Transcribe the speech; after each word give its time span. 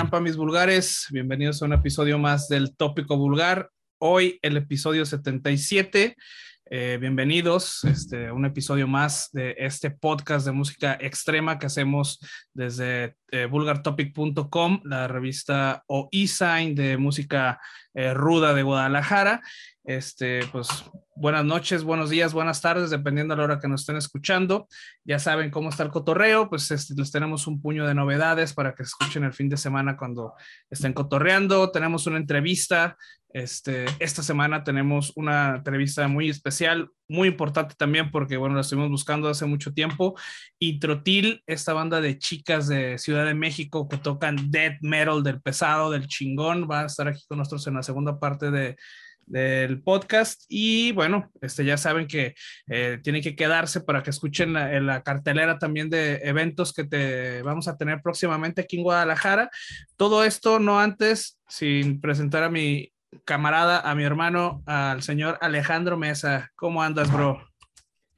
Trampa, 0.00 0.18
mis 0.18 0.38
vulgares. 0.38 1.08
Bienvenidos 1.10 1.60
a 1.60 1.66
un 1.66 1.74
episodio 1.74 2.18
más 2.18 2.48
del 2.48 2.74
Tópico 2.74 3.18
Vulgar. 3.18 3.70
Hoy 3.98 4.38
el 4.40 4.56
episodio 4.56 5.04
77. 5.04 6.16
Eh, 6.72 6.98
bienvenidos 7.00 7.82
este, 7.82 8.30
un 8.30 8.44
episodio 8.44 8.86
más 8.86 9.30
de 9.32 9.56
este 9.58 9.90
podcast 9.90 10.46
de 10.46 10.52
música 10.52 10.96
extrema 11.00 11.58
que 11.58 11.66
hacemos 11.66 12.20
desde 12.54 13.16
eh, 13.32 13.46
vulgartopic.com, 13.46 14.80
la 14.84 15.08
revista 15.08 15.82
o 15.88 16.08
e-sign 16.12 16.76
de 16.76 16.96
música 16.96 17.60
eh, 17.92 18.14
ruda 18.14 18.54
de 18.54 18.62
Guadalajara. 18.62 19.42
Este, 19.82 20.46
pues 20.52 20.68
buenas 21.16 21.44
noches, 21.44 21.82
buenos 21.82 22.08
días, 22.08 22.32
buenas 22.32 22.60
tardes, 22.60 22.90
dependiendo 22.90 23.34
a 23.34 23.36
la 23.36 23.42
hora 23.42 23.58
que 23.58 23.66
nos 23.66 23.80
estén 23.80 23.96
escuchando. 23.96 24.68
Ya 25.04 25.18
saben 25.18 25.50
cómo 25.50 25.70
está 25.70 25.82
el 25.82 25.90
cotorreo, 25.90 26.48
pues 26.48 26.70
este, 26.70 26.94
les 26.94 27.10
tenemos 27.10 27.48
un 27.48 27.60
puño 27.60 27.84
de 27.84 27.96
novedades 27.96 28.54
para 28.54 28.76
que 28.76 28.84
escuchen 28.84 29.24
el 29.24 29.32
fin 29.32 29.48
de 29.48 29.56
semana 29.56 29.96
cuando 29.96 30.34
estén 30.70 30.92
cotorreando. 30.92 31.72
Tenemos 31.72 32.06
una 32.06 32.18
entrevista. 32.18 32.96
Este, 33.32 33.86
esta 34.00 34.22
semana 34.22 34.64
tenemos 34.64 35.12
una 35.14 35.56
entrevista 35.56 36.08
muy 36.08 36.28
especial, 36.28 36.90
muy 37.08 37.28
importante 37.28 37.74
también 37.76 38.10
porque, 38.10 38.36
bueno, 38.36 38.54
la 38.54 38.62
estuvimos 38.62 38.90
buscando 38.90 39.28
hace 39.28 39.46
mucho 39.46 39.72
tiempo. 39.72 40.18
Y 40.58 40.80
Trotil, 40.80 41.42
esta 41.46 41.72
banda 41.72 42.00
de 42.00 42.18
chicas 42.18 42.66
de 42.66 42.98
Ciudad 42.98 43.24
de 43.24 43.34
México 43.34 43.88
que 43.88 43.98
tocan 43.98 44.50
death 44.50 44.78
metal 44.82 45.22
del 45.22 45.40
pesado, 45.40 45.90
del 45.90 46.06
chingón, 46.06 46.68
va 46.70 46.82
a 46.82 46.86
estar 46.86 47.06
aquí 47.08 47.22
con 47.28 47.38
nosotros 47.38 47.66
en 47.66 47.74
la 47.74 47.82
segunda 47.82 48.18
parte 48.18 48.50
de 48.50 48.76
del 49.30 49.80
podcast. 49.80 50.42
Y 50.48 50.92
bueno, 50.92 51.30
este, 51.40 51.64
ya 51.64 51.76
saben 51.76 52.06
que 52.06 52.34
eh, 52.68 52.98
tienen 53.02 53.22
que 53.22 53.36
quedarse 53.36 53.80
para 53.80 54.02
que 54.02 54.10
escuchen 54.10 54.52
la, 54.52 54.80
la, 54.80 55.02
cartelera 55.02 55.58
también 55.58 55.88
de 55.88 56.16
eventos 56.24 56.72
que 56.72 56.84
te 56.84 57.40
vamos 57.42 57.68
a 57.68 57.76
tener 57.76 58.00
próximamente 58.02 58.62
aquí 58.62 58.76
en 58.76 58.82
Guadalajara. 58.82 59.48
Todo 59.96 60.24
esto 60.24 60.58
no 60.58 60.80
antes, 60.80 61.38
sin 61.48 62.00
presentar 62.00 62.42
a 62.42 62.50
mi 62.50 62.92
camarada, 63.24 63.80
a 63.80 63.94
mi 63.94 64.04
hermano, 64.04 64.62
al 64.66 65.02
señor 65.02 65.38
Alejandro 65.40 65.96
Mesa. 65.96 66.50
¿Cómo 66.56 66.82
andas, 66.82 67.12
bro? 67.12 67.38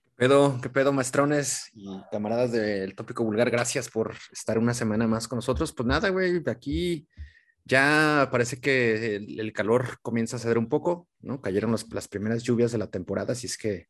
¿Qué 0.05 0.29
pedo, 0.29 0.61
qué 0.63 0.69
pedo, 0.69 0.93
maestrones 0.93 1.71
y 1.75 2.01
camaradas 2.11 2.53
del 2.53 2.95
tópico 2.95 3.25
vulgar? 3.25 3.51
Gracias 3.51 3.89
por 3.89 4.15
estar 4.33 4.59
una 4.59 4.75
semana 4.75 5.07
más 5.07 5.27
con 5.27 5.39
nosotros. 5.39 5.73
Pues 5.73 5.87
nada, 5.87 6.11
güey, 6.11 6.43
aquí 6.47 7.09
ya 7.65 8.29
parece 8.31 8.61
que 8.61 9.17
el, 9.17 9.53
calor 9.53 9.99
comienza 10.03 10.37
a 10.37 10.39
ceder 10.39 10.59
un 10.59 10.69
poco, 10.69 11.09
¿no? 11.21 11.41
Cayeron 11.41 11.75
las 11.91 12.09
primeras 12.09 12.43
lluvias 12.43 12.73
de 12.73 12.79
la 12.79 12.91
temporada, 12.91 13.33
así 13.33 13.47
es 13.47 13.57
que, 13.57 13.89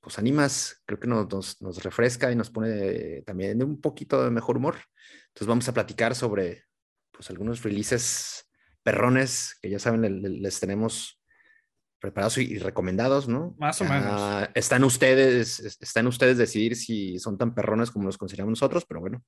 pues 0.00 0.18
animas, 0.18 0.82
creo 0.84 0.98
que 0.98 1.06
nos, 1.06 1.62
nos, 1.62 1.82
refresca 1.82 2.32
y 2.32 2.36
nos 2.36 2.50
pone 2.50 3.22
también 3.22 3.58
de 3.58 3.64
un 3.64 3.80
poquito 3.80 4.22
de 4.22 4.30
mejor 4.30 4.56
humor. 4.56 4.76
Entonces 5.28 5.46
vamos 5.46 5.68
a 5.68 5.74
platicar 5.74 6.14
sobre, 6.14 6.64
pues, 7.12 7.30
algunos 7.30 7.62
releases 7.62 8.48
perrones 8.82 9.56
que 9.60 9.70
ya 9.70 9.78
saben, 9.78 10.22
les, 10.42 10.60
tenemos 10.60 11.20
preparados 11.98 12.38
y, 12.38 12.58
recomendados, 12.58 13.28
¿no? 13.28 13.54
Más 13.58 13.80
o 13.80 13.84
menos. 13.84 14.48
están 14.54 14.84
ustedes, 14.84 15.60
están 15.80 16.06
ustedes 16.06 16.36
decidir 16.36 16.76
si 16.76 17.18
son 17.18 17.38
tan 17.38 17.54
perrones 17.54 17.90
como 17.90 18.06
los 18.06 18.18
consideramos 18.18 18.52
nosotros, 18.52 18.84
pero 18.86 19.00
bueno, 19.00 19.22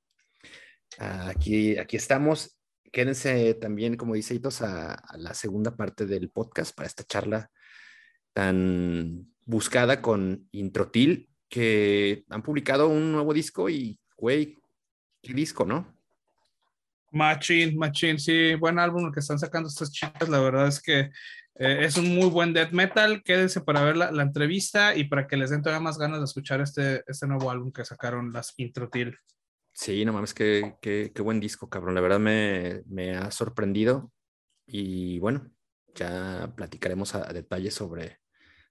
aquí, 0.98 1.78
aquí 1.78 1.96
estamos 1.96 2.58
quédense 2.94 3.54
también, 3.54 3.96
como 3.96 4.14
dice 4.14 4.34
Hitos, 4.34 4.62
a, 4.62 4.94
a, 4.94 5.18
la 5.18 5.34
segunda 5.34 5.76
parte 5.76 6.06
del 6.06 6.30
podcast 6.30 6.74
para 6.74 6.86
esta 6.86 7.02
charla 7.02 7.50
tan 8.32 9.34
buscada 9.44 10.00
con 10.00 10.48
Introtil, 10.52 11.28
que 11.48 12.24
han 12.30 12.42
publicado 12.42 12.88
un 12.88 13.12
nuevo 13.12 13.34
disco 13.34 13.68
y, 13.68 13.98
güey, 14.16 14.56
qué 15.22 15.34
disco, 15.34 15.64
¿no? 15.64 15.93
Machine, 17.14 17.74
Machine, 17.76 18.18
sí, 18.18 18.54
buen 18.54 18.78
álbum 18.78 19.12
que 19.12 19.20
están 19.20 19.38
sacando 19.38 19.68
estas 19.68 19.92
chicas, 19.92 20.28
la 20.28 20.40
verdad 20.40 20.68
es 20.68 20.82
que 20.82 21.10
eh, 21.56 21.84
es 21.84 21.96
un 21.96 22.14
muy 22.14 22.28
buen 22.28 22.52
death 22.52 22.72
metal, 22.72 23.22
quédense 23.22 23.60
para 23.60 23.84
ver 23.84 23.96
la, 23.96 24.10
la, 24.10 24.24
entrevista 24.24 24.96
y 24.96 25.04
para 25.04 25.28
que 25.28 25.36
les 25.36 25.50
den 25.50 25.62
todavía 25.62 25.84
más 25.84 25.98
ganas 25.98 26.18
de 26.18 26.24
escuchar 26.24 26.60
este, 26.60 27.04
este 27.06 27.28
nuevo 27.28 27.50
álbum 27.50 27.70
que 27.70 27.84
sacaron 27.84 28.32
las 28.32 28.54
Introtil. 28.56 29.16
Sí, 29.72 30.04
no 30.04 30.12
mames, 30.12 30.34
qué, 30.34 30.74
qué, 30.82 31.12
qué, 31.14 31.22
buen 31.22 31.38
disco, 31.38 31.68
cabrón. 31.68 31.94
La 31.94 32.00
verdad 32.00 32.18
me, 32.18 32.82
me, 32.86 33.16
ha 33.16 33.30
sorprendido. 33.30 34.12
Y 34.66 35.18
bueno, 35.20 35.50
ya 35.94 36.52
platicaremos 36.56 37.14
a, 37.14 37.28
a 37.28 37.32
detalle 37.32 37.70
sobre, 37.70 38.18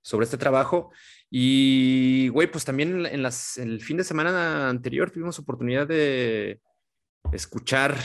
sobre 0.01 0.25
este 0.25 0.37
trabajo. 0.37 0.91
Y, 1.29 2.27
güey, 2.29 2.51
pues 2.51 2.65
también 2.65 3.05
en 3.05 3.23
las, 3.23 3.57
el 3.57 3.81
fin 3.81 3.97
de 3.97 4.03
semana 4.03 4.69
anterior 4.69 5.11
tuvimos 5.11 5.39
oportunidad 5.39 5.87
de 5.87 6.61
escuchar 7.31 7.97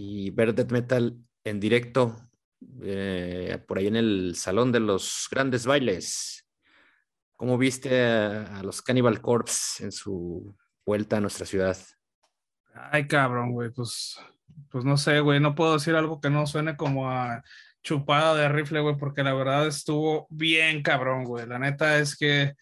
y 0.00 0.30
ver 0.30 0.54
death 0.54 0.70
metal 0.70 1.18
en 1.42 1.58
directo 1.58 2.14
eh, 2.82 3.58
por 3.66 3.78
ahí 3.78 3.88
en 3.88 3.96
el 3.96 4.36
Salón 4.36 4.70
de 4.70 4.78
los 4.78 5.26
Grandes 5.28 5.66
Bailes. 5.66 6.46
¿Cómo 7.34 7.58
viste 7.58 8.04
a, 8.04 8.62
los 8.62 8.80
Cannibal 8.80 9.20
Corpse 9.20 9.82
en 9.82 9.90
su 9.90 10.56
vuelta 10.86 11.16
a 11.16 11.20
nuestra 11.20 11.46
ciudad? 11.46 11.76
Ay, 12.92 13.08
cabrón, 13.08 13.50
güey, 13.50 13.70
pues, 13.70 14.16
pues 14.70 14.84
no 14.84 14.96
sé, 14.96 15.18
güey, 15.18 15.40
no 15.40 15.56
puedo 15.56 15.72
decir 15.72 15.96
algo 15.96 16.20
que 16.20 16.30
no 16.30 16.46
suene 16.46 16.76
como 16.76 17.10
a 17.10 17.42
chupada 17.82 18.36
de 18.36 18.48
rifle, 18.48 18.80
güey, 18.80 18.96
porque 18.96 19.24
la 19.24 19.34
verdad 19.34 19.66
estuvo 19.66 20.28
bien 20.30 20.82
cabrón, 20.82 21.24
güey. 21.24 21.44
La 21.44 21.58
neta 21.58 21.98
es 21.98 22.16
que 22.16 22.54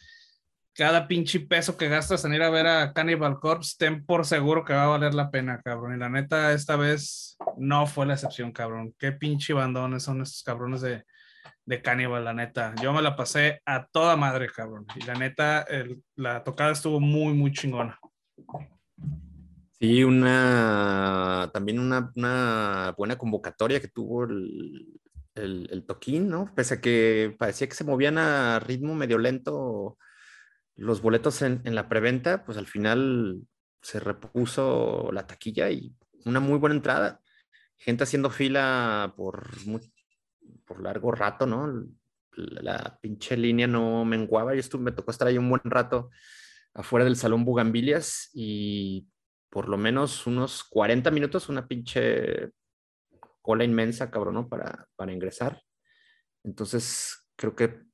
cada 0.76 1.08
pinche 1.08 1.40
peso 1.40 1.76
que 1.76 1.88
gastas 1.88 2.24
en 2.24 2.34
ir 2.34 2.42
a 2.42 2.50
ver 2.50 2.66
a 2.66 2.92
Cannibal 2.92 3.40
Corpse, 3.40 3.76
ten 3.78 4.04
por 4.04 4.26
seguro 4.26 4.64
que 4.64 4.74
va 4.74 4.84
a 4.84 4.88
valer 4.88 5.14
la 5.14 5.30
pena, 5.30 5.60
cabrón. 5.62 5.94
Y 5.94 5.98
la 5.98 6.10
neta, 6.10 6.52
esta 6.52 6.76
vez 6.76 7.38
no 7.56 7.86
fue 7.86 8.04
la 8.04 8.14
excepción, 8.14 8.52
cabrón. 8.52 8.94
Qué 8.98 9.12
pinche 9.12 9.54
bandones 9.54 10.02
son 10.02 10.20
estos 10.20 10.42
cabrones 10.42 10.82
de, 10.82 11.04
de 11.64 11.82
Cannibal, 11.82 12.24
la 12.24 12.34
neta. 12.34 12.74
Yo 12.82 12.92
me 12.92 13.00
la 13.00 13.16
pasé 13.16 13.62
a 13.64 13.86
toda 13.86 14.16
madre, 14.16 14.48
cabrón. 14.54 14.86
Y 14.94 15.04
la 15.04 15.14
neta, 15.14 15.66
la 16.14 16.44
tocada 16.44 16.72
estuvo 16.72 17.00
muy, 17.00 17.32
muy 17.32 17.52
chingona. 17.52 17.98
Sí, 19.80 20.04
una 20.04 21.50
también 21.54 21.78
una, 21.78 22.94
buena 22.96 23.16
convocatoria 23.16 23.80
que 23.80 23.88
tuvo 23.88 24.24
el, 24.24 25.00
el, 25.34 25.84
toquín, 25.86 26.28
¿no? 26.28 26.52
Pese 26.54 26.74
a 26.74 26.80
que 26.80 27.34
parecía 27.38 27.66
que 27.66 27.74
se 27.74 27.84
movían 27.84 28.18
a 28.18 28.58
ritmo 28.58 28.94
medio 28.94 29.18
lento 29.18 29.96
los 30.76 31.00
boletos 31.00 31.42
en, 31.42 31.62
la 31.74 31.88
preventa, 31.88 32.44
pues 32.44 32.58
al 32.58 32.66
final 32.66 33.42
se 33.80 33.98
repuso 33.98 35.10
la 35.12 35.26
taquilla 35.26 35.70
y 35.70 35.94
una 36.24 36.40
muy 36.40 36.58
buena 36.58 36.76
entrada. 36.76 37.20
Gente 37.78 38.04
haciendo 38.04 38.30
fila 38.30 39.14
por, 39.16 39.64
muy, 39.66 39.80
por 40.66 40.82
largo 40.82 41.12
rato, 41.12 41.46
¿no? 41.46 41.86
La, 42.32 42.98
pinche 43.00 43.36
línea 43.36 43.66
no 43.66 44.04
menguaba 44.04 44.54
y 44.54 44.58
esto 44.58 44.78
me 44.78 44.92
tocó 44.92 45.10
estar 45.10 45.26
ahí 45.28 45.38
un 45.38 45.48
buen 45.48 45.62
rato 45.64 46.10
afuera 46.74 47.04
del 47.06 47.16
salón 47.16 47.46
Bugambilias 47.46 48.30
y 48.34 49.08
por 49.48 49.70
lo 49.70 49.78
menos 49.78 50.26
unos 50.26 50.62
40 50.64 51.10
minutos, 51.10 51.48
una 51.48 51.66
pinche 51.66 52.50
cola 53.40 53.64
inmensa, 53.64 54.10
cabrón, 54.10 54.34
¿no? 54.34 54.48
Para, 54.48 54.86
para 54.96 55.12
ingresar. 55.12 55.62
Entonces, 56.44 57.26
creo 57.36 57.56
que 57.56 57.85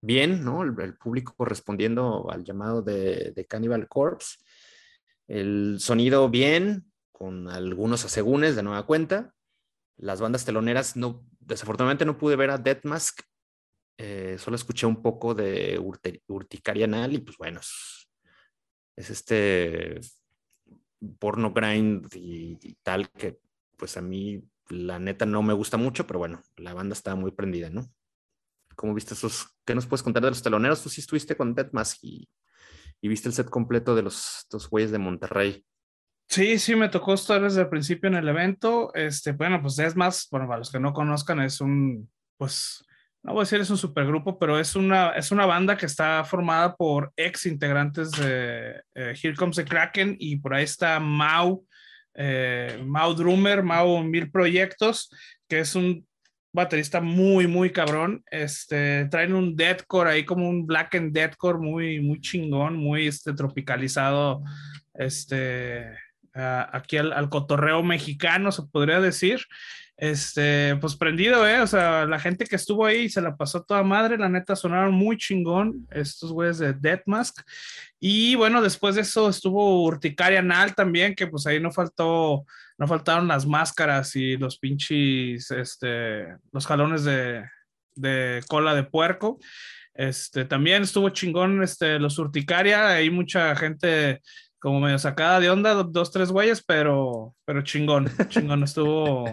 bien, 0.00 0.44
¿no? 0.44 0.62
El, 0.62 0.96
público 0.96 1.44
respondiendo 1.44 2.30
al 2.30 2.44
llamado 2.44 2.82
de, 2.82 3.46
Cannibal 3.48 3.88
Corpse. 3.88 4.38
El 5.26 5.78
sonido 5.80 6.28
bien, 6.28 6.90
con 7.12 7.48
algunos 7.48 8.04
asegúnes 8.04 8.56
de 8.56 8.62
nueva 8.62 8.86
cuenta. 8.86 9.34
Las 9.96 10.20
bandas 10.20 10.44
teloneras, 10.44 10.96
no, 10.96 11.24
desafortunadamente 11.40 12.04
no 12.04 12.18
pude 12.18 12.36
ver 12.36 12.50
a 12.50 12.58
Death 12.58 12.84
Mask. 12.84 13.20
Eh, 13.98 14.36
solo 14.38 14.56
escuché 14.56 14.86
un 14.86 15.02
poco 15.02 15.34
de 15.34 15.78
urticaria 16.28 16.84
anal 16.84 17.14
y 17.14 17.18
pues 17.18 17.36
bueno, 17.36 17.58
es, 17.58 18.08
es 18.94 19.10
este 19.10 19.98
porno 21.18 21.52
grind 21.52 22.06
y, 22.14 22.58
y, 22.62 22.74
tal, 22.82 23.10
que 23.10 23.40
pues 23.76 23.96
a 23.96 24.00
mí 24.00 24.40
la 24.68 25.00
neta 25.00 25.26
no 25.26 25.42
me 25.42 25.52
gusta 25.52 25.76
mucho, 25.76 26.06
pero 26.06 26.20
bueno, 26.20 26.42
la 26.56 26.74
banda 26.74 26.92
estaba 26.92 27.16
muy 27.16 27.32
prendida, 27.32 27.70
¿no? 27.70 27.90
¿Cómo 28.78 28.94
viste 28.94 29.14
esos? 29.14 29.48
¿Qué 29.66 29.74
nos 29.74 29.86
puedes 29.86 30.04
contar 30.04 30.22
de 30.22 30.28
los 30.28 30.40
teloneros? 30.40 30.80
Tú 30.80 30.88
sí 30.88 31.00
estuviste 31.00 31.36
con 31.36 31.52
Dead 31.52 31.68
Mask 31.72 31.98
y, 32.02 32.28
y, 33.00 33.08
viste 33.08 33.28
el 33.28 33.34
set 33.34 33.50
completo 33.50 33.96
de 33.96 34.02
los 34.02 34.46
dos 34.48 34.70
güeyes 34.70 34.92
de 34.92 34.98
Monterrey. 34.98 35.64
Sí, 36.28 36.60
sí, 36.60 36.76
me 36.76 36.88
tocó 36.88 37.14
estar 37.14 37.42
desde 37.42 37.62
el 37.62 37.68
principio 37.68 38.06
en 38.06 38.14
el 38.14 38.28
evento. 38.28 38.94
Este, 38.94 39.32
bueno, 39.32 39.60
pues 39.60 39.80
es 39.80 39.96
más, 39.96 40.28
bueno, 40.30 40.46
para 40.46 40.60
los 40.60 40.70
que 40.70 40.78
no 40.78 40.92
conozcan, 40.92 41.40
es 41.40 41.60
un, 41.60 42.08
pues, 42.36 42.84
no 43.24 43.32
voy 43.32 43.40
a 43.40 43.44
decir 43.44 43.60
es 43.60 43.70
un 43.70 43.78
supergrupo, 43.78 44.38
pero 44.38 44.60
es 44.60 44.76
una, 44.76 45.10
es 45.10 45.32
una 45.32 45.44
banda 45.44 45.76
que 45.76 45.86
está 45.86 46.22
formada 46.22 46.76
por 46.76 47.12
ex 47.16 47.46
integrantes 47.46 48.12
de 48.12 48.80
eh, 48.94 49.14
Here 49.20 49.34
Comes 49.34 49.56
the 49.56 49.64
Kraken 49.64 50.14
y 50.20 50.36
por 50.36 50.54
ahí 50.54 50.62
está 50.62 51.00
Mau, 51.00 51.66
eh, 52.14 52.80
Mau 52.86 53.12
Drummer, 53.12 53.60
Mau 53.64 54.04
Mil 54.04 54.30
Proyectos, 54.30 55.10
que 55.48 55.58
es 55.58 55.74
un 55.74 56.07
baterista 56.58 57.00
muy, 57.00 57.46
muy 57.46 57.70
cabrón. 57.70 58.22
Este, 58.30 59.06
traen 59.06 59.34
un 59.34 59.56
deathcore 59.56 60.10
ahí 60.10 60.24
como 60.24 60.48
un 60.48 60.66
black 60.66 60.94
and 60.96 61.12
deathcore 61.12 61.58
muy, 61.58 62.00
muy 62.00 62.20
chingón, 62.20 62.76
muy 62.76 63.06
este, 63.06 63.32
tropicalizado, 63.32 64.42
este, 64.94 65.86
aquí 66.34 66.98
al, 66.98 67.28
cotorreo 67.28 67.82
mexicano, 67.82 68.52
se 68.52 68.62
podría 68.62 69.00
decir. 69.00 69.40
Este, 70.00 70.76
pues 70.76 70.94
prendido, 70.94 71.46
¿eh? 71.46 71.60
O 71.60 71.66
sea, 71.66 72.06
la 72.06 72.20
gente 72.20 72.44
que 72.44 72.54
estuvo 72.54 72.86
ahí 72.86 73.08
se 73.08 73.20
la 73.20 73.36
pasó 73.36 73.64
toda 73.64 73.82
madre, 73.82 74.16
la 74.16 74.28
neta 74.28 74.54
sonaron 74.54 74.94
muy 74.94 75.16
chingón 75.16 75.88
estos 75.90 76.30
güeyes 76.30 76.58
de 76.58 76.72
Death 76.72 77.02
Mask. 77.06 77.40
Y 77.98 78.36
bueno, 78.36 78.62
después 78.62 78.94
de 78.94 79.00
eso 79.00 79.28
estuvo 79.28 79.84
Urticaria 79.84 80.40
Nal 80.40 80.76
también, 80.76 81.16
que 81.16 81.26
pues 81.26 81.48
ahí 81.48 81.58
no 81.58 81.72
faltó, 81.72 82.46
no 82.78 82.86
faltaron 82.86 83.26
las 83.26 83.44
máscaras 83.44 84.14
y 84.14 84.36
los 84.36 84.56
pinches, 84.60 85.50
este, 85.50 86.28
los 86.52 86.64
jalones 86.64 87.02
de, 87.02 87.44
de 87.96 88.40
cola 88.46 88.76
de 88.76 88.84
puerco. 88.84 89.40
Este, 89.94 90.44
también 90.44 90.84
estuvo 90.84 91.08
chingón 91.08 91.60
este, 91.64 91.98
los 91.98 92.20
Urticaria, 92.20 92.86
hay 92.86 93.10
mucha 93.10 93.56
gente 93.56 94.20
como 94.60 94.78
medio 94.78 94.98
sacada 95.00 95.40
de 95.40 95.50
onda, 95.50 95.74
dos, 95.74 96.12
tres 96.12 96.30
güeyes, 96.30 96.62
pero, 96.64 97.34
pero 97.44 97.62
chingón, 97.62 98.08
chingón, 98.28 98.62
estuvo, 98.62 99.24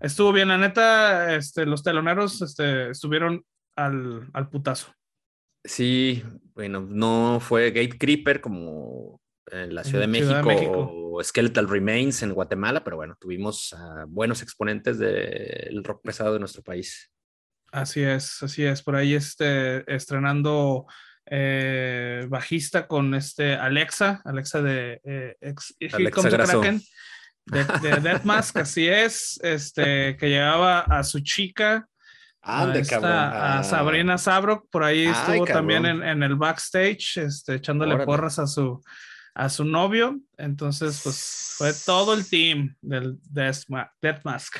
estuvo 0.00 0.32
bien, 0.32 0.48
la 0.48 0.58
neta, 0.58 1.34
este, 1.34 1.66
los 1.66 1.82
teloneros 1.82 2.42
este, 2.42 2.90
estuvieron 2.90 3.44
al, 3.76 4.28
al 4.32 4.48
putazo. 4.48 4.92
Sí, 5.64 6.22
bueno, 6.54 6.80
no 6.80 7.38
fue 7.40 7.70
Gate 7.70 7.98
Creeper 7.98 8.40
como 8.40 9.20
en 9.50 9.74
la 9.74 9.84
Ciudad, 9.84 10.00
de, 10.00 10.06
México, 10.06 10.90
o 10.92 11.22
Skeletal 11.22 11.68
Remains 11.68 12.22
en 12.22 12.32
Guatemala, 12.32 12.84
pero 12.84 12.96
bueno, 12.96 13.16
tuvimos 13.18 13.74
buenos 14.08 14.42
exponentes 14.42 14.98
del 14.98 15.82
rock 15.84 16.02
pesado 16.02 16.34
de 16.34 16.38
nuestro 16.38 16.62
país. 16.62 17.10
Así 17.72 18.02
es, 18.02 18.42
así 18.42 18.64
es. 18.64 18.82
Por 18.82 18.96
ahí 18.96 19.14
este, 19.14 19.90
estrenando 19.92 20.86
eh, 21.26 22.26
bajista 22.28 22.86
con 22.86 23.14
este 23.14 23.54
Alexa, 23.54 24.22
Alexa 24.24 24.62
de 24.62 25.00
eh, 25.04 25.36
Alexa 25.92 26.30
Kraken, 26.30 26.80
de, 27.50 27.64
de 27.88 28.00
Death 28.00 28.24
Mask, 28.24 28.56
así 28.58 28.88
es, 28.88 29.38
este, 29.42 30.16
que 30.16 30.28
llevaba 30.28 30.80
a 30.80 31.02
su 31.04 31.20
chica, 31.20 31.88
a, 32.42 33.58
a, 33.58 33.64
Sabrina 33.64 34.16
Sabrok, 34.16 34.68
por 34.70 34.84
ahí 34.84 35.06
estuvo 35.06 35.44
también 35.44 35.84
en, 35.84 36.22
el 36.22 36.36
backstage, 36.36 37.18
este, 37.18 37.56
echándole 37.56 38.04
porras 38.04 38.38
a 38.38 38.46
su, 38.46 38.82
a 39.34 39.48
su 39.48 39.64
novio. 39.64 40.18
Entonces, 40.36 41.00
pues 41.02 41.54
fue 41.56 41.72
todo 41.84 42.14
el 42.14 42.28
team 42.28 42.74
del 42.80 43.18
Death 43.22 43.64
Mask. 44.24 44.56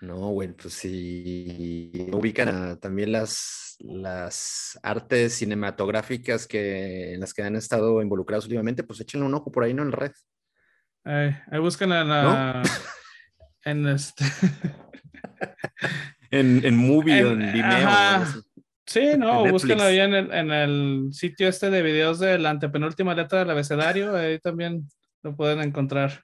No, 0.00 0.32
bueno, 0.32 0.54
pues 0.60 0.74
si 0.74 1.90
ubican 2.12 2.78
también 2.78 3.12
las, 3.12 3.76
las 3.80 4.78
artes 4.82 5.34
cinematográficas 5.34 6.46
que, 6.46 7.14
en 7.14 7.20
las 7.20 7.32
que 7.32 7.42
han 7.42 7.56
estado 7.56 8.02
involucrados 8.02 8.44
últimamente, 8.44 8.84
pues 8.84 9.00
échenle 9.00 9.26
un 9.26 9.34
ojo 9.34 9.50
por 9.50 9.64
ahí, 9.64 9.72
¿no? 9.72 9.82
En 9.82 9.92
red. 9.92 10.12
Ahí 11.04 11.58
buscan 11.60 11.92
en 11.92 12.08
la... 12.08 12.62
En 13.66 13.88
este... 13.88 14.26
en, 16.30 16.62
en 16.66 16.76
Movie 16.76 17.18
en, 17.18 17.40
en 17.40 17.52
Vimeo. 17.54 18.26
Sí, 18.86 19.16
no, 19.16 19.46
búsquenlo 19.50 19.84
ahí 19.84 20.00
en 20.00 20.12
el, 20.12 20.30
en 20.32 20.52
el 20.52 21.08
sitio 21.12 21.48
este 21.48 21.70
de 21.70 21.80
videos 21.80 22.18
de 22.18 22.38
la 22.38 22.50
antepenúltima 22.50 23.14
letra 23.14 23.38
del 23.38 23.48
abecedario, 23.50 24.14
ahí 24.14 24.38
también 24.38 24.86
lo 25.22 25.34
pueden 25.34 25.60
encontrar. 25.62 26.22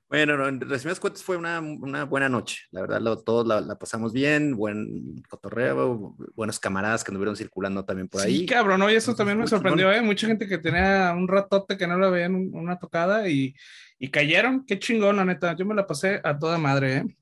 Bueno, 0.08 0.49
en 0.49 0.60
resumidas 0.60 1.00
cuentas 1.00 1.22
fue 1.22 1.37
una, 1.37 1.60
una, 1.60 2.05
buena 2.05 2.31
noche. 2.31 2.62
La 2.70 2.81
verdad, 2.81 3.00
lo, 3.00 3.19
todos 3.19 3.46
la, 3.46 3.78
pasamos 3.78 4.14
bien, 4.14 4.56
buen 4.56 5.22
cotorreo, 5.28 6.16
buenos 6.34 6.58
camaradas 6.58 7.05
que 7.05 7.10
anduvieron 7.10 7.37
circulando 7.37 7.84
también 7.84 8.08
por 8.08 8.22
ahí. 8.22 8.38
Sí, 8.38 8.46
cabrón, 8.46 8.81
¿no? 8.81 8.90
y 8.90 8.94
eso 8.94 9.14
también 9.14 9.38
me 9.38 9.46
sorprendió, 9.46 9.93
¿eh? 9.93 10.00
Mucha 10.00 10.26
gente 10.26 10.49
que 10.49 10.56
tenía 10.56 11.12
un 11.14 11.28
ratote 11.28 11.76
que 11.76 11.87
no 11.87 11.99
la 11.99 12.08
veían 12.08 12.34
una 12.55 12.78
tocada 12.78 13.28
y, 13.28 13.55
y, 13.99 14.10
cayeron. 14.10 14.64
Qué 14.64 14.78
chingón, 14.78 15.16
la 15.16 15.26
neta. 15.26 15.55
Yo 15.55 15.66
me 15.66 15.75
la 15.75 15.87
pasé 15.87 16.22
a 16.25 16.38
toda 16.38 16.56
madre, 16.56 16.96
¿eh? 16.96 17.16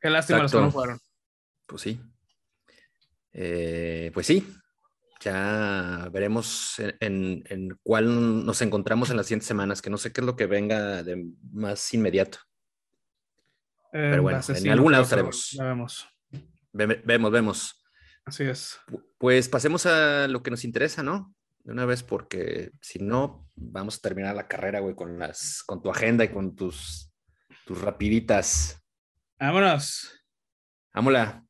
Qué 0.00 0.08
lástima 0.08 0.42
los 0.42 0.52
que 0.52 0.58
no 0.58 0.70
fueron. 0.70 1.00
Pues 1.66 1.82
sí. 1.82 2.00
Eh, 3.32 4.12
pues 4.14 4.26
sí, 4.26 4.46
ya 5.24 6.08
veremos 6.12 6.78
en, 7.00 7.42
en, 7.48 7.78
cuál 7.82 8.44
nos 8.44 8.60
encontramos 8.60 9.08
en 9.10 9.16
las 9.16 9.26
siguientes 9.26 9.48
semanas, 9.48 9.80
que 9.80 9.88
no 9.88 9.96
sé 9.96 10.12
qué 10.12 10.20
es 10.20 10.26
lo 10.26 10.36
que 10.36 10.46
venga 10.46 11.02
de 11.02 11.32
más 11.50 11.94
inmediato. 11.94 12.38
Eh, 13.92 14.10
Pero 14.10 14.22
bueno, 14.22 14.40
en 14.46 14.70
algún 14.70 14.92
lado 14.92 15.04
estaremos. 15.04 15.56
vemos. 15.58 16.08
vemos, 16.72 17.32
vemos. 17.32 17.84
Así 18.26 18.44
es. 18.44 18.78
Pues 19.16 19.48
pasemos 19.48 19.86
a 19.86 20.28
lo 20.28 20.42
que 20.42 20.50
nos 20.50 20.64
interesa, 20.64 21.02
¿no? 21.02 21.34
De 21.60 21.72
una 21.72 21.86
vez, 21.86 22.02
porque 22.02 22.72
si 22.82 22.98
no, 22.98 23.48
vamos 23.54 23.96
a 23.96 24.00
terminar 24.00 24.36
la 24.36 24.46
carrera, 24.46 24.80
güey, 24.80 24.94
con, 24.94 25.18
las, 25.18 25.62
con 25.64 25.80
tu 25.80 25.90
agenda 25.90 26.24
y 26.24 26.28
con 26.28 26.54
tus, 26.54 27.10
tus 27.64 27.80
rapiditas. 27.80 28.78
Vámonos. 29.38 30.22
Vámonos. 30.92 31.42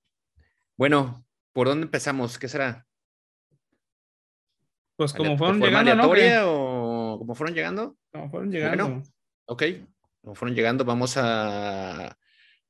Bueno, 0.76 1.26
¿por 1.52 1.66
dónde 1.66 1.86
empezamos? 1.86 2.38
¿Qué 2.38 2.46
será? 2.46 2.86
Pues 4.96 5.12
como 5.12 5.36
fueron 5.36 5.60
llegando, 5.60 5.94
¿no? 5.94 6.04
o 6.46 7.18
como 7.18 7.34
fueron 7.34 7.54
llegando? 7.54 7.96
Como 8.12 8.30
fueron 8.30 8.50
llegando. 8.50 9.02
ok, 9.46 9.62
como 10.22 10.34
fueron 10.34 10.54
llegando, 10.54 10.84
vamos 10.84 11.16
a 11.16 12.16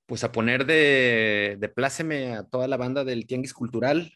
pues 0.06 0.22
a 0.24 0.32
poner 0.32 0.66
de, 0.66 1.56
de 1.58 1.68
pláceme 1.68 2.34
a 2.34 2.44
toda 2.44 2.68
la 2.68 2.76
banda 2.76 3.04
del 3.04 3.26
Tianguis 3.26 3.54
Cultural, 3.54 4.12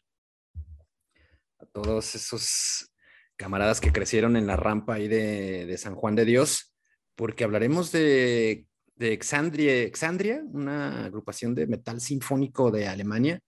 a 1.59 1.67
todos 1.67 2.15
esos 2.15 2.91
camaradas 3.37 3.81
que 3.81 3.93
crecieron 3.93 4.37
en 4.37 4.47
la 4.47 4.57
rampa 4.57 4.95
ahí 4.95 5.09
de, 5.09 5.65
de 5.67 5.79
San 5.79 5.95
Juan 5.95 6.15
de 6.15 6.25
Dios, 6.25 6.75
porque 7.15 7.45
hablaremos 7.45 7.91
de, 7.91 8.67
de 8.97 9.13
Exandria, 9.13 9.83
Exandria, 9.83 10.43
una 10.53 11.07
agrupación 11.07 11.55
de 11.55 11.67
metal 11.67 12.01
sinfónico 12.01 12.71
de 12.71 12.89
Alemania, 12.89 13.41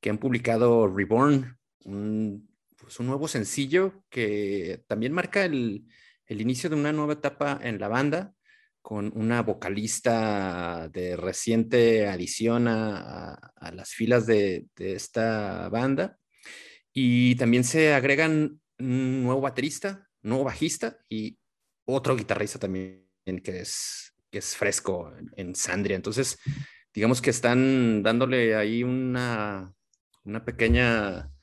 que 0.00 0.10
han 0.10 0.18
publicado 0.18 0.88
Reborn, 0.88 1.56
un 1.84 2.53
pues, 2.84 3.00
un 3.00 3.06
nuevo 3.06 3.28
sencillo 3.28 4.04
que 4.10 4.84
también 4.86 5.12
marca 5.12 5.44
el, 5.44 5.86
inicio 6.28 6.68
de 6.68 6.76
una 6.76 6.92
nueva 6.92 7.14
etapa 7.14 7.58
en 7.62 7.80
la 7.80 7.88
banda, 7.88 8.34
con 8.82 9.10
una 9.16 9.42
vocalista 9.42 10.90
de 10.92 11.16
reciente 11.16 12.06
adición 12.06 12.68
a, 12.68 13.52
las 13.72 13.90
filas 13.90 14.26
de, 14.26 14.66
esta 14.76 15.68
banda. 15.70 16.18
Y 16.92 17.34
también 17.36 17.64
se 17.64 17.94
agregan 17.94 18.60
un 18.78 19.22
nuevo 19.24 19.40
baterista, 19.40 20.06
nuevo 20.22 20.44
bajista 20.44 20.98
y 21.08 21.38
otro 21.86 22.16
guitarrista 22.16 22.58
también 22.58 23.06
que 23.42 23.60
es, 23.60 24.14
que 24.30 24.38
es 24.38 24.54
fresco 24.56 25.12
en, 25.36 25.54
Sandria. 25.54 25.96
Entonces, 25.96 26.38
digamos 26.92 27.22
que 27.22 27.30
están 27.30 28.02
dándole 28.02 28.54
ahí 28.54 28.82
una, 28.82 29.72
una 30.24 30.44
pequeña 30.44 31.33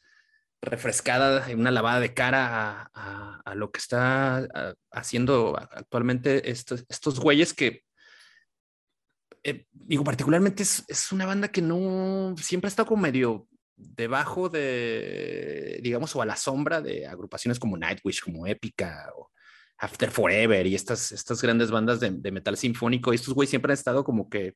refrescada, 0.62 1.48
una 1.56 1.72
lavada 1.72 2.00
de 2.00 2.13
cara 2.13 2.91
a, 2.94 3.56
lo 3.56 3.72
que 3.72 3.80
está 3.80 4.48
haciendo 4.91 5.58
actualmente 5.58 6.50
estos, 6.50 6.86
estos 6.88 7.20
güeyes 7.20 7.53
que, 7.53 7.84
eh, 9.44 9.65
digo, 9.72 10.03
particularmente 10.03 10.63
es, 10.63 11.12
una 11.12 11.25
banda 11.25 11.50
que 11.50 11.62
no, 11.62 12.36
siempre 12.38 12.68
ha 12.68 12.70
estado 12.70 12.88
como 12.88 13.01
medio 13.01 13.48
debajo 13.75 14.48
de, 14.50 15.80
digamos, 15.82 16.15
o 16.15 16.22
a 16.22 16.25
la 16.25 16.36
sombra 16.36 16.82
de 16.82 17.08
agrupaciones 17.08 17.60
como 17.60 17.77
Nightwish, 17.77 18.22
como 18.22 18.46
Épica 18.46 19.12
o 19.18 19.32
After 19.80 20.12
Forever 20.12 20.68
y 20.68 20.75
estas, 20.75 21.12
estas 21.12 21.41
grandes 21.41 21.72
bandas 21.72 22.00
de, 22.00 22.32
metal 22.32 22.56
sinfónico. 22.56 23.12
Estos 23.12 23.34
güeyes 23.34 23.50
siempre 23.50 23.74
han 23.74 23.77
estado 23.77 24.03
como 24.03 24.30
que 24.30 24.53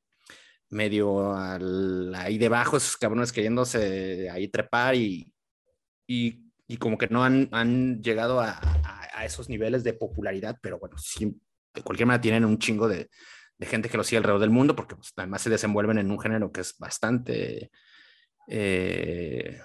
medio 0.69 1.35
ahí 1.35 2.37
debajo, 2.37 2.77
esos 2.77 2.95
cabrones 2.97 3.31
queriéndose 3.31 4.29
ahí 4.29 4.47
trepar 4.47 4.95
y, 4.95 5.34
y, 6.07 6.51
y 6.67 6.77
como 6.77 6.97
que 6.97 7.07
no 7.07 7.23
han, 7.23 7.49
han 7.51 8.01
llegado 8.01 8.39
a, 8.39 8.59
a, 9.13 9.25
esos 9.25 9.49
niveles 9.49 9.83
de 9.83 9.93
popularidad, 9.93 10.59
pero 10.61 10.77
bueno, 10.77 10.95
de 11.73 11.81
cualquier 11.81 12.05
manera 12.05 12.21
tienen 12.21 12.45
un 12.45 12.59
chingo 12.59 12.87
de, 12.87 13.09
de 13.57 13.65
gente 13.65 13.89
que 13.89 13.97
lo 13.97 14.03
sigue 14.03 14.17
alrededor 14.17 14.41
del 14.41 14.49
mundo, 14.49 14.75
porque 14.75 14.95
pues, 14.95 15.13
además 15.15 15.41
se 15.41 15.49
desenvuelven 15.49 15.97
en 15.97 16.11
un 16.11 16.19
género 16.19 16.51
que 16.51 16.61
es 16.61 16.77
bastante 16.77 17.71
eh, 18.47 19.59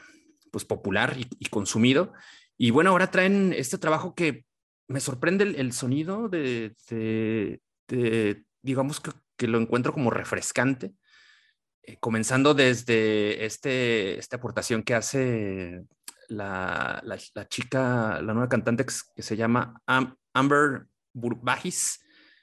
pues 0.50 0.64
popular 0.64 1.16
y, 1.18 1.26
y, 1.38 1.46
consumido. 1.46 2.12
Y 2.56 2.70
bueno, 2.70 2.90
ahora 2.90 3.10
traen 3.10 3.52
este 3.52 3.78
trabajo 3.78 4.14
que 4.14 4.44
me 4.88 5.00
sorprende 5.00 5.44
el, 5.44 5.56
el 5.56 5.72
sonido 5.72 6.28
de, 6.28 6.74
de, 6.88 7.60
de, 7.88 8.44
digamos 8.62 9.00
que, 9.00 9.10
que, 9.36 9.46
lo 9.46 9.58
encuentro 9.60 9.92
como 9.92 10.10
refrescante, 10.10 10.92
eh, 11.82 11.96
comenzando 11.98 12.54
desde 12.54 13.44
este, 13.44 14.18
esta 14.18 14.36
aportación 14.36 14.82
que 14.82 14.94
hace 14.94 15.82
la, 16.30 17.02
la, 17.04 17.48
chica, 17.48 18.20
la 18.22 18.32
nueva 18.32 18.48
cantante 18.48 18.86
que, 18.86 19.22
se 19.22 19.36
llama 19.36 19.82
Amber 20.32 20.86
Burbagis, 21.12 22.00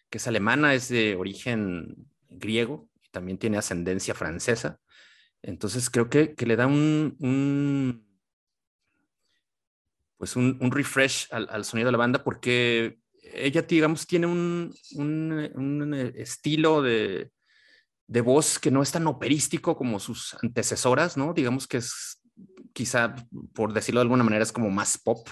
que 0.10 0.18
es 0.18 0.28
alemana, 0.28 0.74
es 0.74 0.90
de 0.90 1.16
origen 1.16 1.96
griego 2.30 2.90
y 3.02 3.10
también 3.10 3.38
tiene 3.38 3.58
ascendencia 3.58 4.14
francesa. 4.14 4.80
Entonces 5.42 5.90
creo 5.90 6.10
que, 6.10 6.36
que 6.36 6.46
le 6.46 6.58
da 6.58 6.68
un, 6.68 8.06
pues 10.18 10.36
un, 10.36 10.58
un 10.60 10.72
refresh 10.72 11.28
al, 11.32 11.48
al, 11.50 11.64
sonido 11.64 11.88
de 11.88 11.92
la 11.94 11.98
banda 11.98 12.24
porque 12.24 13.00
ella, 13.34 13.62
digamos, 13.62 14.06
tiene 14.06 14.28
un, 14.28 14.74
un, 14.96 15.52
un 15.56 15.94
estilo 15.94 16.82
de, 16.82 17.32
de, 18.08 18.22
voz 18.22 18.60
que 18.60 18.72
no 18.72 18.82
es 18.82 18.92
tan 18.92 19.08
operístico 19.08 19.78
como 19.78 20.00
sus 20.00 20.36
antecesoras, 20.42 21.16
¿no? 21.18 21.34
Digamos 21.34 21.68
que 21.68 21.78
es 21.78 22.22
quizá, 22.78 23.16
por 23.56 23.74
decirlo 23.74 24.02
de 24.02 24.04
alguna 24.04 24.24
manera, 24.24 24.44
es 24.44 24.52
como 24.52 24.70
más 24.70 25.00
pop, 25.00 25.28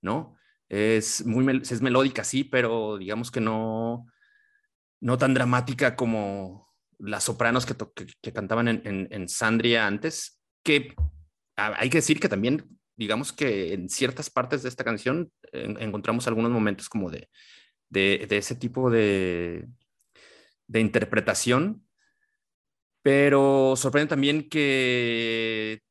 ¿no? 0.00 0.36
Es 0.68 1.26
muy 1.26 1.60
es 1.68 1.82
melódica, 1.82 2.22
sí, 2.22 2.44
pero 2.44 2.96
digamos 2.96 3.32
que 3.32 3.40
no, 3.40 4.06
no 5.00 5.18
tan 5.18 5.34
dramática 5.34 5.96
como 5.96 6.72
las 7.00 7.24
sopranos 7.24 7.66
que, 7.66 7.74
que, 7.74 8.06
que 8.22 8.32
cantaban 8.32 8.68
en, 8.68 8.82
en, 8.84 9.08
en, 9.10 9.28
Sandria 9.28 9.88
antes, 9.88 10.40
que 10.62 10.94
hay 11.56 11.90
que 11.90 11.98
decir 11.98 12.20
que 12.20 12.28
también, 12.28 12.78
digamos 12.94 13.32
que 13.32 13.74
en 13.74 13.88
ciertas 13.88 14.30
partes 14.30 14.62
de 14.62 14.68
esta 14.68 14.84
canción 14.84 15.32
en, 15.50 15.82
encontramos 15.82 16.28
algunos 16.28 16.52
momentos 16.52 16.88
como 16.88 17.10
de, 17.10 17.28
de, 17.88 18.26
de 18.28 18.36
ese 18.36 18.54
tipo 18.54 18.90
de, 18.90 19.66
de, 20.68 20.80
interpretación, 20.80 21.84
pero 23.02 23.74
sorprende 23.74 24.10
también 24.10 24.48
que 24.48 25.82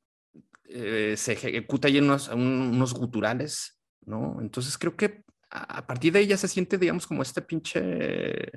eh, 0.69 1.15
se 1.17 1.34
ejecuta 1.34 1.88
ahí 1.88 2.00
unos, 2.00 2.27
unos 2.29 2.93
guturales, 2.93 3.79
¿no? 4.05 4.38
Entonces 4.41 4.77
creo 4.77 4.95
que 4.95 5.24
a 5.50 5.86
partir 5.88 6.12
de 6.12 6.19
ella 6.19 6.38
se 6.38 6.48
siente, 6.48 6.77
digamos, 6.77 7.07
como 7.07 7.22
este 7.22 7.41
pinche 7.41 8.51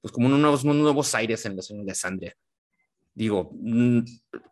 pues 0.00 0.12
como 0.12 0.26
unos 0.26 0.64
unos 0.64 0.76
nuevos 0.76 1.14
aires 1.14 1.44
en 1.46 1.56
la 1.56 1.62
zona 1.62 1.84
de 1.84 1.94
Sandria. 1.94 2.34
Digo, 3.14 3.50
mm, 3.52 4.00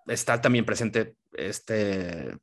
está 0.08 0.40
también 0.40 0.64
presente 0.64 1.16
este, 1.32 2.36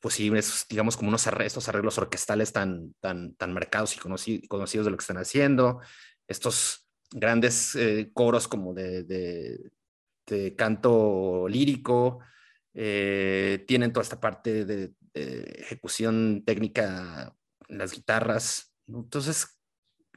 pues 0.00 0.14
sí, 0.14 0.30
digamos 0.68 0.96
como 0.96 1.08
unos 1.08 1.26
arreglos, 1.26 1.48
estos 1.48 1.68
arreglos 1.68 1.98
orquestales 1.98 2.52
tan, 2.52 2.94
tan, 3.00 3.34
tan 3.34 3.52
marcados 3.52 3.96
y 3.96 4.46
conocidos 4.48 4.84
de 4.84 4.90
lo 4.90 4.96
que 4.96 5.02
están 5.02 5.18
haciendo, 5.18 5.80
estos 6.26 6.86
grandes 7.10 7.74
eh, 7.74 8.10
coros 8.12 8.48
como 8.48 8.74
de, 8.74 9.04
de, 9.04 9.70
de, 10.26 10.56
canto 10.56 11.46
lírico, 11.48 12.20
eh, 12.80 13.64
tienen 13.66 13.92
toda 13.92 14.04
esta 14.04 14.20
parte 14.20 14.64
de, 14.64 14.92
de, 15.12 15.40
ejecución 15.58 16.44
técnica 16.46 17.34
las 17.66 17.92
guitarras. 17.92 18.72
Entonces, 18.86 19.58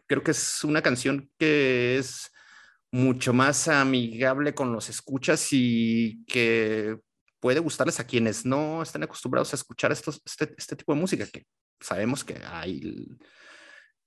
creo 0.05 0.21
que 0.21 0.29
es 0.29 0.63
una 0.63 0.83
canción 0.83 1.31
que 1.39 1.97
es 1.97 2.31
mucho 2.91 3.33
más 3.33 3.67
amigable 3.67 4.53
con 4.53 4.73
los 4.73 4.89
escuchas 4.89 5.47
y 5.51 6.23
que 6.25 6.99
puede 7.39 7.59
gustarles 7.59 7.99
a 7.99 8.05
quienes 8.05 8.45
no 8.45 8.83
están 8.83 9.01
acostumbrados 9.01 9.53
a 9.53 9.55
escuchar 9.55 9.91
estos, 9.91 10.21
este, 10.23 10.53
este 10.55 10.75
tipo 10.75 10.93
de 10.93 11.01
música, 11.01 11.25
que 11.25 11.47
sabemos 11.79 12.23
que 12.23 12.39
hay 12.45 13.07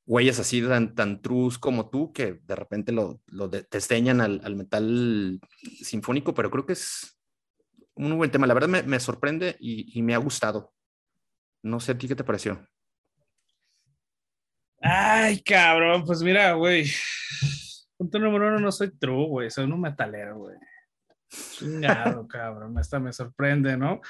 güeyes 0.06 0.38
así 0.38 0.62
tan, 0.62 0.94
tan 0.94 1.20
trus 1.20 1.58
como 1.58 1.90
tú 1.90 2.12
que 2.12 2.34
de 2.34 2.54
repente 2.54 2.92
lo, 2.92 3.20
lo 3.26 3.48
desdeñan 3.48 4.20
al, 4.20 4.40
al, 4.44 4.54
metal 4.54 5.40
sinfónico, 5.82 6.34
pero 6.34 6.52
creo 6.52 6.66
que 6.66 6.74
es 6.74 7.18
un 7.94 8.16
buen 8.16 8.30
tema. 8.30 8.46
La 8.46 8.54
verdad 8.54 8.68
me, 8.68 8.82
me 8.82 9.00
sorprende 9.00 9.56
y, 9.60 9.98
y, 9.98 10.02
me 10.02 10.14
ha 10.14 10.18
gustado. 10.18 10.72
No 11.62 11.80
sé 11.80 11.92
a 11.92 11.98
ti 11.98 12.08
qué 12.08 12.14
te 12.14 12.24
pareció. 12.24 12.66
Ay, 14.80 15.42
cabrón, 15.42 16.04
pues 16.04 16.22
mira, 16.22 16.52
güey. 16.52 16.90
Punto 17.96 18.18
número 18.18 18.48
uno, 18.48 18.58
no 18.58 18.72
soy 18.72 18.90
true, 18.98 19.26
güey. 19.28 19.50
Soy 19.50 19.64
un 19.64 19.80
metalero, 19.80 20.38
güey. 20.38 20.56
Chingado, 21.28 22.26
cabrón. 22.28 22.78
Esta 22.78 22.98
me 22.98 23.12
sorprende, 23.12 23.76
¿no? 23.76 24.00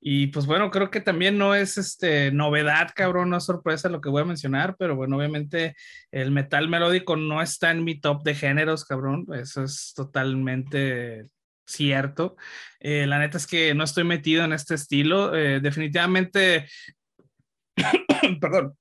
Y 0.00 0.28
pues 0.28 0.46
bueno, 0.46 0.70
creo 0.70 0.90
que 0.90 1.00
también 1.00 1.38
no 1.38 1.54
es 1.54 1.78
este 1.78 2.32
novedad, 2.32 2.90
cabrón, 2.94 3.30
no 3.30 3.36
es 3.36 3.44
sorpresa 3.44 3.88
lo 3.88 4.00
que 4.00 4.08
voy 4.08 4.22
a 4.22 4.26
mencionar, 4.26 4.74
pero 4.76 4.96
bueno, 4.96 5.16
obviamente 5.16 5.76
el 6.10 6.32
metal 6.32 6.68
melódico 6.68 7.14
no 7.14 7.40
está 7.40 7.70
en 7.70 7.84
mi 7.84 8.00
top 8.00 8.24
de 8.24 8.34
géneros, 8.34 8.84
cabrón. 8.84 9.26
Eso 9.34 9.62
es 9.62 9.92
totalmente 9.94 11.26
cierto. 11.72 12.36
Eh, 12.80 13.06
la 13.06 13.18
neta 13.18 13.36
es 13.36 13.46
que 13.46 13.74
no 13.74 13.84
estoy 13.84 14.04
metido 14.04 14.44
en 14.44 14.52
este 14.52 14.74
estilo. 14.74 15.34
Eh, 15.34 15.60
definitivamente, 15.60 16.68
perdón, 18.40 18.76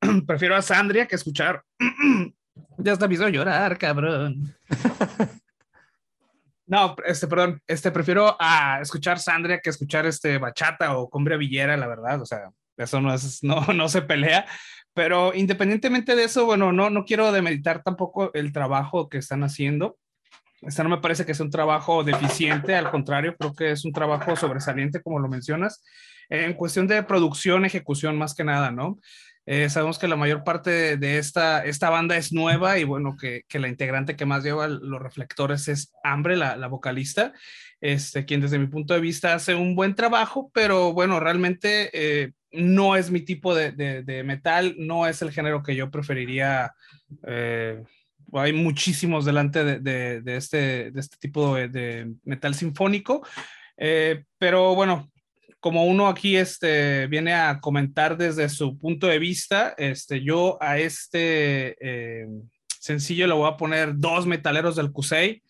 prefiero 0.26 0.56
a 0.56 0.62
Sandria 0.62 1.06
que 1.06 1.16
escuchar. 1.16 1.62
ya 2.78 2.92
está 2.92 3.08
me 3.08 3.14
hizo 3.14 3.28
llorar, 3.28 3.78
cabrón. 3.78 4.54
no, 6.66 6.96
este, 7.04 7.26
perdón, 7.26 7.60
este, 7.66 7.90
prefiero 7.90 8.36
a 8.38 8.80
escuchar 8.80 9.18
Sandria 9.18 9.60
que 9.60 9.70
escuchar 9.70 10.06
este 10.06 10.38
bachata 10.38 10.96
o 10.96 11.08
cumbia 11.08 11.36
villera, 11.36 11.76
la 11.76 11.86
verdad. 11.86 12.20
O 12.22 12.26
sea, 12.26 12.50
eso 12.76 13.00
no 13.00 13.12
es, 13.12 13.42
no, 13.42 13.60
no 13.74 13.88
se 13.88 14.02
pelea. 14.02 14.46
Pero 14.94 15.34
independientemente 15.34 16.14
de 16.14 16.24
eso, 16.24 16.46
bueno, 16.46 16.72
no, 16.72 16.88
no 16.88 17.04
quiero 17.04 17.32
demeditar 17.32 17.82
tampoco 17.82 18.32
el 18.32 18.52
trabajo 18.52 19.08
que 19.08 19.18
están 19.18 19.42
haciendo. 19.42 19.98
Esta 20.66 20.82
no 20.82 20.88
me 20.88 20.98
parece 20.98 21.24
que 21.26 21.34
sea 21.34 21.44
un 21.44 21.50
trabajo 21.50 22.04
deficiente, 22.04 22.74
al 22.74 22.90
contrario, 22.90 23.36
creo 23.38 23.54
que 23.54 23.70
es 23.72 23.84
un 23.84 23.92
trabajo 23.92 24.34
sobresaliente, 24.36 25.02
como 25.02 25.18
lo 25.18 25.28
mencionas, 25.28 25.82
en 26.28 26.54
cuestión 26.54 26.86
de 26.86 27.02
producción, 27.02 27.64
ejecución, 27.64 28.16
más 28.16 28.34
que 28.34 28.44
nada, 28.44 28.70
¿no? 28.70 28.98
Eh, 29.46 29.68
sabemos 29.68 29.98
que 29.98 30.08
la 30.08 30.16
mayor 30.16 30.42
parte 30.42 30.96
de 30.96 31.18
esta, 31.18 31.64
esta 31.64 31.90
banda 31.90 32.16
es 32.16 32.32
nueva 32.32 32.78
y 32.78 32.84
bueno, 32.84 33.14
que, 33.20 33.44
la 33.58 33.68
integrante 33.68 34.16
que 34.16 34.24
más 34.24 34.42
lleva 34.42 34.68
los 34.68 35.02
reflectores 35.02 35.68
es 35.68 35.92
Hambre, 36.02 36.36
la, 36.36 36.66
vocalista, 36.68 37.34
este, 37.80 38.24
quien 38.24 38.40
desde 38.40 38.58
mi 38.58 38.68
punto 38.68 38.94
de 38.94 39.00
vista 39.00 39.34
hace 39.34 39.54
un 39.54 39.74
buen 39.74 39.94
trabajo, 39.94 40.50
pero 40.54 40.94
bueno, 40.94 41.20
realmente 41.20 41.90
eh, 41.92 42.32
no 42.52 42.96
es 42.96 43.10
mi 43.10 43.20
tipo 43.20 43.54
de, 43.54 44.22
metal, 44.24 44.76
no 44.78 45.06
es 45.06 45.20
el 45.20 45.30
género 45.30 45.62
que 45.62 45.76
yo 45.76 45.90
preferiría. 45.90 46.72
Eh, 47.26 47.82
hay 48.40 48.52
muchísimos 48.52 49.24
delante 49.24 49.80
de, 49.80 50.22
este, 50.26 50.88
este, 50.88 51.16
tipo 51.18 51.54
de, 51.54 52.14
metal 52.24 52.54
sinfónico, 52.54 53.26
eh, 53.76 54.24
pero 54.38 54.74
bueno, 54.74 55.10
como 55.60 55.84
uno 55.84 56.08
aquí 56.08 56.36
este, 56.36 57.06
viene 57.06 57.32
a 57.32 57.60
comentar 57.60 58.16
desde 58.16 58.48
su 58.48 58.78
punto 58.78 59.06
de 59.06 59.18
vista, 59.18 59.74
este, 59.78 60.22
yo 60.22 60.58
a 60.60 60.78
este 60.78 61.76
eh, 61.80 62.26
sencillo 62.80 63.26
le 63.26 63.34
voy 63.34 63.48
a 63.48 63.56
poner 63.56 63.92
dos 63.96 64.26
metaleros 64.26 64.76
del 64.76 64.92
Cusey. 64.92 65.42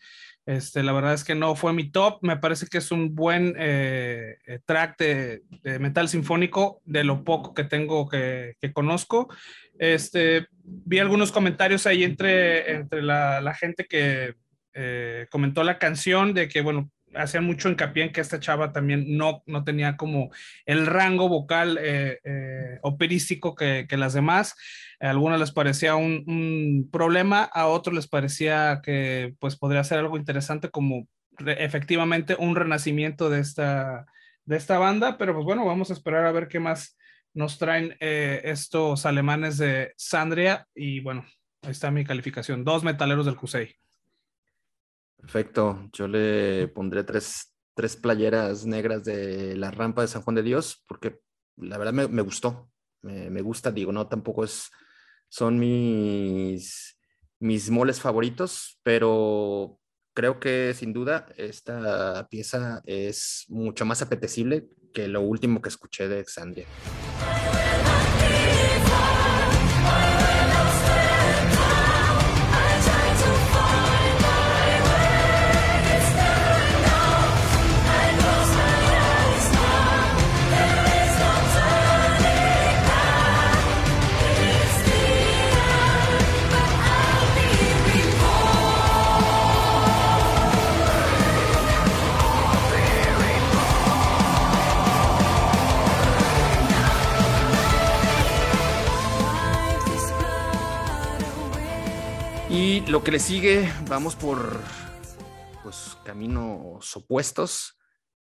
Este, 0.46 0.82
la 0.82 0.92
verdad 0.92 1.14
es 1.14 1.24
que 1.24 1.34
no 1.34 1.56
fue 1.56 1.72
mi 1.72 1.90
top. 1.90 2.18
Me 2.20 2.36
parece 2.36 2.66
que 2.66 2.76
es 2.76 2.90
un 2.92 3.14
buen 3.14 3.54
eh, 3.58 4.36
track 4.66 4.98
de, 4.98 5.42
metal 5.80 6.08
sinfónico 6.08 6.82
de 6.84 7.02
lo 7.02 7.24
poco 7.24 7.54
que 7.54 7.64
tengo 7.64 8.08
que 8.08 8.54
conozco. 8.74 9.28
Este, 9.78 10.46
vi 10.62 10.98
algunos 10.98 11.32
comentarios 11.32 11.86
ahí 11.86 12.04
entre, 12.04 12.72
entre 12.72 13.02
la, 13.02 13.54
gente 13.54 13.86
que 13.86 14.34
eh, 14.72 15.26
comentó 15.30 15.64
la 15.64 15.78
canción 15.78 16.34
de 16.34 16.48
que, 16.48 16.60
bueno, 16.60 16.90
hacían 17.14 17.44
mucho 17.44 17.68
hincapié 17.68 18.04
en 18.04 18.12
que 18.12 18.20
esta 18.20 18.40
chava 18.40 18.72
también 18.72 19.16
no, 19.16 19.42
no 19.46 19.64
tenía 19.64 19.96
como 19.96 20.30
el 20.66 20.86
rango 20.86 21.28
vocal 21.28 21.78
eh, 21.80 22.18
eh, 22.24 22.78
operístico 22.82 23.54
que, 23.54 23.86
que, 23.88 23.96
las 23.96 24.14
demás. 24.14 24.56
A 25.00 25.10
algunos 25.10 25.38
les 25.38 25.52
parecía 25.52 25.96
un, 25.96 26.24
un, 26.26 26.88
problema, 26.90 27.44
a 27.44 27.66
otros 27.66 27.94
les 27.94 28.08
parecía 28.08 28.80
que 28.82 29.34
pues 29.38 29.56
podría 29.56 29.84
ser 29.84 29.98
algo 29.98 30.16
interesante 30.16 30.70
como 30.70 31.08
efectivamente 31.38 32.36
un 32.38 32.56
renacimiento 32.56 33.28
de 33.30 33.40
esta, 33.40 34.06
de 34.44 34.56
esta 34.56 34.78
banda, 34.78 35.18
pero 35.18 35.34
pues 35.34 35.44
bueno, 35.44 35.64
vamos 35.64 35.90
a 35.90 35.94
esperar 35.94 36.26
a 36.26 36.32
ver 36.32 36.48
qué 36.48 36.60
más 36.60 36.96
nos 37.34 37.58
traen 37.58 37.96
eh, 38.00 38.40
estos 38.44 39.04
alemanes 39.06 39.58
de 39.58 39.92
Sandria 39.96 40.66
y 40.74 41.00
bueno, 41.00 41.26
ahí 41.62 41.72
está 41.72 41.90
mi 41.90 42.04
calificación, 42.04 42.64
dos 42.64 42.84
metaleros 42.84 43.26
del 43.26 43.36
Cusey. 43.36 43.74
Perfecto. 45.16 45.88
Yo 45.92 46.06
le 46.06 46.68
pondré 46.68 47.02
tres, 47.02 47.54
tres, 47.74 47.96
playeras 47.96 48.66
negras 48.66 49.04
de 49.04 49.56
la 49.56 49.70
rampa 49.70 50.02
de 50.02 50.08
San 50.08 50.22
Juan 50.22 50.36
de 50.36 50.42
Dios, 50.42 50.84
porque 50.86 51.18
la 51.56 51.78
verdad 51.78 51.92
me, 51.92 52.22
gustó. 52.22 52.70
Me, 53.02 53.30
me, 53.30 53.40
gusta, 53.40 53.70
digo, 53.70 53.90
no, 53.90 54.06
tampoco 54.06 54.44
es, 54.44 54.70
son 55.28 55.58
mis, 55.58 56.98
mis 57.40 57.70
moles 57.70 58.00
favoritos, 58.00 58.78
pero 58.82 59.80
creo 60.12 60.38
que 60.38 60.72
sin 60.74 60.92
duda 60.92 61.26
esta 61.36 62.28
pieza 62.28 62.82
es 62.84 63.44
mucho 63.48 63.84
más 63.84 64.02
apetecible 64.02 64.68
que 64.94 65.08
lo 65.08 65.20
último 65.20 65.60
que 65.60 65.68
escuché 65.68 66.08
de 66.08 66.20
Exandria. 66.20 66.66
Lo 102.94 103.02
que 103.02 103.10
le 103.10 103.18
sigue, 103.18 103.68
vamos 103.88 104.14
por 104.14 104.60
pues, 105.64 105.98
caminos 106.04 106.96
opuestos 106.96 107.76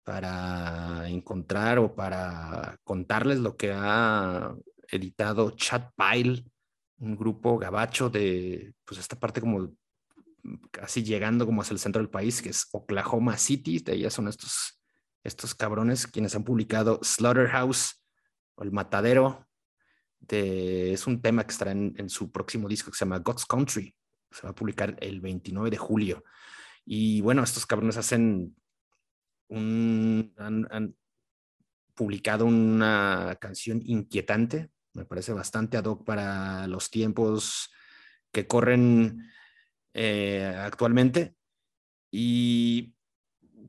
para 0.03 1.09
encontrar 1.09 1.79
o 1.79 1.95
para 1.95 2.77
contarles 2.83 3.39
lo 3.39 3.57
que 3.57 3.73
ha 3.73 4.53
editado 4.91 5.55
Chat 5.55 5.91
Pile, 5.97 6.45
un 6.99 7.15
grupo 7.15 7.57
gabacho 7.57 8.11
de 8.11 8.75
pues 8.85 8.99
esta 8.99 9.19
parte 9.19 9.41
como 9.41 9.73
casi 10.69 11.01
llegando 11.01 11.47
como 11.47 11.63
hacia 11.63 11.73
el 11.73 11.79
centro 11.79 12.03
del 12.03 12.11
país, 12.11 12.39
que 12.39 12.49
es 12.49 12.67
Oklahoma 12.71 13.39
City, 13.39 13.79
de 13.79 13.93
allá 13.93 14.11
son 14.11 14.27
estos, 14.27 14.79
estos 15.23 15.55
cabrones 15.55 16.05
quienes 16.05 16.35
han 16.35 16.43
publicado 16.43 16.99
Slaughterhouse 17.01 18.05
o 18.53 18.61
El 18.61 18.71
Matadero, 18.71 19.47
de, 20.19 20.93
es 20.93 21.07
un 21.07 21.23
tema 21.23 21.43
que 21.43 21.53
estará 21.53 21.71
en, 21.71 21.95
en 21.97 22.07
su 22.07 22.31
próximo 22.31 22.69
disco 22.69 22.91
que 22.91 22.97
se 22.97 23.05
llama 23.05 23.17
God's 23.17 23.47
Country, 23.47 23.95
se 24.31 24.43
va 24.43 24.49
a 24.49 24.55
publicar 24.55 24.95
el 24.99 25.21
29 25.21 25.69
de 25.69 25.77
julio. 25.77 26.23
Y 26.85 27.21
bueno, 27.21 27.43
estos 27.43 27.65
cabrones 27.65 27.97
hacen 27.97 28.55
un, 29.47 30.33
han, 30.37 30.95
publicado 31.93 32.45
una 32.45 33.37
canción 33.41 33.81
inquietante, 33.83 34.69
me 34.93 35.05
parece 35.05 35.33
bastante 35.33 35.77
ad 35.77 35.85
hoc 35.85 36.05
para 36.05 36.65
los 36.67 36.89
tiempos 36.89 37.69
que 38.31 38.47
corren 38.47 39.29
eh, 39.93 40.55
actualmente. 40.57 41.35
Y 42.09 42.95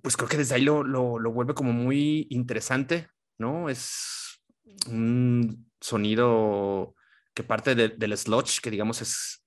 pues 0.00 0.17
creo 0.17 0.29
que 0.29 0.37
desde 0.37 0.55
ahí 0.55 0.62
lo, 0.62 0.85
lo, 0.85 1.19
lo, 1.19 1.33
vuelve 1.33 1.55
como 1.55 1.73
muy 1.73 2.26
interesante, 2.31 3.09
¿no? 3.37 3.69
Es 3.69 4.40
un 4.88 5.71
sonido 5.81 6.95
que 7.35 7.43
parte 7.43 7.75
de, 7.75 7.88
del 7.88 8.17
sludge, 8.17 8.61
que 8.62 8.71
digamos 8.71 9.02
es 9.02 9.40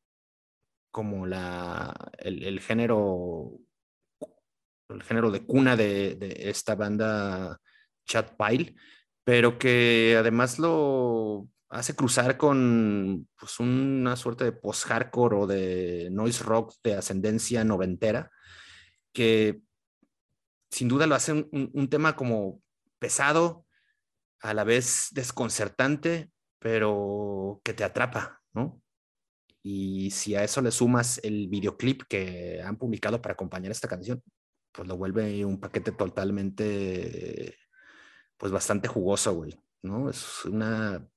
como 0.93 1.25
la, 1.25 1.91
el, 2.19 2.59
género 2.59 3.59
el 4.89 5.01
género 5.01 5.31
de 5.31 5.43
cuna 5.43 5.75
de, 5.75 6.17
esta 6.37 6.75
banda 6.75 7.59
Chat 8.05 8.35
Pile, 8.37 8.75
pero 9.23 9.57
que 9.57 10.15
además 10.19 10.59
lo 10.59 11.49
hace 11.69 11.95
cruzar 11.95 12.37
con 12.37 13.27
pues, 13.35 13.59
una 13.59 14.15
suerte 14.15 14.43
de 14.43 14.51
post-hardcore 14.51 15.35
o 15.35 15.47
de 15.47 16.09
noise 16.11 16.43
rock 16.43 16.75
de 16.83 16.93
ascendencia 16.93 17.63
noventera, 17.63 18.29
que 19.11 19.61
sin 20.69 20.87
duda 20.87 21.07
lo 21.07 21.15
hace 21.15 21.31
un, 21.31 21.71
un 21.73 21.89
tema 21.89 22.15
como 22.15 22.61
pesado, 22.99 23.65
a 24.41 24.53
la 24.53 24.63
vez 24.63 25.07
desconcertante, 25.11 26.29
pero 26.59 27.61
que 27.63 27.73
te 27.73 27.83
atrapa, 27.83 28.41
¿no? 28.53 28.82
Y 29.63 30.11
si 30.11 30.35
a 30.35 30.43
eso 30.43 30.61
le 30.61 30.71
sumas 30.71 31.19
el 31.23 31.47
videoclip 31.47 32.03
que 32.09 32.61
han 32.61 32.77
publicado 32.77 33.21
para 33.21 33.33
acompañar 33.33 33.71
esta 33.71 33.87
canción, 33.87 34.21
pues 34.73 34.87
lo 34.87 34.97
vuelve 34.97 35.45
un 35.45 35.59
paquete 35.59 35.91
totalmente, 35.93 37.55
pues 38.37 38.51
bastante 38.51 38.87
jugoso, 38.89 39.33
güey, 39.35 39.55
¿no? 39.83 40.09
Es 40.09 40.45
una 40.45 41.07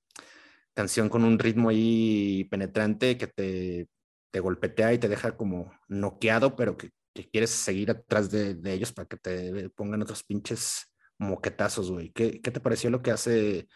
canción 0.75 1.09
con 1.09 1.25
un 1.25 1.39
ritmo 1.39 1.71
ahí 1.71 2.45
penetrante 2.51 3.19
que 3.19 3.27
te, 3.27 3.89
te 4.31 4.41
golpetea 4.41 4.93
y 4.93 4.99
te 4.99 5.09
deja 5.09 5.37
como 5.37 5.73
noqueado, 5.89 6.55
pero 6.57 6.77
que, 6.77 6.91
que 7.15 7.29
quieres 7.31 7.51
seguir 7.51 7.91
atrás 7.91 8.31
de, 8.31 8.55
de, 8.55 8.73
ellos 8.75 8.93
para 8.93 9.09
que 9.09 9.17
te 9.17 9.71
pongan 9.71 10.03
otros 10.03 10.23
pinches 10.23 10.95
moquetazos, 11.19 11.91
güey. 11.91 12.11
¿Qué, 12.13 12.41
¿Qué, 12.43 12.51
te 12.51 12.61
pareció 12.61 12.91
lo 12.91 13.03
que 13.03 13.11
hace 13.11 13.69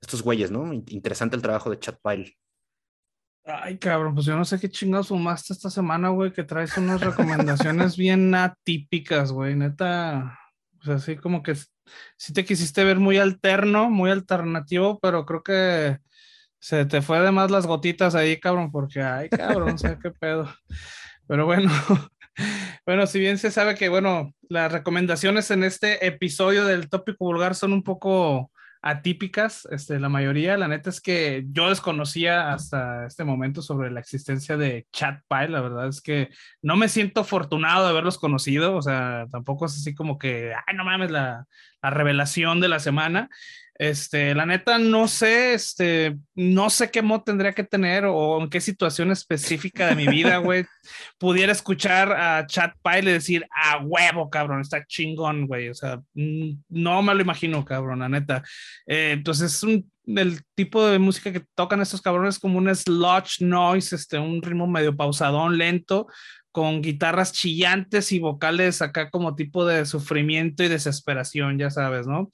estos 0.00 0.22
güeyes, 0.22 0.50
no? 0.50 0.72
Interesante 0.72 1.36
el 1.36 1.42
trabajo 1.42 1.70
de 1.70 1.78
Chat 1.78 1.98
Pile. 2.02 2.36
Ay, 3.50 3.78
cabrón, 3.78 4.14
pues 4.14 4.26
yo 4.26 4.36
no 4.36 4.44
sé 4.44 4.60
qué 4.60 4.68
chingados 4.68 5.08
fumaste 5.08 5.54
esta 5.54 5.70
semana, 5.70 6.10
güey, 6.10 6.32
que 6.32 6.44
traes 6.44 6.76
unas 6.76 7.00
recomendaciones 7.00 7.96
bien 7.96 8.34
atípicas, 8.34 9.32
güey, 9.32 9.56
neta. 9.56 10.38
O 10.80 10.84
sea, 10.84 10.96
así 10.96 11.16
como 11.16 11.42
que 11.42 11.54
sí 11.54 12.32
te 12.34 12.44
quisiste 12.44 12.84
ver 12.84 12.98
muy 12.98 13.16
alterno, 13.16 13.88
muy 13.88 14.10
alternativo, 14.10 14.98
pero 15.00 15.24
creo 15.24 15.42
que 15.42 15.98
se 16.60 16.84
te 16.84 17.00
fue 17.00 17.20
de 17.20 17.30
más 17.32 17.50
las 17.50 17.66
gotitas 17.66 18.14
ahí, 18.14 18.38
cabrón, 18.38 18.70
porque, 18.70 19.00
ay, 19.00 19.30
cabrón, 19.30 19.74
o 19.74 19.78
sea, 19.78 19.98
qué 19.98 20.10
pedo. 20.10 20.52
Pero 21.26 21.46
bueno, 21.46 21.70
bueno, 22.86 23.06
si 23.06 23.18
bien 23.18 23.38
se 23.38 23.50
sabe 23.50 23.76
que, 23.76 23.88
bueno, 23.88 24.34
las 24.50 24.70
recomendaciones 24.70 25.50
en 25.50 25.64
este 25.64 26.06
episodio 26.06 26.66
del 26.66 26.90
tópico 26.90 27.24
vulgar 27.24 27.54
son 27.54 27.72
un 27.72 27.82
poco 27.82 28.50
atípicas, 28.82 29.66
este, 29.70 29.98
la 29.98 30.08
mayoría. 30.08 30.56
La 30.56 30.68
neta 30.68 30.90
es 30.90 31.00
que 31.00 31.44
yo 31.50 31.68
desconocía 31.68 32.52
hasta 32.52 33.06
este 33.06 33.24
momento 33.24 33.62
sobre 33.62 33.90
la 33.90 34.00
existencia 34.00 34.56
de 34.56 34.86
ChatPile. 34.92 35.48
La 35.48 35.60
verdad 35.60 35.88
es 35.88 36.00
que 36.00 36.28
no 36.62 36.76
me 36.76 36.88
siento 36.88 37.22
afortunado 37.22 37.84
de 37.84 37.90
haberlos 37.90 38.18
conocido. 38.18 38.76
O 38.76 38.82
sea, 38.82 39.26
tampoco 39.30 39.66
es 39.66 39.76
así 39.76 39.94
como 39.94 40.18
que, 40.18 40.52
ay, 40.54 40.76
no 40.76 40.84
mames, 40.84 41.10
la, 41.10 41.46
la 41.82 41.90
revelación 41.90 42.60
de 42.60 42.68
la 42.68 42.78
semana. 42.78 43.28
Este, 43.78 44.34
la 44.34 44.44
neta, 44.44 44.76
no 44.78 45.06
sé, 45.06 45.54
este, 45.54 46.18
no 46.34 46.68
sé 46.68 46.90
qué 46.90 47.00
mod 47.00 47.20
tendría 47.20 47.52
que 47.52 47.62
tener 47.62 48.06
o 48.06 48.42
en 48.42 48.50
qué 48.50 48.60
situación 48.60 49.12
específica 49.12 49.86
de 49.86 49.94
mi 49.94 50.08
vida, 50.08 50.38
güey, 50.38 50.66
pudiera 51.16 51.52
escuchar 51.52 52.12
a 52.12 52.44
Chat 52.46 52.74
Pile 52.82 53.10
y 53.10 53.14
decir, 53.14 53.46
a 53.54 53.78
huevo, 53.78 54.28
cabrón, 54.30 54.62
está 54.62 54.84
chingón, 54.84 55.46
güey. 55.46 55.68
O 55.68 55.74
sea, 55.74 56.00
mm, 56.14 56.50
no 56.70 57.02
me 57.02 57.14
lo 57.14 57.20
imagino, 57.20 57.64
cabrón, 57.64 58.00
la 58.00 58.08
neta. 58.08 58.42
Eh, 58.84 59.12
entonces, 59.12 59.54
es 59.54 59.62
un, 59.62 59.88
el 60.06 60.42
tipo 60.56 60.84
de 60.84 60.98
música 60.98 61.32
que 61.32 61.44
tocan 61.54 61.80
estos 61.80 62.02
cabrones 62.02 62.40
como 62.40 62.58
un 62.58 62.74
sludge 62.74 63.40
noise, 63.42 63.94
este, 63.94 64.18
un 64.18 64.42
ritmo 64.42 64.66
medio 64.66 64.96
pausadón, 64.96 65.56
lento, 65.56 66.08
con 66.50 66.82
guitarras 66.82 67.32
chillantes 67.32 68.10
y 68.10 68.18
vocales 68.18 68.82
acá 68.82 69.10
como 69.10 69.36
tipo 69.36 69.64
de 69.64 69.86
sufrimiento 69.86 70.64
y 70.64 70.68
desesperación, 70.68 71.58
ya 71.58 71.70
sabes, 71.70 72.08
¿no? 72.08 72.30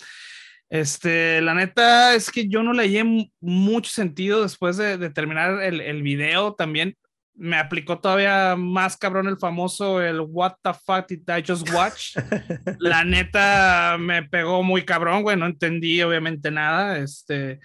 Este, 0.70 1.40
la 1.40 1.54
neta 1.54 2.14
es 2.14 2.30
que 2.30 2.48
yo 2.48 2.62
no 2.62 2.72
le 2.72 2.84
hallé 2.84 3.30
mucho 3.40 3.90
sentido 3.90 4.42
después 4.42 4.76
de, 4.76 5.10
terminar 5.10 5.62
el, 5.62 5.80
el, 5.80 6.02
video 6.02 6.54
también. 6.54 6.96
Me 7.36 7.56
aplicó 7.56 7.98
todavía 7.98 8.56
más 8.56 8.96
cabrón 8.96 9.26
el 9.26 9.38
famoso 9.38 10.00
el 10.00 10.20
What 10.20 10.54
the 10.62 10.72
fuck 10.72 11.06
did 11.08 11.22
I 11.28 11.44
just 11.46 11.70
watch. 11.72 12.16
la 12.78 13.04
neta 13.04 13.96
me 13.98 14.22
pegó 14.22 14.62
muy 14.62 14.84
cabrón, 14.84 15.22
güey, 15.22 15.36
no 15.36 15.46
entendí 15.46 16.00
obviamente 16.02 16.50
nada. 16.50 16.98
Este, 16.98 17.60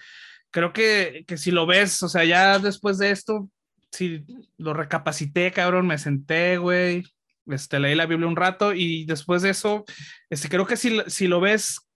creo 0.51 0.73
que, 0.73 1.23
que 1.27 1.37
si 1.37 1.51
lo 1.51 1.65
ves, 1.65 2.01
o 2.03 2.09
sea, 2.09 2.25
ya 2.25 2.59
después 2.59 2.97
de 2.97 3.11
esto, 3.11 3.49
si 3.91 4.25
lo 4.57 4.73
recapacité, 4.73 5.51
cabrón, 5.51 5.87
me 5.87 5.97
senté, 5.97 6.57
güey, 6.57 7.03
este, 7.47 7.79
leí 7.79 7.95
la 7.95 8.05
Biblia 8.05 8.27
un 8.27 8.35
rato 8.35 8.73
y 8.73 9.05
después 9.05 9.41
de 9.41 9.51
eso, 9.51 9.85
este, 10.29 10.49
creo 10.49 10.65
que 10.65 10.77
si, 10.77 10.99
si 11.07 11.27
lo 11.27 11.39
ves 11.39 11.88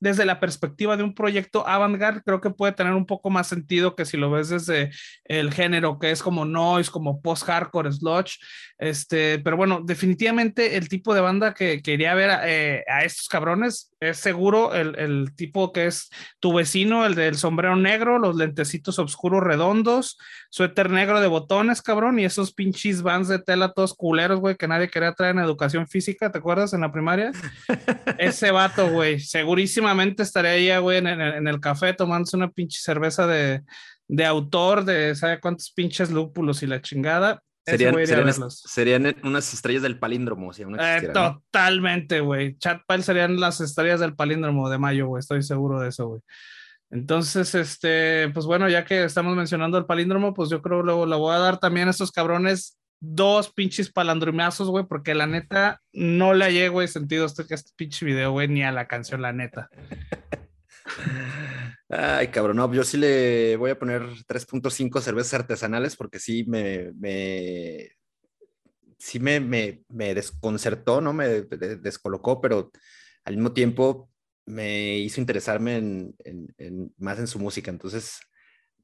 desde 0.00 0.24
la 0.24 0.40
perspectiva 0.40 0.96
de 0.96 1.02
un 1.02 1.14
proyecto 1.14 1.66
avant-garde, 1.66 2.22
creo 2.24 2.40
que 2.40 2.50
puede 2.50 2.72
tener 2.72 2.92
un 2.92 3.06
poco 3.06 3.30
más 3.30 3.48
sentido 3.48 3.94
que 3.94 4.04
si 4.04 4.16
lo 4.16 4.30
ves 4.30 4.48
desde 4.48 4.90
el 5.24 5.52
género 5.52 5.98
que 5.98 6.10
es 6.10 6.22
como 6.22 6.44
noise, 6.44 6.90
como 6.90 7.20
post-hardcore, 7.20 7.92
sludge. 7.92 8.38
Este, 8.78 9.38
pero 9.40 9.56
bueno, 9.56 9.80
definitivamente 9.84 10.76
el 10.76 10.88
tipo 10.88 11.14
de 11.14 11.20
banda 11.20 11.54
que 11.54 11.82
quería 11.82 12.14
ver 12.14 12.30
eh, 12.44 12.84
a 12.86 13.04
estos 13.04 13.28
cabrones 13.28 13.92
es 14.00 14.18
seguro 14.18 14.74
el, 14.74 14.96
el, 14.98 15.34
tipo 15.34 15.72
que 15.72 15.86
es 15.86 16.10
tu 16.40 16.52
vecino, 16.52 17.04
el 17.04 17.14
del 17.14 17.36
sombrero 17.36 17.76
negro, 17.76 18.18
los 18.18 18.36
lentecitos 18.36 18.98
oscuros 18.98 19.42
redondos, 19.42 20.18
suéter 20.50 20.90
negro 20.90 21.20
de 21.20 21.26
botones, 21.26 21.82
cabrón, 21.82 22.18
y 22.18 22.24
esos 22.24 22.52
pinches 22.52 23.02
vans 23.02 23.28
de 23.28 23.38
tela 23.38 23.72
todos 23.72 23.94
culeros, 23.94 24.40
güey, 24.40 24.56
que 24.56 24.68
nadie 24.68 24.88
quería 24.88 25.12
traer 25.12 25.34
en 25.36 25.42
educación 25.42 25.88
física, 25.88 26.30
¿te 26.30 26.38
acuerdas? 26.38 26.72
En 26.72 26.82
la 26.82 26.92
primaria. 26.92 27.32
Ese 28.18 28.50
vato, 28.50 28.90
güey, 28.90 29.20
segurísimamente 29.20 30.22
estaría 30.22 30.52
ahí, 30.52 30.80
güey, 30.80 30.98
en, 30.98 31.06
en, 31.06 31.20
en, 31.20 31.48
el 31.48 31.60
café 31.60 31.92
tomándose 31.92 32.36
una 32.36 32.50
pinche 32.50 32.80
cerveza 32.80 33.26
de, 33.26 33.62
de 34.06 34.24
autor, 34.24 34.84
de 34.84 35.14
sabe 35.14 35.40
cuántos 35.40 35.70
pinches 35.72 36.10
lúpulos 36.10 36.62
y 36.62 36.66
la 36.66 36.80
chingada, 36.80 37.42
Serían, 37.68 38.06
serían, 38.06 38.50
serían, 38.50 39.16
unas 39.22 39.52
estrellas 39.52 39.82
del 39.82 39.98
palíndromo. 39.98 40.52
Si 40.52 40.62
eh, 40.62 41.10
totalmente, 41.12 42.20
güey. 42.20 42.56
Chatpile 42.58 43.02
serían 43.02 43.38
las 43.38 43.60
estrellas 43.60 44.00
del 44.00 44.14
palíndromo 44.14 44.68
de 44.70 44.78
mayo, 44.78 45.06
güey. 45.08 45.20
Estoy 45.20 45.42
seguro 45.42 45.80
de 45.80 45.88
eso, 45.88 46.08
güey. 46.08 46.20
Entonces, 46.90 47.54
este, 47.54 48.30
pues 48.30 48.46
bueno, 48.46 48.68
ya 48.68 48.84
que 48.84 49.04
estamos 49.04 49.36
mencionando 49.36 49.76
el 49.76 49.86
palíndromo, 49.86 50.32
pues 50.32 50.48
yo 50.48 50.62
creo 50.62 50.82
que 50.82 50.86
le 50.86 51.16
voy 51.16 51.34
a 51.34 51.38
dar 51.38 51.58
también 51.58 51.88
a 51.88 51.90
estos 51.90 52.12
cabrones 52.12 52.78
dos 53.00 53.52
pinches 53.52 53.90
palandrumazos, 53.90 54.68
güey, 54.68 54.84
porque 54.86 55.14
la 55.14 55.26
neta 55.26 55.80
no 55.92 56.34
le 56.34 56.46
hallé, 56.46 56.68
güey, 56.68 56.88
sentido 56.88 57.26
este, 57.26 57.44
este 57.48 57.72
pinche 57.76 58.04
video, 58.04 58.32
güey, 58.32 58.48
ni 58.48 58.62
a 58.62 58.72
la 58.72 58.88
canción, 58.88 59.22
la 59.22 59.32
neta. 59.32 59.68
Ay, 61.88 62.28
cabrón, 62.28 62.56
no, 62.56 62.72
yo 62.72 62.84
sí 62.84 62.96
le 62.98 63.56
voy 63.56 63.70
a 63.70 63.78
poner 63.78 64.02
3.5 64.26 65.00
cervezas 65.00 65.34
artesanales 65.34 65.96
porque 65.96 66.18
sí 66.18 66.44
me, 66.46 66.92
me 66.92 67.90
sí 68.98 69.20
me, 69.20 69.40
me, 69.40 69.82
me, 69.88 70.14
desconcertó, 70.14 71.00
¿no? 71.00 71.12
Me 71.12 71.28
descolocó, 71.28 72.40
pero 72.40 72.70
al 73.24 73.36
mismo 73.36 73.52
tiempo 73.52 74.10
me 74.46 74.98
hizo 74.98 75.20
interesarme 75.20 75.76
en, 75.76 76.14
en, 76.24 76.54
en, 76.58 76.94
más 76.98 77.18
en 77.18 77.26
su 77.26 77.38
música. 77.38 77.70
Entonces, 77.70 78.18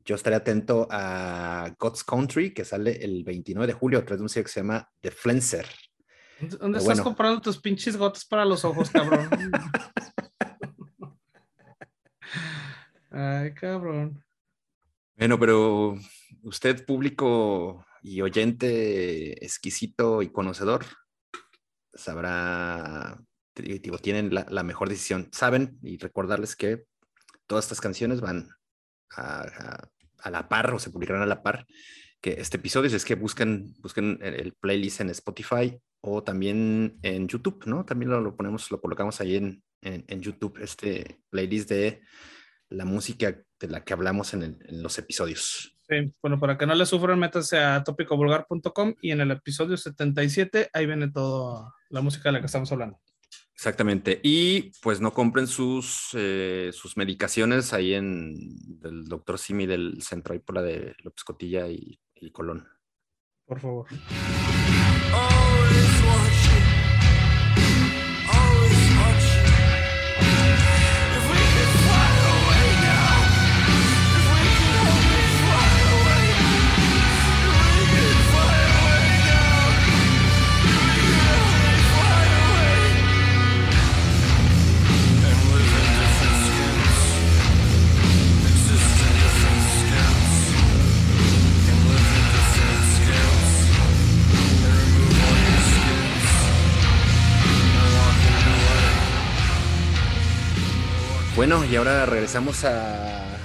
yo 0.04 0.14
estaré 0.14 0.36
atento 0.36 0.86
a 0.90 1.74
God's 1.78 2.04
Country, 2.04 2.52
que 2.52 2.64
sale 2.64 3.02
el 3.04 3.24
29 3.24 3.66
de 3.66 3.72
julio, 3.72 3.98
a 3.98 4.02
través 4.02 4.20
de 4.20 4.24
un 4.24 4.28
sitio 4.28 4.44
que 4.44 4.50
se 4.50 4.60
llama 4.60 4.88
The 5.00 5.10
Flenser. 5.10 5.66
¿Dónde 6.40 6.78
estás 6.78 7.00
comprando 7.00 7.40
tus 7.40 7.58
pinches 7.58 7.96
gotas 7.96 8.24
para 8.24 8.44
los 8.44 8.64
ojos, 8.64 8.90
cabrón? 8.90 9.28
Ay, 13.16 13.54
cabrón. 13.54 14.24
Bueno, 15.16 15.38
pero 15.38 15.96
usted, 16.42 16.84
público 16.84 17.86
y 18.02 18.20
oyente 18.22 19.44
exquisito 19.44 20.20
y 20.20 20.30
conocedor, 20.30 20.84
sabrá, 21.92 23.16
digo, 23.54 23.98
tienen 23.98 24.34
la, 24.34 24.62
mejor 24.64 24.88
decisión. 24.88 25.28
Saben 25.30 25.78
y 25.80 25.98
recordarles 25.98 26.56
que 26.56 26.86
todas 27.46 27.66
estas 27.66 27.80
canciones 27.80 28.20
van 28.20 28.48
a, 29.16 29.88
la 30.28 30.48
par 30.48 30.74
o 30.74 30.80
se 30.80 30.90
publicarán 30.90 31.22
a 31.22 31.26
la 31.26 31.44
par 31.44 31.68
que 32.20 32.32
este 32.40 32.56
episodio. 32.56 32.96
es 32.96 33.04
que 33.04 33.14
busquen, 33.14 33.76
busquen 33.78 34.18
el, 34.22 34.54
playlist 34.54 35.02
en 35.02 35.10
Spotify 35.10 35.78
o 36.00 36.24
también 36.24 36.98
en 37.02 37.28
YouTube, 37.28 37.64
¿no? 37.66 37.84
También 37.84 38.10
lo, 38.10 38.34
ponemos, 38.34 38.72
lo 38.72 38.80
colocamos 38.80 39.20
ahí 39.20 39.36
en, 39.36 39.62
en, 39.82 40.20
YouTube, 40.20 40.58
este 40.60 41.20
playlist 41.30 41.68
de 41.68 42.02
la 42.70 42.84
música 42.84 43.36
de 43.60 43.68
la 43.68 43.84
que 43.84 43.92
hablamos 43.92 44.34
en, 44.34 44.58
los 44.70 44.98
episodios. 44.98 45.76
Sí, 45.88 46.12
bueno, 46.22 46.40
para 46.40 46.56
que 46.56 46.66
no 46.66 46.74
le 46.74 46.86
sufran, 46.86 47.18
métanse 47.18 47.58
a 47.58 47.84
topicovulgar.com 47.84 48.94
y 49.02 49.10
en 49.10 49.20
el 49.20 49.30
episodio 49.30 49.76
77 49.76 50.70
ahí 50.72 50.86
viene 50.86 51.10
toda 51.10 51.74
la 51.90 52.00
música 52.00 52.28
de 52.28 52.32
la 52.32 52.40
que 52.40 52.46
estamos 52.46 52.72
hablando. 52.72 52.98
Exactamente. 53.54 54.20
Y 54.22 54.72
pues 54.82 55.00
no 55.00 55.12
compren 55.12 55.46
sus, 55.46 56.10
eh, 56.14 56.70
sus 56.72 56.96
medicaciones 56.96 57.72
ahí 57.72 57.94
en 57.94 58.34
el 58.82 59.04
doctor 59.04 59.38
Simi 59.38 59.66
del 59.66 60.02
centro, 60.02 60.32
ahí 60.32 60.40
por 60.40 60.56
la 60.56 60.62
de 60.62 60.94
López 61.02 61.22
Cotilla 61.24 61.68
y, 61.68 62.00
y 62.14 62.30
Colón. 62.32 62.66
Por 63.46 63.60
favor. 63.60 63.86
Bueno, 101.36 101.64
y 101.64 101.74
ahora 101.74 102.06
regresamos 102.06 102.64
a 102.64 103.36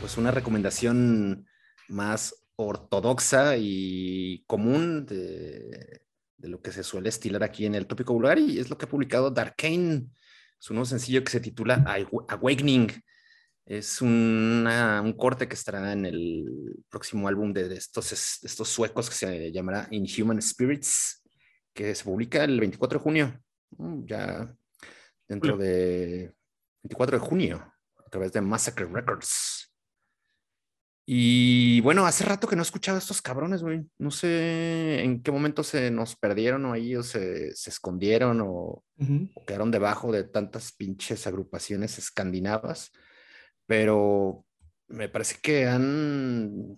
pues 0.00 0.18
una 0.18 0.32
recomendación 0.32 1.46
más 1.88 2.34
ortodoxa 2.56 3.56
y 3.56 4.42
común 4.48 5.06
de, 5.06 6.02
lo 6.38 6.60
que 6.60 6.72
se 6.72 6.82
suele 6.82 7.08
estilar 7.08 7.44
aquí 7.44 7.66
en 7.66 7.76
el 7.76 7.86
tópico 7.86 8.14
vulgar 8.14 8.40
y 8.40 8.58
es 8.58 8.68
lo 8.68 8.76
que 8.76 8.86
ha 8.86 8.88
publicado 8.88 9.30
Darkane, 9.30 10.06
su 10.58 10.74
nuevo 10.74 10.86
sencillo 10.86 11.22
que 11.22 11.30
se 11.30 11.38
titula 11.38 11.84
Awakening. 12.28 12.90
Es 13.64 14.02
un 14.02 15.14
corte 15.16 15.46
que 15.46 15.54
estará 15.54 15.92
en 15.92 16.06
el 16.06 16.82
próximo 16.88 17.28
álbum 17.28 17.52
de, 17.52 17.72
estos, 17.76 18.42
estos 18.42 18.68
suecos 18.68 19.08
que 19.08 19.14
se 19.14 19.52
llamará 19.52 19.86
Inhuman 19.92 20.42
Spirits, 20.42 21.22
que 21.72 21.94
se 21.94 22.02
publica 22.02 22.42
el 22.42 22.58
24 22.58 22.98
de 22.98 23.02
junio, 23.04 23.40
ya 24.04 24.52
dentro 25.28 25.56
de 25.56 26.34
24 26.82 27.18
de 27.18 27.26
junio, 27.26 27.74
a 27.96 28.10
través 28.10 28.32
de 28.32 28.40
Massacre 28.40 28.86
Records. 28.86 29.70
Y 31.12 31.80
bueno, 31.80 32.06
hace 32.06 32.24
rato 32.24 32.46
que 32.46 32.54
no 32.54 32.62
he 32.62 32.64
escuchado 32.64 32.96
a 32.96 33.00
estos 33.00 33.20
cabrones, 33.20 33.62
güey. 33.62 33.84
No 33.98 34.12
sé 34.12 35.02
en 35.02 35.22
qué 35.22 35.32
momento 35.32 35.64
se 35.64 35.90
nos 35.90 36.14
perdieron 36.14 36.64
o 36.66 36.72
ahí 36.72 36.94
o 36.94 37.02
se, 37.02 37.48
escondieron 37.48 38.40
o, 38.42 38.84
quedaron 39.44 39.72
debajo 39.72 40.12
de 40.12 40.22
tantas 40.22 40.70
pinches 40.70 41.26
agrupaciones 41.26 41.98
escandinavas, 41.98 42.92
pero 43.66 44.44
me 44.86 45.08
parece 45.08 45.36
que 45.42 45.66
han 45.66 46.76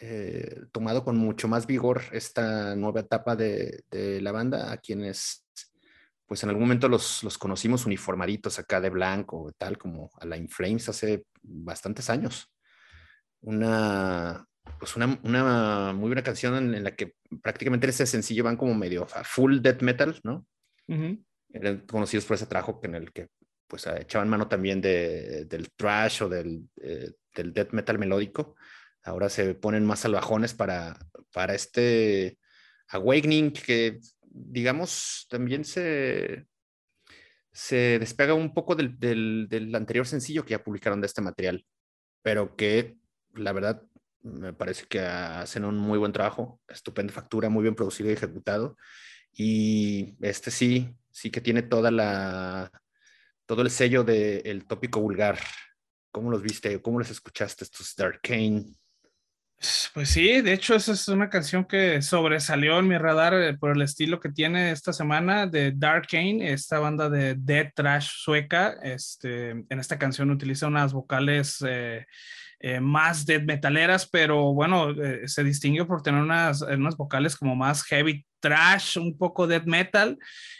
eh, 0.00 0.62
tomado 0.72 1.04
con 1.04 1.16
mucho 1.16 1.46
más 1.46 1.66
vigor 1.68 2.02
esta 2.10 2.74
nueva 2.74 3.00
etapa 3.00 3.36
de, 3.36 3.84
de 3.88 4.20
la 4.20 4.32
banda, 4.32 4.72
a 4.72 4.78
quienes 4.78 5.46
pues 6.30 6.44
en 6.44 6.48
algún 6.50 6.62
momento 6.62 6.88
los, 6.88 7.24
los 7.24 7.38
conocimos 7.38 7.86
uniformaditos 7.86 8.60
acá 8.60 8.80
de 8.80 8.88
blanco, 8.88 9.52
tal 9.58 9.76
como 9.76 10.12
a 10.14 10.24
la 10.26 10.36
Inflames 10.36 10.88
hace 10.88 11.24
bastantes 11.42 12.08
años. 12.08 12.54
Una, 13.40 14.46
pues 14.78 14.94
una, 14.94 15.18
una 15.24 15.92
muy 15.92 16.06
buena 16.06 16.22
canción 16.22 16.72
en, 16.72 16.84
la 16.84 16.94
que 16.94 17.16
prácticamente 17.42 17.88
ese 17.88 18.06
sencillo 18.06 18.44
van 18.44 18.56
como 18.56 18.76
medio 18.76 19.08
a 19.12 19.24
full 19.24 19.58
death 19.58 19.82
metal, 19.82 20.20
¿no? 20.22 20.46
Eran 21.52 21.80
conocidos 21.80 22.26
por 22.26 22.36
ese 22.36 22.46
trabajo 22.46 22.78
en 22.84 22.94
el 22.94 23.10
que 23.10 23.26
pues 23.66 23.88
echaban 23.88 24.28
mano 24.28 24.46
también 24.46 24.80
de, 24.80 25.46
del 25.46 25.72
trash 25.72 26.22
o 26.22 26.28
del, 26.28 26.62
eh, 26.80 27.10
del 27.34 27.52
death 27.52 27.72
metal 27.72 27.98
melódico. 27.98 28.54
Ahora 29.02 29.30
se 29.30 29.56
ponen 29.56 29.84
más 29.84 29.98
salvajones 29.98 30.54
para, 30.54 30.96
para 31.32 31.56
este 31.56 32.38
Awakening 32.86 33.52
que 33.52 33.98
digamos, 34.30 35.26
también 35.28 35.64
se, 35.64 36.46
se 37.52 37.98
despega 37.98 38.34
un 38.34 38.54
poco 38.54 38.74
del, 38.74 38.98
del, 38.98 39.74
anterior 39.74 40.06
sencillo 40.06 40.44
que 40.44 40.52
ya 40.52 40.64
publicaron 40.64 41.00
de 41.00 41.06
este 41.06 41.20
material, 41.20 41.66
pero 42.22 42.56
que 42.56 42.96
la 43.34 43.52
verdad 43.52 43.82
me 44.22 44.52
parece 44.52 44.86
que 44.86 45.00
hacen 45.00 45.64
un 45.64 45.76
muy 45.76 45.98
buen 45.98 46.12
trabajo, 46.12 46.60
estupenda 46.68 47.12
factura, 47.12 47.48
muy 47.48 47.62
bien 47.62 47.74
producido 47.74 48.10
y 48.10 48.14
ejecutado. 48.14 48.76
Y 49.32 50.16
este 50.20 50.50
sí, 50.50 50.94
sí 51.10 51.30
que 51.30 51.40
tiene 51.40 51.62
toda 51.62 51.90
la, 51.90 52.70
todo 53.46 53.62
el 53.62 53.70
sello 53.70 54.04
del 54.04 54.66
tópico 54.66 55.00
vulgar. 55.00 55.38
¿Cómo 56.12 56.30
los 56.30 56.42
viste? 56.42 56.80
¿Cómo 56.82 56.98
les 56.98 57.10
escuchaste 57.10 57.64
estos 57.64 57.94
Darkane? 57.96 58.79
Pues 59.92 60.08
sí, 60.08 60.40
de 60.40 60.54
hecho 60.54 60.74
esa 60.74 60.92
es 60.92 61.06
una 61.08 61.28
canción 61.28 61.66
que 61.66 62.00
sobresalió 62.00 62.78
en 62.78 62.88
mi 62.88 62.96
radar 62.96 63.34
eh, 63.34 63.58
por 63.58 63.76
el 63.76 63.82
estilo 63.82 64.18
que 64.18 64.30
tiene 64.30 64.70
esta 64.70 64.94
semana 64.94 65.46
de 65.46 65.72
Dark 65.72 66.06
Kane, 66.10 66.50
esta 66.50 66.78
banda 66.78 67.10
de 67.10 67.34
death 67.34 67.72
trash 67.74 68.08
sueca. 68.10 68.76
Este, 68.82 69.50
en 69.50 69.78
esta 69.78 69.98
canción 69.98 70.30
utiliza 70.30 70.66
unas 70.66 70.94
vocales 70.94 71.62
eh, 71.68 72.06
eh, 72.58 72.80
más 72.80 73.26
death 73.26 73.42
metaleras, 73.42 74.08
pero 74.08 74.54
bueno, 74.54 74.94
se 75.26 75.44
distingue 75.44 75.84
por 75.84 76.02
tener 76.02 76.22
unas, 76.22 76.62
unas 76.62 76.96
vocales 76.96 77.36
como 77.36 77.54
más 77.54 77.82
heavy 77.84 78.24
trash, 78.40 78.96
un 78.96 79.18
poco 79.18 79.46
death 79.46 79.66
metal, 79.66 80.18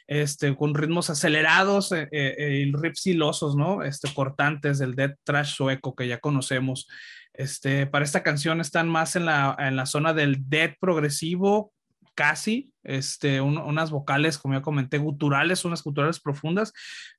este, 0.09 0.55
con 0.55 0.75
ritmos 0.75 1.09
acelerados 1.09 1.93
y 1.93 2.73
riffs 2.73 3.07
hilosos, 3.07 3.57
¿no? 3.57 3.83
Este, 3.83 4.13
cortantes 4.13 4.79
del 4.79 4.95
death 4.95 5.17
trash 5.25 5.55
sueco 5.55 5.95
que 5.95 6.07
ya 6.07 6.19
conocemos. 6.19 6.87
Este, 7.33 7.87
para 7.87 8.05
esta 8.05 8.23
canción 8.23 8.61
están 8.61 8.89
más 8.89 9.17
en 9.17 9.27
la, 9.27 9.57
en 9.59 9.77
la 9.77 9.87
zona 9.87 10.13
del 10.13 10.49
dead 10.49 10.75
progresivo, 10.81 11.73
casi, 12.15 12.73
este, 12.83 13.41
unas 13.41 13.91
vocales, 13.91 14.39
como 14.39 14.55
ya 14.55 14.63
comenté, 14.63 14.99
guturales, 14.99 15.65
unas 15.65 15.83
guturales 15.83 16.21
profundas, 16.21 16.73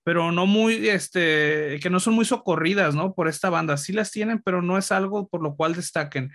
pero 0.04 0.32
no 0.32 0.46
muy, 0.46 0.90
este, 0.90 1.80
que 1.82 1.90
no 1.90 2.00
son 2.00 2.16
muy 2.16 2.26
socorridas, 2.26 2.96
¿no? 2.96 3.14
Por 3.14 3.28
esta 3.28 3.50
banda. 3.50 3.78
Sí 3.78 3.94
las 3.94 4.12
tienen, 4.12 4.42
pero 4.42 4.62
no 4.62 4.78
es 4.78 4.92
algo 4.92 5.28
por 5.28 5.42
lo 5.42 5.56
cual 5.56 5.76
destaquen. 5.76 6.32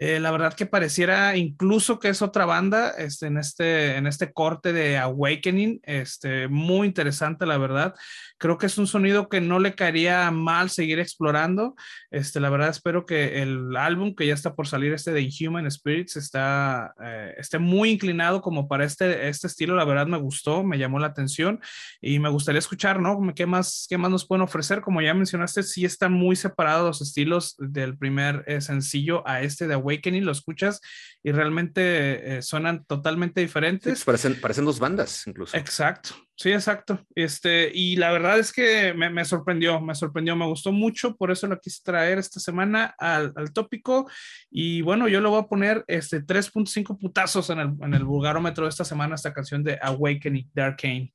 Eh, 0.00 0.20
la 0.20 0.30
verdad 0.30 0.54
que 0.54 0.64
pareciera 0.64 1.36
incluso 1.36 1.98
que 1.98 2.08
es 2.08 2.22
otra 2.22 2.46
banda, 2.46 2.90
este, 2.90 3.26
en 3.26 3.36
este, 3.36 3.96
en 3.96 4.06
este 4.06 4.32
corte 4.32 4.72
de 4.72 4.96
Awakening, 4.96 5.80
este, 5.82 6.46
muy 6.46 6.86
interesante, 6.86 7.46
la 7.46 7.58
verdad. 7.58 7.94
Creo 8.38 8.58
que 8.58 8.66
es 8.66 8.78
un 8.78 8.86
sonido 8.86 9.28
que 9.28 9.40
no 9.40 9.58
le 9.58 9.74
caería 9.74 10.30
mal 10.30 10.70
seguir 10.70 11.00
explorando. 11.00 11.74
Este, 12.12 12.38
la 12.38 12.48
verdad 12.48 12.68
espero 12.68 13.06
que 13.06 13.42
el 13.42 13.76
álbum 13.76 14.14
que 14.14 14.26
ya 14.26 14.34
está 14.34 14.54
por 14.54 14.68
salir, 14.68 14.92
este 14.92 15.10
de 15.10 15.22
Inhuman 15.22 15.68
Spirits, 15.68 16.16
está, 16.16 16.94
eh, 17.02 17.34
esté 17.36 17.58
muy 17.58 17.90
inclinado 17.90 18.40
como 18.40 18.67
para 18.68 18.84
este, 18.84 19.28
este 19.28 19.46
estilo, 19.46 19.74
la 19.74 19.84
verdad 19.84 20.06
me 20.06 20.18
gustó, 20.18 20.62
me 20.62 20.78
llamó 20.78 20.98
la 20.98 21.08
atención 21.08 21.60
y 22.00 22.18
me 22.18 22.28
gustaría 22.28 22.58
escuchar, 22.58 23.00
¿no? 23.00 23.18
¿Qué 23.34 23.46
más, 23.46 23.86
qué 23.88 23.98
más 23.98 24.10
nos 24.10 24.26
pueden 24.26 24.42
ofrecer? 24.42 24.80
Como 24.80 25.00
ya 25.00 25.14
mencionaste, 25.14 25.62
sí 25.62 25.84
están 25.84 26.12
muy 26.12 26.36
separados 26.36 26.86
los 26.86 27.00
estilos 27.00 27.56
del 27.58 27.96
primer 27.96 28.44
eh, 28.46 28.60
sencillo 28.60 29.26
a 29.26 29.42
este 29.42 29.66
de 29.66 29.74
Awakening, 29.74 30.24
lo 30.24 30.32
escuchas 30.32 30.80
y 31.22 31.32
realmente 31.32 32.38
eh, 32.38 32.42
suenan 32.42 32.84
totalmente 32.84 33.40
diferentes. 33.40 34.04
parecen, 34.04 34.40
parecen 34.40 34.64
dos 34.64 34.78
bandas 34.78 35.26
incluso. 35.26 35.56
Exacto. 35.56 36.10
Sí, 36.40 36.52
exacto. 36.52 37.04
Este, 37.16 37.68
y 37.74 37.96
la 37.96 38.12
verdad 38.12 38.38
es 38.38 38.52
que 38.52 38.94
me, 38.94 39.24
sorprendió, 39.24 39.80
me 39.80 39.96
sorprendió, 39.96 40.36
me 40.36 40.46
gustó 40.46 40.70
mucho, 40.70 41.16
por 41.16 41.32
eso 41.32 41.48
lo 41.48 41.58
quise 41.58 41.82
traer 41.82 42.18
esta 42.18 42.38
semana 42.38 42.94
al, 42.96 43.34
tópico. 43.52 44.08
Y 44.48 44.80
bueno, 44.82 45.08
yo 45.08 45.20
le 45.20 45.28
voy 45.28 45.40
a 45.40 45.48
poner 45.48 45.84
este 45.88 46.24
3.5 46.24 46.96
putazos 46.96 47.50
en 47.50 47.58
el, 47.58 47.72
en 47.82 47.92
el 47.92 48.04
vulgarómetro 48.04 48.57
de 48.64 48.70
esta 48.70 48.84
semana, 48.84 49.14
esta 49.14 49.32
canción 49.32 49.62
de 49.62 49.78
Awakening 49.80 50.50
de 50.52 50.62
Arcane. 50.62 51.14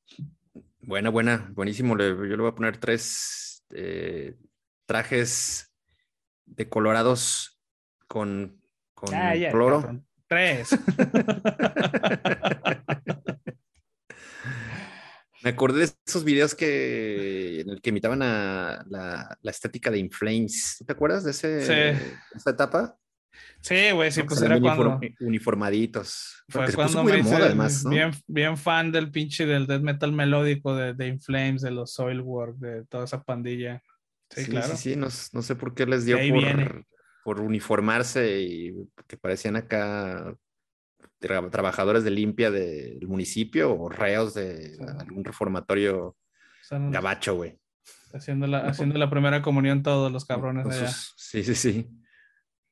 Buena, 0.82 1.10
buena, 1.10 1.50
buenísimo. 1.54 1.98
yo 1.98 2.14
le 2.14 2.36
voy 2.36 2.50
a 2.50 2.56
poner 2.56 2.78
tres 2.78 3.64
eh, 3.74 4.36
trajes 4.86 5.74
decolorados 6.46 7.60
con, 8.08 8.62
con 8.94 9.14
ah, 9.14 9.34
cloro. 9.52 10.04
Tres. 10.28 10.70
Me 15.44 15.50
acordé 15.50 15.80
de 15.80 15.92
esos 16.08 16.24
videos 16.24 16.56
que, 16.56 17.60
en 17.62 17.70
el 17.70 17.82
que 17.82 17.90
imitaban 17.90 18.22
a 18.24 18.86
la, 18.88 19.38
estética 19.44 19.92
de 19.92 20.00
Inflames. 20.00 20.82
¿Te 20.86 20.94
acuerdas 20.94 21.26
de 21.26 21.32
ese, 21.32 21.92
esa 22.34 22.50
etapa? 22.50 22.98
Sí, 23.62 23.92
güey, 23.92 24.12
sí, 24.12 24.24
pues 24.24 24.42
era 24.42 24.60
cuando... 24.60 25.00
Uniformaditos. 25.22 26.44
Fue 26.50 26.72
cuando 26.74 27.04
me 27.04 27.20
hice 27.20 27.36
además, 27.36 27.84
bien, 27.88 28.12
bien 28.28 28.58
fan 28.58 28.92
del 28.92 29.10
pinche 29.12 29.46
del 29.46 29.68
death 29.68 29.82
metal 29.82 30.12
melódico 30.12 30.76
de, 30.76 30.94
de 30.94 31.08
Inflames, 31.08 31.62
de 31.62 31.72
los 31.72 31.94
Soilwork, 31.94 32.58
de 32.58 32.86
toda 32.86 33.06
esa 33.06 33.24
pandilla. 33.24 33.82
Sí, 34.30 34.46
claro. 34.46 34.76
Sí, 34.76 34.92
sí, 34.92 34.96
no, 34.96 35.08
no, 35.32 35.42
sé 35.42 35.56
por 35.56 35.74
qué 35.74 35.86
les 35.86 36.06
dio 36.06 36.18
por, 36.18 36.86
por 37.24 37.40
uniformarse 37.40 38.42
y 38.42 38.74
que 39.08 39.18
parecían 39.18 39.56
acá 39.56 40.36
trabajadores 41.20 42.04
de 42.04 42.12
limpia 42.12 42.52
del 42.52 43.08
municipio 43.08 43.74
o 43.74 43.90
reos 43.90 44.34
de 44.34 44.78
algún 45.00 45.24
reformatorio 45.24 46.18
gabacho, 46.70 47.36
güey. 47.36 47.58
Haciendo 48.14 48.48
la, 48.48 48.60
haciendo 48.68 48.98
la 48.98 49.10
primera 49.10 49.42
comunión 49.42 49.84
todos 49.84 50.12
los 50.12 50.26
cabrones 50.26 50.66
allá. 50.68 50.92
Sí, 51.16 51.44
sí, 51.44 51.56
sí. 51.56 51.90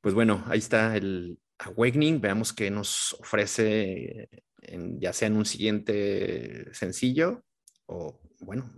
Pues 0.01 0.15
bueno, 0.15 0.43
ahí 0.47 0.57
está 0.57 0.97
el 0.97 1.39
Awakening. 1.59 2.19
Veamos 2.19 2.53
qué 2.53 2.71
nos 2.71 3.13
ofrece, 3.19 4.29
ya 4.97 5.13
sea 5.13 5.27
en 5.27 5.37
un 5.37 5.45
siguiente 5.45 6.73
sencillo 6.73 7.43
o, 7.85 8.19
bueno, 8.39 8.71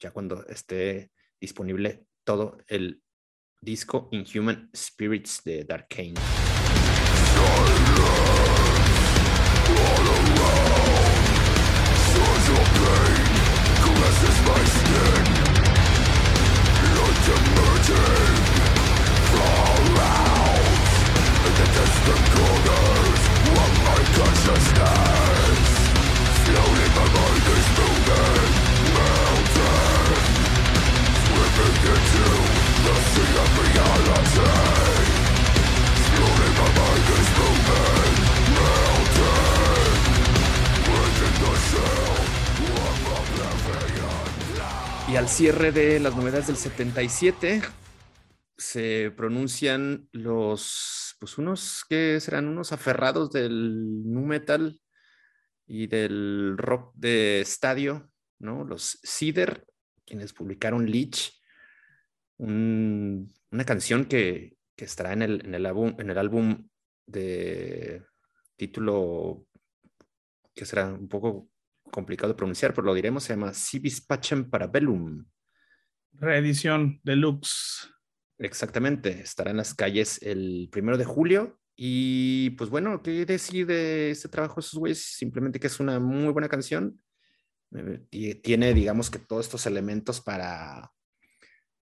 ya 0.00 0.10
cuando 0.10 0.44
esté 0.46 1.12
disponible 1.40 2.06
todo 2.24 2.58
el 2.66 3.02
disco 3.60 4.08
Inhuman 4.10 4.70
Spirits 4.74 5.42
de 5.44 5.64
Darkane. 5.64 6.14
Y 45.14 45.16
al 45.16 45.28
cierre 45.28 45.70
de 45.70 46.00
las 46.00 46.16
novedades 46.16 46.48
del 46.48 46.56
77 46.56 47.62
se 48.58 49.12
pronuncian 49.16 50.08
los, 50.10 51.03
pues 51.24 51.38
unos 51.38 51.86
que 51.88 52.20
serán 52.20 52.48
unos 52.48 52.72
aferrados 52.72 53.30
del 53.30 54.02
nu 54.04 54.26
metal 54.26 54.78
y 55.66 55.86
del 55.86 56.58
rock 56.58 56.92
de 56.96 57.40
estadio, 57.40 58.10
¿no? 58.40 58.62
Los 58.62 59.00
Cider, 59.02 59.64
quienes 60.04 60.34
publicaron 60.34 60.84
Leech, 60.84 61.32
una 62.36 63.64
canción 63.64 64.04
que, 64.04 64.58
estará 64.76 65.14
en 65.14 65.22
el, 65.22 65.46
en 65.46 65.54
el, 65.54 65.64
álbum, 65.64 65.96
en 65.98 66.10
el 66.10 66.18
álbum 66.18 66.68
de 67.06 68.02
título 68.56 69.46
que 70.54 70.66
será 70.66 70.92
un 70.92 71.08
poco 71.08 71.48
complicado 71.90 72.34
de 72.34 72.36
pronunciar, 72.36 72.74
pero 72.74 72.84
lo 72.84 72.92
diremos, 72.92 73.24
se 73.24 73.32
llama 73.32 73.54
Civis 73.54 74.02
Pacem 74.02 74.50
Parabellum. 74.50 75.24
Reedición 76.12 77.00
deluxe. 77.02 77.93
Exactamente, 78.38 79.20
estará 79.20 79.50
en 79.52 79.58
las 79.58 79.74
calles 79.74 80.20
el 80.22 80.68
primero 80.70 80.98
de 80.98 81.04
julio. 81.04 81.58
Y 81.76 82.50
pues 82.50 82.70
bueno, 82.70 83.02
¿qué 83.02 83.24
decir 83.24 83.66
de 83.66 84.10
este 84.10 84.28
trabajo 84.28 84.56
de 84.56 84.60
esos 84.60 84.78
güeyes? 84.78 85.02
Simplemente 85.02 85.58
que 85.58 85.66
es 85.66 85.80
una 85.80 85.98
muy 86.00 86.32
buena 86.32 86.48
canción. 86.48 87.00
Eh, 88.10 88.36
tiene, 88.36 88.74
digamos 88.74 89.10
que 89.10 89.18
todos 89.18 89.46
estos 89.46 89.66
elementos 89.66 90.20
para, 90.20 90.92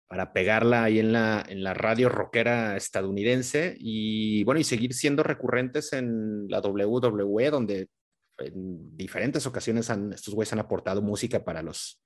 para 0.07 0.33
pegarla 0.33 0.85
ahí 0.85 0.99
en 0.99 1.13
la, 1.13 1.45
en 1.49 1.63
la 1.63 1.73
radio 1.73 2.09
rockera 2.09 2.77
estadounidense 2.77 3.77
y 3.79 4.45
bueno, 4.45 4.61
y 4.61 4.65
seguir 4.65 4.93
siendo 4.93 5.23
recurrentes 5.23 5.93
en 5.93 6.49
la 6.49 6.61
WWE, 6.61 7.51
donde 7.51 7.89
en 8.39 8.97
diferentes 8.97 9.47
ocasiones 9.47 9.89
han, 9.91 10.13
estos 10.13 10.35
güeyes 10.35 10.53
han 10.53 10.59
aportado 10.59 11.01
música 11.03 11.45
para 11.45 11.63
los, 11.63 12.03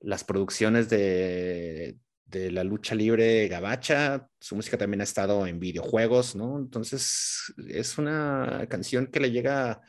las 0.00 0.24
producciones 0.24 0.88
de, 0.88 1.96
de 2.26 2.50
la 2.50 2.64
lucha 2.64 2.94
libre 2.94 3.48
gabacha. 3.48 4.28
Su 4.40 4.56
música 4.56 4.76
también 4.76 5.00
ha 5.00 5.04
estado 5.04 5.46
en 5.46 5.60
videojuegos, 5.60 6.36
¿no? 6.36 6.58
Entonces 6.58 7.54
es 7.68 7.98
una 7.98 8.66
canción 8.68 9.06
que 9.06 9.20
le 9.20 9.30
llega 9.30 9.80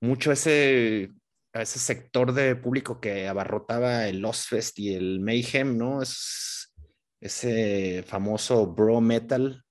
mucho 0.00 0.30
a 0.30 0.34
ese, 0.34 1.12
a 1.52 1.62
ese 1.62 1.78
sector 1.78 2.32
de 2.32 2.56
público 2.56 3.00
que 3.00 3.28
abarrotaba 3.28 4.08
el 4.08 4.20
Lost 4.20 4.48
Fest 4.48 4.78
y 4.78 4.94
el 4.94 5.20
Mayhem, 5.20 5.78
¿no? 5.78 6.02
Es, 6.02 6.72
ese 7.20 8.02
famoso 8.06 8.66
bro 8.66 9.00
metal 9.00 9.62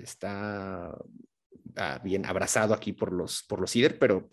está 0.00 0.96
ah, 1.76 2.00
bien 2.02 2.24
abrazado 2.24 2.74
aquí 2.74 2.92
por 2.92 3.12
los, 3.12 3.42
por 3.42 3.60
los 3.60 3.70
cider, 3.72 3.98
pero 3.98 4.28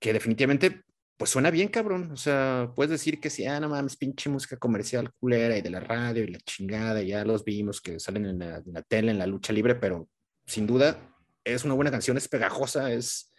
que 0.00 0.12
definitivamente 0.12 0.82
pues 1.18 1.30
suena 1.30 1.50
bien, 1.50 1.68
cabrón. 1.68 2.12
O 2.12 2.16
sea, 2.16 2.72
puedes 2.74 2.92
decir 2.92 3.20
que 3.20 3.28
si, 3.28 3.44
ah, 3.44 3.58
no 3.58 3.68
mames, 3.68 3.96
pinche 3.96 4.30
música 4.30 4.56
comercial 4.56 5.12
culera 5.18 5.58
y 5.58 5.62
de 5.62 5.70
la 5.70 5.80
radio 5.80 6.22
y 6.22 6.28
la 6.28 6.38
chingada, 6.38 7.02
ya 7.02 7.24
los 7.24 7.44
vimos 7.44 7.80
que 7.80 7.98
salen 7.98 8.24
en 8.24 8.38
la, 8.38 8.82
tele, 8.82 9.10
en 9.10 9.18
la 9.18 9.26
lucha 9.26 9.52
libre, 9.52 9.74
pero 9.74 10.08
sin 10.46 10.66
duda 10.66 10.96
es 11.44 11.64
una 11.64 11.74
buena 11.74 11.90
canción, 11.90 12.16
es 12.16 12.28
pegajosa, 12.28 12.92
es, 12.92 13.34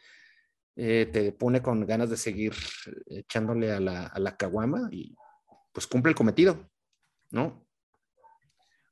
eh, 0.76 1.10
te 1.12 1.32
pone 1.32 1.62
con 1.62 1.86
ganas 1.86 2.10
de 2.10 2.18
seguir 2.18 2.54
echándole 3.08 3.72
a 3.72 3.80
la, 3.80 4.08
a 4.08 4.20
la 4.20 4.36
caguama 4.36 4.90
y 4.92 5.16
pues 5.72 5.88
cumple 5.88 6.10
el 6.10 6.16
cometido, 6.18 6.70
¿no? 7.32 7.66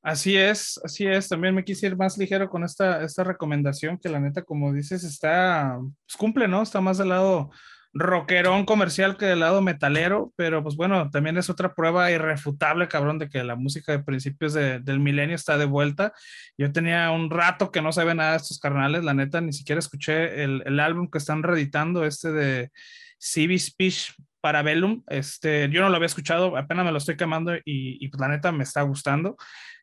Así 0.02 0.38
es, 0.38 0.80
así 0.86 1.06
es. 1.06 1.28
También 1.28 1.54
me 1.54 1.66
quise 1.66 1.88
ir 1.88 1.98
más 1.98 2.18
ligero 2.18 2.50
con 2.50 2.64
esta, 2.64 3.04
esta 3.04 3.26
recomendación 3.26 3.98
que 3.98 4.08
la 4.08 4.22
neta, 4.22 4.42
como 4.42 4.72
dices, 4.72 5.04
está, 5.04 5.78
pues 5.78 6.16
cumple, 6.18 6.48
¿no? 6.48 6.62
Está 6.62 6.80
más 6.80 6.98
del 6.98 7.10
lado 7.10 7.52
rockerón 8.00 8.66
comercial 8.66 9.18
que 9.18 9.26
del 9.26 9.40
lado 9.40 9.62
metalero, 9.62 10.34
pero 10.36 10.64
pues 10.64 10.76
bueno, 10.76 11.10
también 11.10 11.38
es 11.38 11.50
otra 11.50 11.74
prueba 11.74 12.12
irrefutable, 12.12 12.88
cabrón, 12.88 13.20
de 13.20 13.30
que 13.30 13.44
la 13.44 13.56
música 13.56 13.92
de 13.92 14.04
principios 14.04 14.54
del 14.54 15.00
milenio 15.00 15.36
está 15.36 15.58
de 15.58 15.66
vuelta. 15.66 16.14
Yo 16.58 16.72
tenía 16.72 17.12
un 17.12 17.30
rato 17.30 17.72
que 17.72 17.82
no 17.82 17.92
sabía 17.92 18.14
nada 18.14 18.32
de 18.32 18.38
estos 18.38 18.60
carnales, 18.60 19.04
la 19.04 19.14
neta, 19.14 19.42
ni 19.42 19.54
siquiera 19.54 19.80
escuché 19.80 20.44
el, 20.44 20.64
el 20.66 20.80
álbum 20.80 21.10
que 21.10 21.18
están 21.18 21.44
reeditando, 21.44 22.06
este 22.06 22.32
de 22.32 22.72
CB 23.20 23.58
Speech 23.60 24.14
Parabellum. 24.42 25.04
Este, 25.08 25.70
yo 25.70 25.82
no 25.82 25.90
lo 25.90 25.96
había 25.96 26.08
escuchado, 26.08 26.58
apenas 26.58 26.86
me 26.86 26.92
lo 26.92 26.98
estoy 26.98 27.18
quemando 27.18 27.56
y, 27.56 27.62
y 27.66 28.08
pues 28.10 28.20
la 28.20 28.28
neta 28.28 28.52
me 28.52 28.64
está 28.64 28.82
gustando. 28.82 29.38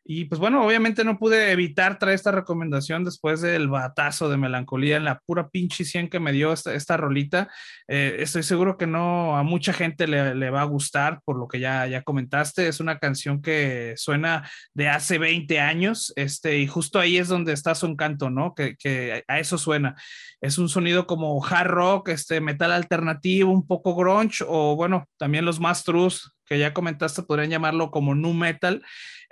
Y 0.07 0.25
pues 0.25 0.39
bueno, 0.39 0.63
obviamente 0.63 1.03
no 1.03 1.17
pude 1.17 1.51
evitar 1.51 1.97
traer 1.97 2.13
esta 2.13 2.31
recomendación 2.31 3.03
después 3.03 3.41
del 3.41 3.67
batazo 3.67 4.29
de 4.29 4.37
melancolía 4.37 4.97
en 4.97 5.03
la 5.03 5.19
pura 5.25 5.49
pinche 5.49 5.83
100 5.83 6.11
que 6.11 6.19
me 6.19 6.31
dio 6.31 6.53
esta, 6.53 6.75
esta 6.75 6.95
rolita. 6.95 7.49
Eh, 7.87 8.17
estoy 8.19 8.43
seguro 8.43 8.77
que 8.77 8.85
no 8.85 9.35
a 9.35 9.41
mucha 9.41 9.73
gente 9.73 10.05
le, 10.05 10.35
le, 10.35 10.51
va 10.51 10.61
a 10.61 10.65
gustar 10.65 11.21
por 11.25 11.39
lo 11.39 11.47
que 11.47 11.59
ya, 11.59 11.87
ya 11.87 12.03
comentaste. 12.03 12.67
Es 12.67 12.79
una 12.79 12.99
canción 12.99 13.41
que 13.41 13.95
suena 13.97 14.47
de 14.75 14.89
hace 14.89 15.17
20 15.17 15.59
años 15.59 16.13
este, 16.15 16.59
y 16.59 16.67
justo 16.67 16.99
ahí 16.99 17.17
es 17.17 17.27
donde 17.27 17.53
está 17.53 17.73
su 17.73 17.87
encanto, 17.87 18.29
¿no? 18.29 18.53
Que, 18.53 18.75
que 18.75 19.23
a 19.27 19.39
eso 19.39 19.57
suena. 19.57 19.95
Es 20.39 20.59
un 20.59 20.69
sonido 20.69 21.07
como 21.07 21.43
hard 21.43 21.71
rock, 21.71 22.09
este, 22.09 22.41
metal 22.41 22.71
alternativo, 22.73 23.51
un 23.51 23.65
poco 23.65 23.95
grunge 23.95 24.44
o 24.47 24.75
bueno, 24.75 25.07
también 25.17 25.45
los 25.45 25.59
más 25.59 25.83
trus 25.83 26.35
que 26.45 26.59
ya 26.59 26.73
comentaste 26.73 27.23
podrían 27.23 27.49
llamarlo 27.49 27.91
como 27.91 28.15
nu 28.15 28.33
metal. 28.33 28.83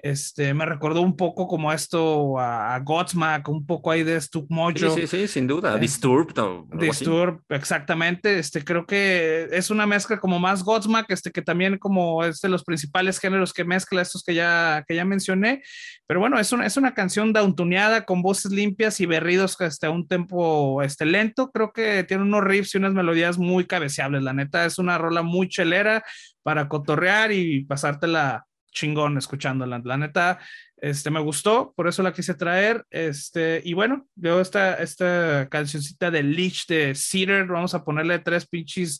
Este, 0.03 0.53
me 0.53 0.65
recordó 0.65 0.99
un 0.99 1.15
poco 1.15 1.47
como 1.47 1.71
esto 1.71 2.37
a, 2.37 2.77
Godsmack, 2.79 3.47
un 3.47 3.65
poco 3.65 3.89
ahí 3.89 4.03
de 4.03 4.19
Stuck 4.19 4.47
Mojo. 4.49 4.73
Sí, 4.75 4.89
sí, 4.89 5.07
sí, 5.07 5.27
sin 5.29 5.47
duda. 5.47 5.77
Eh, 5.77 5.79
Disturbed. 5.79 6.33
Disturbed, 6.73 7.39
exactamente. 7.47 8.37
Este, 8.37 8.65
creo 8.65 8.85
que 8.85 9.47
es 9.49 9.69
una 9.69 9.87
mezcla 9.87 10.19
como 10.19 10.39
más 10.39 10.61
Godsmack, 10.61 11.09
este, 11.09 11.31
que 11.31 11.41
también 11.41 11.77
como 11.77 12.25
es 12.25 12.41
de 12.41 12.49
los 12.49 12.65
principales 12.65 13.17
géneros 13.17 13.53
que 13.53 13.63
mezcla 13.63 14.01
estos 14.01 14.23
que 14.23 14.33
ya, 14.33 14.83
que 14.85 14.93
ya 14.93 15.05
mencioné. 15.05 15.63
Pero 16.05 16.19
bueno, 16.19 16.37
es 16.37 16.51
una, 16.51 16.65
es 16.65 16.75
una 16.75 16.93
canción 16.93 17.31
downtuneada 17.31 18.03
con 18.03 18.21
voces 18.21 18.51
limpias 18.51 18.99
y 18.99 19.05
berridos 19.05 19.55
este, 19.61 19.85
a 19.87 19.91
un 19.91 20.05
tempo 20.05 20.81
este, 20.81 21.05
lento. 21.05 21.49
Creo 21.49 21.71
que 21.71 22.03
tiene 22.03 22.23
unos 22.23 22.43
riffs 22.43 22.75
y 22.75 22.77
unas 22.77 22.93
melodías 22.93 23.37
muy 23.37 23.67
cabeceables. 23.67 24.21
La 24.21 24.33
neta, 24.33 24.65
es 24.65 24.79
una 24.79 24.97
rola 24.97 25.21
muy 25.21 25.47
chelera 25.47 26.03
para 26.41 26.67
cotorrear 26.67 27.31
y 27.31 27.63
pasártela 27.63 28.45
chingón 28.73 29.17
escuchándola. 29.17 29.81
La 29.83 29.97
neta, 29.97 30.39
este, 30.77 31.09
me 31.09 31.19
gustó, 31.19 31.73
por 31.75 31.87
eso 31.87 32.03
la 32.03 32.13
quise 32.13 32.33
traer. 32.33 32.85
Este, 32.89 33.61
y 33.63 33.73
bueno, 33.73 34.07
veo 34.15 34.41
esta, 34.41 34.75
esta 34.75 35.47
cancioncita 35.49 36.11
de 36.11 36.23
Leech 36.23 36.67
de 36.67 36.93
Cedar, 36.95 37.47
vamos 37.47 37.73
a 37.73 37.83
ponerle 37.83 38.19
tres 38.19 38.45
pinches 38.45 38.99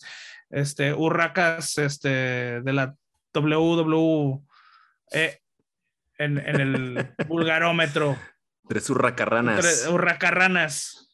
este, 0.50 0.94
hurracas 0.94 1.78
este, 1.78 2.62
de 2.62 2.74
la 2.74 2.96
WWE 3.34 4.42
en, 6.18 6.38
en 6.38 6.62
el 6.62 7.14
vulgarómetro. 7.28 8.18
Tres 8.68 8.90
hurracarranas. 8.90 9.60
Tres 9.60 9.88
hurracarranas. 9.88 11.10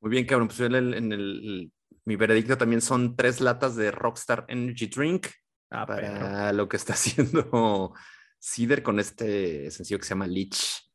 Muy 0.00 0.10
bien, 0.10 0.26
cabrón. 0.26 0.48
Pues 0.48 0.60
en 0.60 0.74
el, 0.74 1.70
mi 2.04 2.16
veredicto 2.16 2.56
también 2.56 2.80
son 2.80 3.16
tres 3.16 3.40
latas 3.40 3.76
de 3.76 3.90
Rockstar 3.90 4.46
Energy 4.48 4.86
Drink 4.86 5.28
Ah, 5.70 5.86
para 5.86 6.52
lo 6.52 6.68
que 6.68 6.76
está 6.76 6.92
haciendo 6.94 7.94
Cider 8.38 8.82
con 8.82 8.98
este 8.98 9.70
sencillo 9.70 9.98
que 9.98 10.04
se 10.04 10.10
llama 10.10 10.26
Leech. 10.26 10.90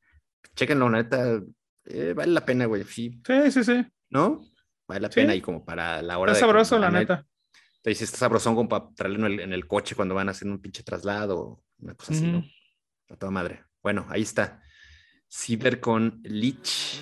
Chequenlo, 0.56 0.90
neta, 0.90 1.42
eh, 1.86 2.14
vale 2.16 2.32
la 2.32 2.46
pena, 2.46 2.66
güey. 2.66 2.84
Sí. 2.84 3.22
sí, 3.52 3.64
sí, 3.64 3.86
¿No? 4.10 4.42
Vale 4.88 5.02
la 5.02 5.10
pena 5.10 5.34
y 5.34 5.42
como 5.42 5.66
para 5.66 6.02
la 6.02 6.18
hora 6.18 6.34
está 6.34 6.46
sabroso, 6.46 6.78
la 6.78 6.92
neta. 6.92 7.26
Te 7.82 7.92
dice, 7.92 8.04
está 8.04 8.18
sabrosón 8.18 8.56
como 8.56 8.70
para 8.70 8.88
traerlo 8.96 9.28
en 9.28 9.54
el, 9.54 9.68
coche 9.68 9.96
cuando 9.96 10.16
van 10.16 10.28
a 10.28 10.32
hacer 10.32 10.48
un 10.48 10.60
pinche 10.60 10.84
traslado, 10.84 11.62
una 11.80 11.94
cosa 11.96 12.14
así, 12.14 12.26
¿no? 12.26 12.44
A 13.10 13.16
toda 13.16 13.32
madre. 13.32 13.64
Bueno, 13.84 14.06
ahí 14.10 14.24
está. 14.24 14.62
Cider 15.28 15.80
con 15.80 16.20
Leech. 16.24 17.02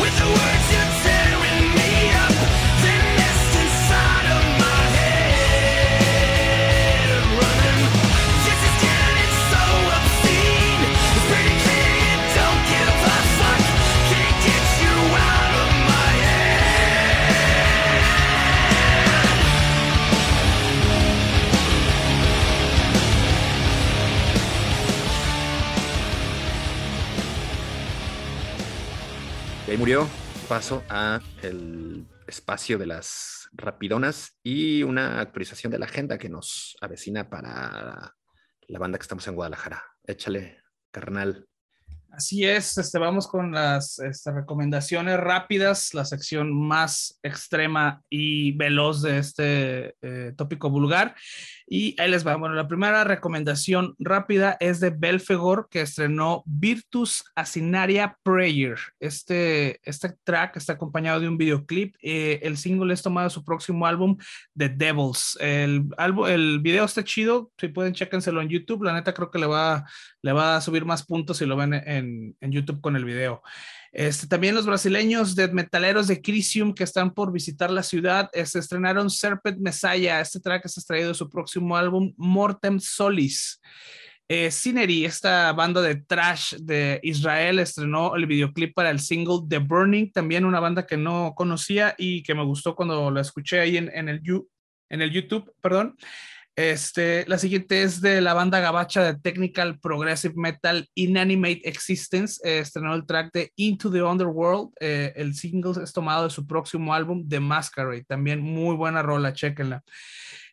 with 0.00 0.18
the 0.18 0.26
words 0.26 0.72
you 0.72 0.82
say. 1.02 1.29
Paso 30.50 30.82
a 30.88 31.20
el 31.42 32.08
espacio 32.26 32.76
de 32.76 32.84
las 32.84 33.48
rapidonas 33.52 34.36
y 34.42 34.82
una 34.82 35.20
actualización 35.20 35.70
de 35.70 35.78
la 35.78 35.86
agenda 35.86 36.18
que 36.18 36.28
nos 36.28 36.76
avecina 36.80 37.30
para 37.30 38.16
la 38.66 38.78
banda 38.80 38.98
que 38.98 39.02
estamos 39.02 39.28
en 39.28 39.36
Guadalajara. 39.36 39.84
Échale, 40.02 40.58
carnal. 40.90 41.46
Así 42.10 42.44
es, 42.44 42.76
este, 42.76 42.98
vamos 42.98 43.28
con 43.28 43.52
las 43.52 44.00
este, 44.00 44.32
recomendaciones 44.32 45.20
rápidas, 45.20 45.94
la 45.94 46.04
sección 46.04 46.52
más 46.52 47.20
extrema 47.22 48.02
y 48.10 48.50
veloz 48.56 49.02
de 49.02 49.18
este 49.18 49.94
eh, 50.02 50.32
tópico 50.36 50.68
vulgar. 50.68 51.14
Y 51.72 51.94
ahí 52.00 52.10
les 52.10 52.26
va. 52.26 52.34
Bueno, 52.34 52.56
la 52.56 52.66
primera 52.66 53.04
recomendación 53.04 53.94
rápida 54.00 54.56
es 54.58 54.80
de 54.80 54.90
Belfegor, 54.90 55.68
que 55.70 55.82
estrenó 55.82 56.42
Virtus 56.44 57.22
Asinaria 57.36 58.18
Prayer. 58.24 58.76
Este, 58.98 59.78
este 59.88 60.16
track 60.24 60.56
está 60.56 60.72
acompañado 60.72 61.20
de 61.20 61.28
un 61.28 61.38
videoclip. 61.38 61.94
Eh, 62.02 62.40
el 62.42 62.56
single 62.56 62.92
es 62.92 63.02
tomado 63.02 63.28
de 63.28 63.34
su 63.34 63.44
próximo 63.44 63.86
álbum, 63.86 64.16
The 64.56 64.70
Devils. 64.70 65.38
El, 65.40 65.84
álbum, 65.96 66.26
el 66.26 66.58
video 66.58 66.86
está 66.86 67.04
chido. 67.04 67.52
Si 67.56 67.68
pueden, 67.68 67.94
chéquenselo 67.94 68.42
en 68.42 68.48
YouTube. 68.48 68.82
La 68.82 68.92
neta, 68.92 69.14
creo 69.14 69.30
que 69.30 69.38
le 69.38 69.46
va, 69.46 69.84
le 70.22 70.32
va 70.32 70.56
a 70.56 70.60
subir 70.60 70.84
más 70.84 71.06
puntos 71.06 71.38
si 71.38 71.46
lo 71.46 71.56
ven 71.56 71.74
en, 71.74 72.36
en 72.40 72.50
YouTube 72.50 72.80
con 72.80 72.96
el 72.96 73.04
video. 73.04 73.44
Este, 73.92 74.28
también 74.28 74.54
los 74.54 74.66
brasileños 74.66 75.34
de 75.34 75.48
metaleros 75.48 76.06
de 76.06 76.22
Crisium 76.22 76.72
que 76.74 76.84
están 76.84 77.12
por 77.12 77.32
visitar 77.32 77.70
la 77.70 77.82
ciudad 77.82 78.30
este, 78.32 78.60
estrenaron 78.60 79.10
Serpent 79.10 79.58
Messiah. 79.58 80.20
Este 80.20 80.38
track 80.38 80.64
es 80.66 80.76
extraído 80.76 81.08
de 81.08 81.14
su 81.14 81.28
próximo 81.28 81.76
álbum 81.76 82.12
Mortem 82.16 82.78
Solis. 82.78 83.60
Eh, 84.28 84.52
Cinery, 84.52 85.04
esta 85.04 85.52
banda 85.54 85.82
de 85.82 85.96
trash 85.96 86.54
de 86.54 87.00
Israel, 87.02 87.58
estrenó 87.58 88.14
el 88.14 88.26
videoclip 88.26 88.72
para 88.74 88.90
el 88.90 89.00
single 89.00 89.40
The 89.48 89.58
Burning, 89.58 90.12
también 90.12 90.44
una 90.44 90.60
banda 90.60 90.86
que 90.86 90.96
no 90.96 91.34
conocía 91.34 91.96
y 91.98 92.22
que 92.22 92.36
me 92.36 92.44
gustó 92.44 92.76
cuando 92.76 93.10
la 93.10 93.22
escuché 93.22 93.58
ahí 93.58 93.76
en, 93.76 93.90
en 93.92 94.08
el, 94.08 94.22
en 94.88 95.02
el 95.02 95.10
YouTube, 95.10 95.52
perdón. 95.60 95.96
Este, 96.60 97.24
la 97.26 97.38
siguiente 97.38 97.82
es 97.82 98.02
de 98.02 98.20
la 98.20 98.34
banda 98.34 98.60
gabacha 98.60 99.02
de 99.02 99.18
Technical 99.18 99.78
Progressive 99.78 100.34
Metal 100.36 100.86
Inanimate 100.94 101.66
Existence. 101.66 102.38
Eh, 102.44 102.58
estrenó 102.58 102.94
el 102.94 103.06
track 103.06 103.32
de 103.32 103.50
Into 103.56 103.90
the 103.90 104.02
Underworld. 104.02 104.68
Eh, 104.78 105.10
el 105.16 105.34
single 105.34 105.82
es 105.82 105.94
tomado 105.94 106.24
de 106.24 106.30
su 106.30 106.46
próximo 106.46 106.92
álbum, 106.92 107.26
The 107.26 107.40
Masquerade. 107.40 108.04
También 108.04 108.42
muy 108.42 108.76
buena 108.76 109.00
rola, 109.00 109.32
chequenla. 109.32 109.82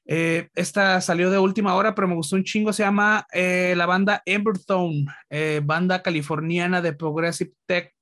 Eh, 0.10 0.48
esta 0.56 1.02
salió 1.02 1.30
de 1.30 1.38
última 1.38 1.76
hora, 1.76 1.94
pero 1.94 2.08
me 2.08 2.16
gustó 2.16 2.38
un 2.38 2.46
chingo. 2.46 2.72
Se 2.72 2.84
llama 2.84 3.28
eh, 3.34 3.74
la 3.76 3.86
banda 3.86 4.22
Embertone, 4.26 5.06
eh, 5.30 5.62
banda 5.64 6.02
californiana 6.02 6.82
de 6.82 6.94
Progressive 6.94 7.52
Tech, 7.66 7.94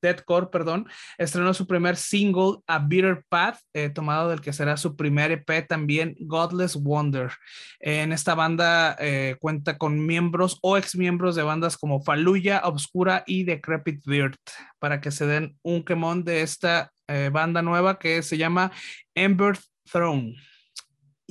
Deathcore, 0.00 0.48
perdón. 0.50 0.88
Estrenó 1.18 1.52
su 1.52 1.66
primer 1.66 1.96
single, 1.96 2.60
A 2.66 2.78
Bitter 2.78 3.22
Path, 3.28 3.58
tomado 3.94 4.30
del 4.30 4.40
que 4.40 4.54
será 4.54 4.78
su 4.78 4.96
primer 4.96 5.30
EP 5.30 5.68
también, 5.68 6.16
Godless 6.20 6.74
Wonder. 6.74 7.30
en 7.78 8.14
esta 8.14 8.34
banda 8.34 8.96
cuenta 9.40 9.76
con 9.76 10.06
miembros 10.06 10.58
o 10.62 10.78
ex 10.78 10.96
miembros 10.96 11.36
de 11.36 11.42
bandas 11.42 11.76
como 11.76 12.02
Fallujah, 12.02 12.62
Obscura 12.64 13.24
y 13.26 13.44
Decrepit 13.44 14.02
Beard, 14.06 14.38
para 14.78 15.02
que 15.02 15.10
se 15.10 15.26
den 15.26 15.58
un 15.60 15.84
quemón 15.84 16.24
de 16.24 16.40
esta 16.40 16.90
banda 17.30 17.60
nueva 17.60 17.98
que 17.98 18.22
se 18.22 18.38
llama 18.38 18.72
Ember 19.14 19.58
Throne. 19.84 20.34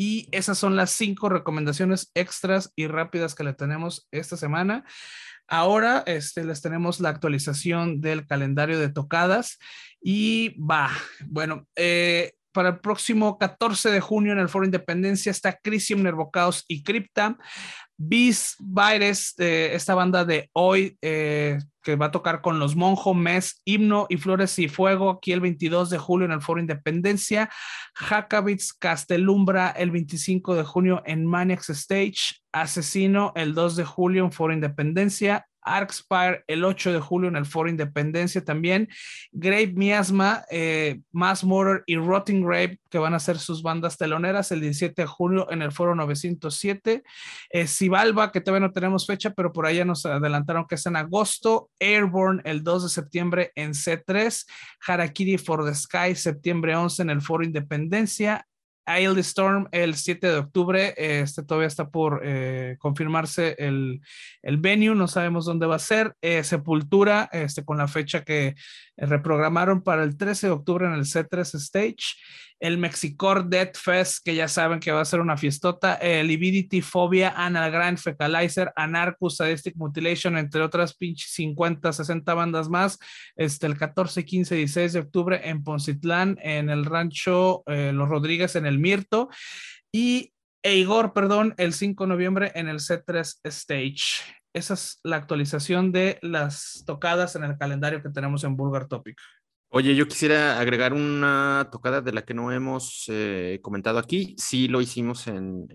Y 0.04 0.28
esas 0.32 0.58
son 0.58 0.76
las 0.76 0.90
cinco 0.90 1.30
recomendaciones 1.30 2.10
extras 2.16 2.74
y 2.76 2.88
rápidas 2.88 3.36
que 3.36 3.44
le 3.44 3.54
tenemos 3.54 4.08
esta 4.10 4.36
semana. 4.36 4.84
Ahora 5.48 6.02
este, 6.08 6.44
les 6.44 6.60
tenemos 6.64 7.00
la 7.02 7.10
actualización 7.10 8.02
del 8.02 8.26
calendario 8.26 8.80
de 8.80 8.90
tocadas 8.90 9.60
y 10.02 10.60
va, 10.60 10.90
bueno, 11.28 11.68
eh, 11.76 12.34
para 12.52 12.70
el 12.70 12.80
próximo 12.80 13.38
14 13.38 13.90
de 13.92 14.02
junio 14.02 14.34
en 14.34 14.40
el 14.40 14.50
Foro 14.50 14.66
Independencia 14.66 15.32
está 15.32 15.58
Crisium, 15.58 16.04
Nervocaos 16.04 16.66
y 16.68 16.84
Crypta. 16.84 17.38
Beast 18.04 18.56
Virus, 18.60 19.36
esta 19.38 19.94
banda 19.94 20.26
de 20.26 20.50
hoy, 20.54 20.98
eh, 21.02 21.60
que 21.84 21.96
va 21.96 22.08
a 22.08 22.12
tocar 22.12 22.42
con 22.42 22.58
los 22.58 22.76
Monjo, 22.76 23.14
Mes, 23.14 23.62
Himno 23.64 24.08
y 24.10 24.18
Flores 24.18 24.58
y 24.58 24.68
Fuego, 24.68 25.12
aquí 25.12 25.32
el 25.32 25.40
22 25.40 25.92
de 25.92 26.00
julio 26.00 26.26
en 26.26 26.32
el 26.32 26.42
Foro 26.42 26.60
Independencia. 26.60 27.50
Jacobitz 27.94 28.74
Castelumbra 28.74 29.70
el 29.70 29.92
25 29.92 30.56
de 30.56 30.64
junio 30.64 31.04
en 31.06 31.26
Maniacs 31.26 31.70
Stage. 31.70 32.42
Asesino 32.52 33.34
el 33.36 33.54
2 33.54 33.76
de 33.76 33.86
julio 33.86 34.26
en 34.26 34.32
Foro 34.32 34.54
Independencia. 34.54 35.46
Arkspire 35.62 36.44
el 36.48 36.64
8 36.64 36.94
de 36.94 37.00
julio 37.00 37.30
en 37.30 37.36
el 37.36 37.46
Foro 37.46 37.70
Independencia 37.70 38.44
también. 38.44 38.90
Grave 39.32 39.74
Miasma, 39.74 40.44
eh, 40.52 41.02
Mass 41.12 41.44
Murder 41.44 41.84
y 41.86 41.96
Rotting 41.96 42.44
Grave, 42.44 42.80
que 42.90 42.98
van 42.98 43.14
a 43.14 43.20
ser 43.20 43.40
sus 43.40 43.64
bandas 43.64 43.98
teloneras 43.98 44.52
el 44.52 44.62
17 44.62 45.02
de 45.02 45.08
julio 45.08 45.52
en 45.52 45.62
el 45.62 45.72
Foro 45.72 45.96
907. 45.96 47.04
Eh, 47.50 47.68
Cibalba, 47.68 48.32
que 48.32 48.42
todavía 48.42 48.68
no 48.68 48.74
tenemos 48.74 49.08
fecha, 49.08 49.32
pero 49.32 49.52
por 49.52 49.72
ya 49.72 49.86
nos 49.86 50.06
adelantaron 50.06 50.66
que 50.68 50.76
es 50.76 50.86
en 50.86 50.96
agosto. 50.96 51.70
Airborne 51.80 52.42
el 52.46 52.64
2 52.64 52.84
de 52.84 52.90
septiembre 52.90 53.52
en 53.56 53.72
C3. 53.72 54.46
Harakiri 54.86 55.38
for 55.38 55.66
the 55.66 55.76
Sky, 55.76 56.16
septiembre 56.16 56.76
11 56.76 57.04
en 57.04 57.10
el 57.10 57.22
Foro 57.22 57.44
Independencia. 57.44 58.46
Isle 58.88 59.22
Storm 59.22 59.68
el 59.72 59.96
7 59.96 60.28
de 60.28 60.38
octubre. 60.38 60.94
Este 60.98 61.44
todavía 61.44 61.68
está 61.68 61.90
por 61.90 62.22
eh, 62.24 62.76
confirmarse 62.80 63.56
el, 63.60 64.02
el, 64.42 64.58
venue, 64.58 64.96
no 64.96 65.08
sabemos 65.08 65.46
dónde 65.46 65.68
va 65.68 65.76
a 65.76 65.80
ser. 65.80 66.16
Eh, 66.22 66.44
Sepultura, 66.44 67.30
este, 67.32 67.64
con 67.64 67.78
la 67.78 67.88
fecha 67.88 68.24
que 68.24 68.56
reprogramaron 68.98 69.82
para 69.82 70.04
el 70.04 70.18
13 70.18 70.48
de 70.48 70.54
octubre 70.54 70.88
en 70.88 70.94
el 70.94 71.06
C3 71.06 71.56
Stage 71.56 72.16
el 72.62 72.78
Mexicor 72.78 73.50
Death 73.50 73.76
Fest, 73.76 74.24
que 74.24 74.36
ya 74.36 74.48
saben 74.48 74.80
que 74.80 74.92
va 74.92 75.02
a 75.02 75.06
ser 75.06 75.20
una 75.20 75.36
fiestota, 75.36 75.96
el 75.96 76.28
Lividity 76.28 76.82
Phobia, 76.82 77.34
Analgrind, 77.36 77.98
Fecalizer, 77.98 78.72
Anarchus, 78.76 79.38
Sadistic 79.38 79.76
Mutilation, 79.76 80.38
entre 80.38 80.62
otras 80.62 80.94
pinches 80.94 81.32
50, 81.32 81.92
60 81.92 82.34
bandas 82.36 82.70
más, 82.70 83.00
este, 83.36 83.66
el 83.66 83.78
14, 83.78 84.24
15, 84.24 84.56
16 84.56 84.94
de 84.94 85.00
octubre 85.00 85.42
en 85.44 85.64
Poncitlán, 85.64 86.38
en 86.44 86.70
el 86.70 86.86
rancho 86.86 87.64
eh, 87.66 87.92
Los 87.94 88.08
Rodríguez, 88.10 88.56
en 88.56 88.68
el 88.68 88.71
Mirto, 88.80 89.30
y 89.92 90.34
Igor, 90.64 91.14
perdón, 91.14 91.54
el 91.58 91.74
5 91.74 92.04
de 92.04 92.08
noviembre 92.08 92.52
en 92.56 92.68
el 92.68 92.80
C3 92.80 93.40
Stage. 93.44 94.24
Esa 94.54 94.74
es 94.74 95.00
la 95.04 95.16
actualización 95.16 95.92
de 95.92 96.20
las 96.22 96.84
tocadas 96.86 97.36
en 97.36 97.44
el 97.44 97.58
calendario 97.58 98.04
que 98.04 98.10
tenemos 98.10 98.44
en 98.44 98.56
Bulgar 98.56 98.88
Topic. 98.88 99.18
Oye, 99.74 99.96
yo 99.96 100.06
quisiera 100.06 100.60
agregar 100.60 100.92
una 100.92 101.70
tocada 101.72 102.02
de 102.02 102.12
la 102.12 102.24
que 102.24 102.34
no 102.34 102.52
hemos 102.52 103.06
eh, 103.08 103.60
comentado 103.62 104.00
aquí. 104.00 104.36
Sí 104.38 104.68
lo 104.68 104.82
hicimos 104.82 105.28
en, 105.28 105.66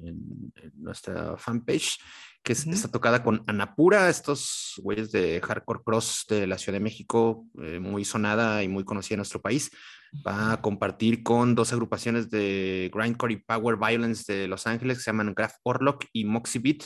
nuestra 0.75 1.39
fanpage, 1.39 1.99
que 2.47 2.53
es 2.53 2.65
esta 2.65 2.87
tocada 2.87 3.25
con 3.25 3.43
Anapura, 3.49 4.09
estos 4.09 4.81
güeyes 4.81 5.11
de 5.11 5.41
hardcore 5.41 5.81
cross 5.85 6.27
de 6.29 6.47
la 6.47 6.59
Ciudad 6.59 6.77
de 6.77 6.85
México, 6.85 7.45
eh, 7.61 7.81
muy 7.81 8.05
sonada 8.05 8.63
y 8.63 8.69
muy 8.69 8.85
conocida 8.85 9.15
en 9.15 9.19
nuestro 9.19 9.43
país. 9.43 9.73
Va 10.25 10.53
a 10.53 10.63
compartir 10.63 11.25
con 11.25 11.57
dos 11.57 11.73
agrupaciones 11.73 12.31
de 12.31 12.89
grindcore 12.95 13.35
y 13.35 13.37
power 13.39 13.77
violence 13.77 14.33
de 14.33 14.47
Los 14.47 14.69
Ángeles 14.69 14.99
que 14.99 15.03
se 15.03 15.11
llaman 15.11 15.35
Graph 15.35 15.57
Orlock 15.65 16.05
y 16.13 16.25
Moxie 16.25 16.61
Beat. 16.61 16.85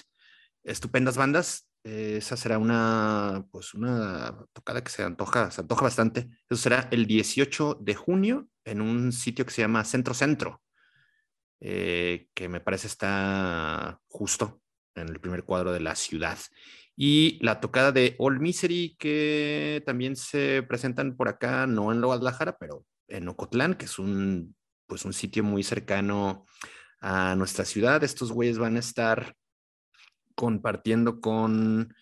Estupendas 0.65 1.19
bandas 1.19 1.69
esa 1.85 2.39
será 2.39 2.57
una, 2.57 3.45
pues 3.51 3.75
una 3.75 4.35
tocada 4.55 4.83
que 4.83 4.91
se 4.91 5.03
antoja, 5.03 5.51
se 5.51 5.61
antoja 5.61 5.83
bastante. 5.83 6.31
Eso 6.49 6.63
será 6.63 6.89
el 6.91 7.07
18 7.07 7.79
de 7.83 7.95
junio 7.95 8.49
en 8.65 8.81
un 8.81 9.13
sitio 9.13 9.45
que 9.45 9.53
se 9.53 9.61
llama 9.61 9.85
Centro 9.85 10.15
Centro, 10.15 10.63
eh, 11.61 12.29
que 12.33 12.49
me 12.49 12.61
parece 12.61 12.87
está 12.87 14.01
justo 14.09 14.63
en 14.95 15.09
el 15.09 15.21
primer 15.21 15.45
cuadro 15.45 15.73
de 15.73 15.81
la 15.81 15.95
ciudad. 15.95 16.39
Y 16.97 17.39
la 17.43 17.61
tocada 17.61 17.93
de 17.93 18.15
All 18.19 18.41
Misery, 18.41 18.97
que 18.99 19.83
también 19.87 20.17
se 20.17 20.63
presentan 20.63 21.17
por 21.17 21.29
acá, 21.29 21.67
no 21.67 21.93
en 21.93 22.03
Guadalajara, 22.03 22.57
pero 22.59 22.85
en 23.09 23.29
Ocotlán, 23.29 23.75
que 23.75 23.87
es 23.87 23.99
un, 23.99 24.55
pues 24.87 25.05
un 25.05 25.13
sitio 25.13 25.43
muy 25.43 25.63
cercano 25.63 26.45
a 27.01 27.35
nuestra 27.37 27.65
ciudad. 27.65 28.05
Estos 28.05 28.33
güeyes 28.33 28.59
van 28.59 28.77
a 28.77 28.81
estar 28.81 29.35
compartiendo 30.35 31.21
con, 31.21 31.95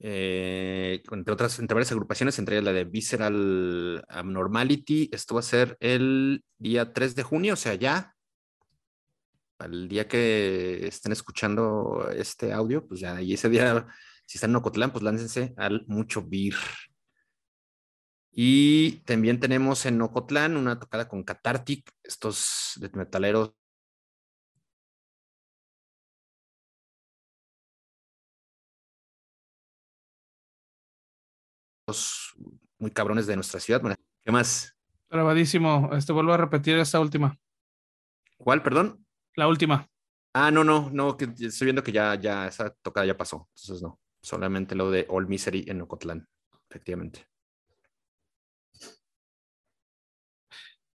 eh, 0.00 1.02
entre 1.10 1.34
otras, 1.34 1.58
entre 1.58 1.74
varias 1.74 1.92
agrupaciones, 1.92 2.38
entre 2.38 2.56
ellas 2.56 2.64
la 2.64 2.72
de 2.72 2.84
Visceral 2.84 4.04
Abnormality. 4.08 5.10
Esto 5.12 5.34
va 5.34 5.40
a 5.40 5.44
ser 5.44 5.76
el 5.80 6.44
día 6.58 6.92
3 6.92 7.14
de 7.14 7.22
junio, 7.22 7.54
o 7.54 7.56
sea, 7.56 7.74
ya, 7.74 8.14
al 9.60 9.88
día 9.88 10.08
que 10.08 10.86
estén 10.86 11.12
escuchando 11.12 12.08
este 12.14 12.52
audio, 12.52 12.86
pues 12.86 13.00
ya, 13.00 13.20
y 13.20 13.34
ese 13.34 13.48
día, 13.48 13.86
si 14.26 14.38
están 14.38 14.50
en 14.50 14.56
Ocotlán, 14.56 14.90
pues 14.92 15.04
láncense 15.04 15.54
al 15.56 15.84
Mucho 15.86 16.24
Beer. 16.26 16.54
Y 18.32 19.00
también 19.04 19.40
tenemos 19.40 19.84
en 19.86 20.00
Ocotlán 20.00 20.56
una 20.56 20.78
tocada 20.78 21.08
con 21.08 21.24
Cathartic, 21.24 21.90
estos 22.02 22.78
metaleros 22.94 23.54
muy 32.78 32.90
cabrones 32.92 33.26
de 33.26 33.34
nuestra 33.34 33.60
ciudad. 33.60 33.82
¿Qué 34.22 34.30
más? 34.30 34.76
Grabadísimo. 35.10 35.90
Este 35.92 36.12
vuelvo 36.12 36.32
a 36.32 36.36
repetir 36.36 36.78
esta 36.78 37.00
última. 37.00 37.36
¿Cuál, 38.38 38.62
perdón? 38.62 39.04
La 39.36 39.48
última. 39.48 39.86
Ah, 40.34 40.50
no, 40.50 40.62
no, 40.62 40.90
no, 40.92 41.16
que 41.16 41.24
estoy 41.38 41.66
viendo 41.66 41.82
que 41.82 41.92
ya, 41.92 42.14
ya 42.14 42.46
esa 42.46 42.70
tocada 42.82 43.06
ya 43.06 43.16
pasó. 43.16 43.48
Entonces 43.56 43.82
no. 43.82 43.98
Solamente 44.22 44.74
lo 44.74 44.90
de 44.90 45.06
All 45.08 45.26
Misery 45.26 45.64
en 45.66 45.80
Ocotlán, 45.80 46.26
efectivamente. 46.68 47.26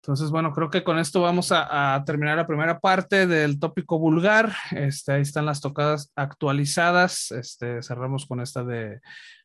Entonces, 0.02 0.30
bueno, 0.30 0.52
creo 0.52 0.68
que 0.68 0.82
con 0.82 0.98
esto 0.98 1.20
vamos 1.22 1.52
a, 1.52 1.94
a, 1.94 2.04
terminar 2.04 2.36
la 2.36 2.46
primera 2.48 2.80
parte 2.80 3.28
del 3.28 3.60
tópico 3.60 4.00
vulgar. 4.00 4.52
Este, 4.72 5.12
ahí 5.12 5.22
están 5.22 5.46
las 5.46 5.60
tocadas 5.60 6.10
actualizadas. 6.16 7.30
Este, 7.30 7.80
cerramos 7.84 8.26
con 8.26 8.40
esta 8.40 8.64
de 8.64 9.00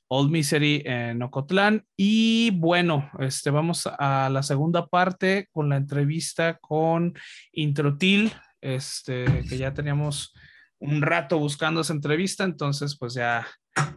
Old 0.07 0.31
Misery 0.31 0.81
en 0.85 1.21
Ocotlán. 1.21 1.85
Y 1.95 2.51
bueno, 2.51 3.09
este, 3.19 3.51
vamos 3.51 3.87
a 3.87 4.29
la 4.29 4.43
segunda 4.43 4.87
parte 4.87 5.47
con 5.51 5.69
la 5.69 5.77
entrevista 5.77 6.57
con 6.59 7.13
Introtil, 7.51 8.33
este, 8.61 9.25
que 9.47 9.57
ya 9.57 9.73
teníamos 9.73 10.33
un 10.79 11.01
rato 11.01 11.39
buscando 11.39 11.81
esa 11.81 11.93
entrevista, 11.93 12.43
entonces 12.43 12.97
pues 12.97 13.13
ya, 13.13 13.47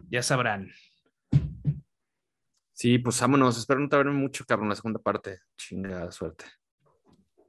ya 0.09 0.23
sabrán. 0.23 0.69
Sí, 2.73 2.97
pues 2.97 3.21
vámonos. 3.21 3.59
Espero 3.59 3.79
no 3.79 3.89
te 3.89 4.03
mucho, 4.05 4.43
cabrón, 4.45 4.69
la 4.69 4.75
segunda 4.75 4.99
parte. 4.99 5.39
Chingada 5.55 6.11
suerte. 6.11 6.45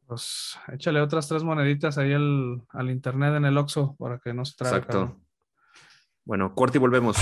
Pues 0.07 0.59
échale 0.71 1.01
otras 1.01 1.27
tres 1.27 1.43
moneditas 1.43 1.97
ahí 1.97 2.13
al, 2.13 2.63
al 2.69 2.91
internet 2.91 3.35
en 3.37 3.47
el 3.47 3.57
Oxxo 3.57 3.97
para 3.99 4.19
que 4.19 4.35
no 4.35 4.45
se 4.45 4.57
trabe. 4.57 4.77
Exacto. 4.77 5.23
Bueno, 6.25 6.55
corte 6.55 6.77
y 6.77 6.81
volvemos. 6.81 7.17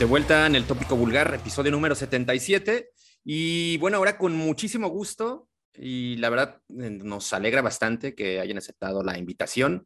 De 0.00 0.06
vuelta 0.06 0.46
en 0.46 0.54
el 0.56 0.64
tópico 0.64 0.96
vulgar, 0.96 1.34
episodio 1.34 1.70
número 1.70 1.94
77. 1.94 2.88
Y 3.22 3.76
bueno, 3.76 3.98
ahora 3.98 4.16
con 4.16 4.34
muchísimo 4.34 4.88
gusto 4.88 5.50
y 5.74 6.16
la 6.16 6.30
verdad 6.30 6.62
eh, 6.70 6.88
nos 6.88 7.34
alegra 7.34 7.60
bastante 7.60 8.14
que 8.14 8.40
hayan 8.40 8.56
aceptado 8.56 9.02
la 9.02 9.18
invitación. 9.18 9.84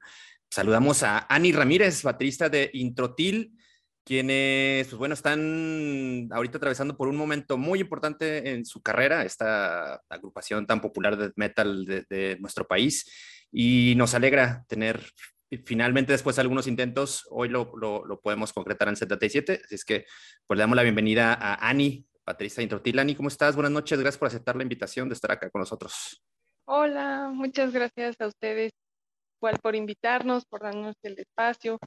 Saludamos 0.49 1.03
a 1.03 1.27
Ani 1.29 1.51
Ramírez, 1.51 2.05
baterista 2.05 2.49
de 2.49 2.71
Introtil, 2.75 3.59
quienes, 4.05 4.87
pues 4.87 4.99
bueno, 4.99 5.15
están 5.15 6.29
ahorita 6.31 6.59
atravesando 6.59 6.97
por 6.97 7.09
un 7.09 7.17
momento 7.17 7.59
muy 7.59 7.81
importante 7.81 8.53
en 8.53 8.65
su 8.65 8.83
carrera, 8.83 9.25
esta 9.25 10.01
agrupación 10.09 10.65
tan 10.65 10.81
popular 10.81 11.17
de 11.17 11.33
metal 11.35 11.85
de, 11.85 12.37
nuestro 12.39 12.69
país. 12.69 13.11
Y 13.51 13.95
nos 13.97 14.15
alegra 14.15 14.65
tener 14.69 15.11
finalmente 15.59 16.13
después 16.13 16.37
de 16.37 16.43
algunos 16.43 16.67
intentos, 16.67 17.27
hoy 17.31 17.49
lo, 17.49 17.73
lo, 17.77 18.21
podemos 18.21 18.53
concretar 18.53 18.89
en 18.89 18.97
77. 18.97 19.63
Así 19.65 19.75
es 19.75 19.85
que 19.85 20.07
pues 20.47 20.57
le 20.57 20.63
damos 20.63 20.77
la 20.77 20.83
bienvenida 20.83 21.35
a 21.35 21.69
Ani, 21.69 22.07
de 22.27 22.63
Introtil. 22.63 22.99
Ani, 22.99 23.15
¿cómo 23.15 23.29
estás? 23.29 23.55
Buenas 23.55 23.73
noches, 23.73 23.99
gracias 23.99 24.19
por 24.19 24.29
aceptar 24.29 24.57
la 24.57 24.63
invitación 24.63 25.09
de 25.09 25.15
estar 25.15 25.31
acá 25.31 25.51
con 25.51 25.61
nosotros. 25.61 26.23
Hola, 26.67 27.31
muchas 27.33 27.73
gracias 27.73 28.21
a 28.21 28.27
ustedes 28.27 28.73
igual 29.39 29.59
por 29.63 29.75
invitarnos, 29.75 30.47
por 30.47 30.63
darnos 30.63 30.97
el 31.03 31.19
espacio, 31.19 31.79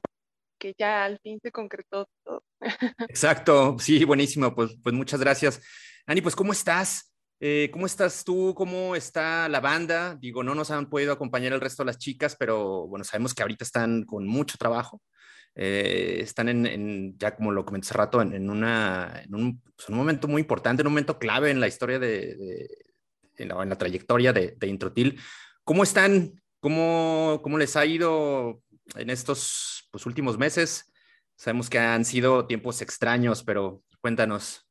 que 0.60 0.74
ya 0.78 1.04
al 1.04 1.18
fin 1.18 1.40
se 1.42 1.50
concretó 1.50 2.06
todo. 2.24 2.42
Exacto, 3.08 3.76
sí, 3.80 4.04
buenísimo, 4.04 4.54
pues, 4.54 4.76
pues 4.82 4.94
muchas 4.94 5.20
gracias. 5.20 5.60
Ani, 6.06 6.20
pues 6.20 6.36
¿cómo 6.36 6.52
estás? 6.52 7.12
Eh, 7.40 7.70
¿Cómo 7.72 7.86
estás 7.86 8.24
tú? 8.24 8.52
¿Cómo 8.56 8.96
está 8.96 9.48
la 9.48 9.60
banda? 9.60 10.16
Digo, 10.16 10.42
no 10.42 10.54
nos 10.54 10.70
han 10.72 10.90
podido 10.90 11.12
acompañar 11.12 11.52
el 11.52 11.60
resto 11.60 11.82
de 11.82 11.86
las 11.86 11.98
chicas, 11.98 12.36
pero 12.36 12.88
bueno, 12.88 13.04
sabemos 13.04 13.32
que 13.32 13.42
ahorita 13.42 13.64
están 13.64 14.04
con 14.04 14.26
mucho 14.26 14.58
trabajo. 14.58 15.00
Eh, 15.54 16.18
están 16.20 16.48
en, 16.48 17.16
ya 17.18 17.34
como 17.36 17.52
lo 17.52 17.64
comenté 17.64 17.86
hace 17.86 17.94
rato, 17.94 18.22
en, 18.22 18.50
una, 18.50 19.22
en 19.24 19.34
un, 19.34 19.60
pues, 19.60 19.88
un, 19.88 19.96
momento 19.96 20.28
muy 20.28 20.42
importante, 20.42 20.82
en 20.82 20.86
un 20.88 20.92
momento 20.92 21.18
clave 21.18 21.50
en 21.50 21.60
la 21.60 21.68
historia 21.68 21.98
de, 21.98 22.68
en, 23.36 23.48
la, 23.48 23.78
trayectoria 23.78 24.32
de, 24.32 24.54
de, 24.56 24.66
Introtil. 24.66 25.20
¿Cómo 25.64 25.82
están? 25.82 26.40
¿Cómo, 26.60 27.40
¿Cómo 27.42 27.58
les 27.58 27.76
ha 27.76 27.86
ido 27.86 28.62
en 28.96 29.10
estos 29.10 29.88
pues, 29.92 30.06
últimos 30.06 30.38
meses? 30.38 30.92
Sabemos 31.36 31.70
que 31.70 31.78
han 31.78 32.04
sido 32.04 32.46
tiempos 32.46 32.82
extraños, 32.82 33.44
pero 33.44 33.82
cuéntanos. 34.00 34.64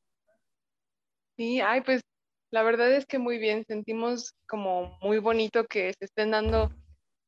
Sí, 1.37 1.61
ay, 1.61 1.81
pues 1.81 2.01
la 2.51 2.63
verdad 2.63 2.91
es 2.93 3.05
que 3.05 3.19
muy 3.19 3.37
bien, 3.37 3.65
sentimos 3.65 4.33
como 4.47 4.97
muy 5.01 5.19
bonito 5.19 5.65
que 5.65 5.93
se 5.93 6.05
estén 6.05 6.31
dando 6.31 6.71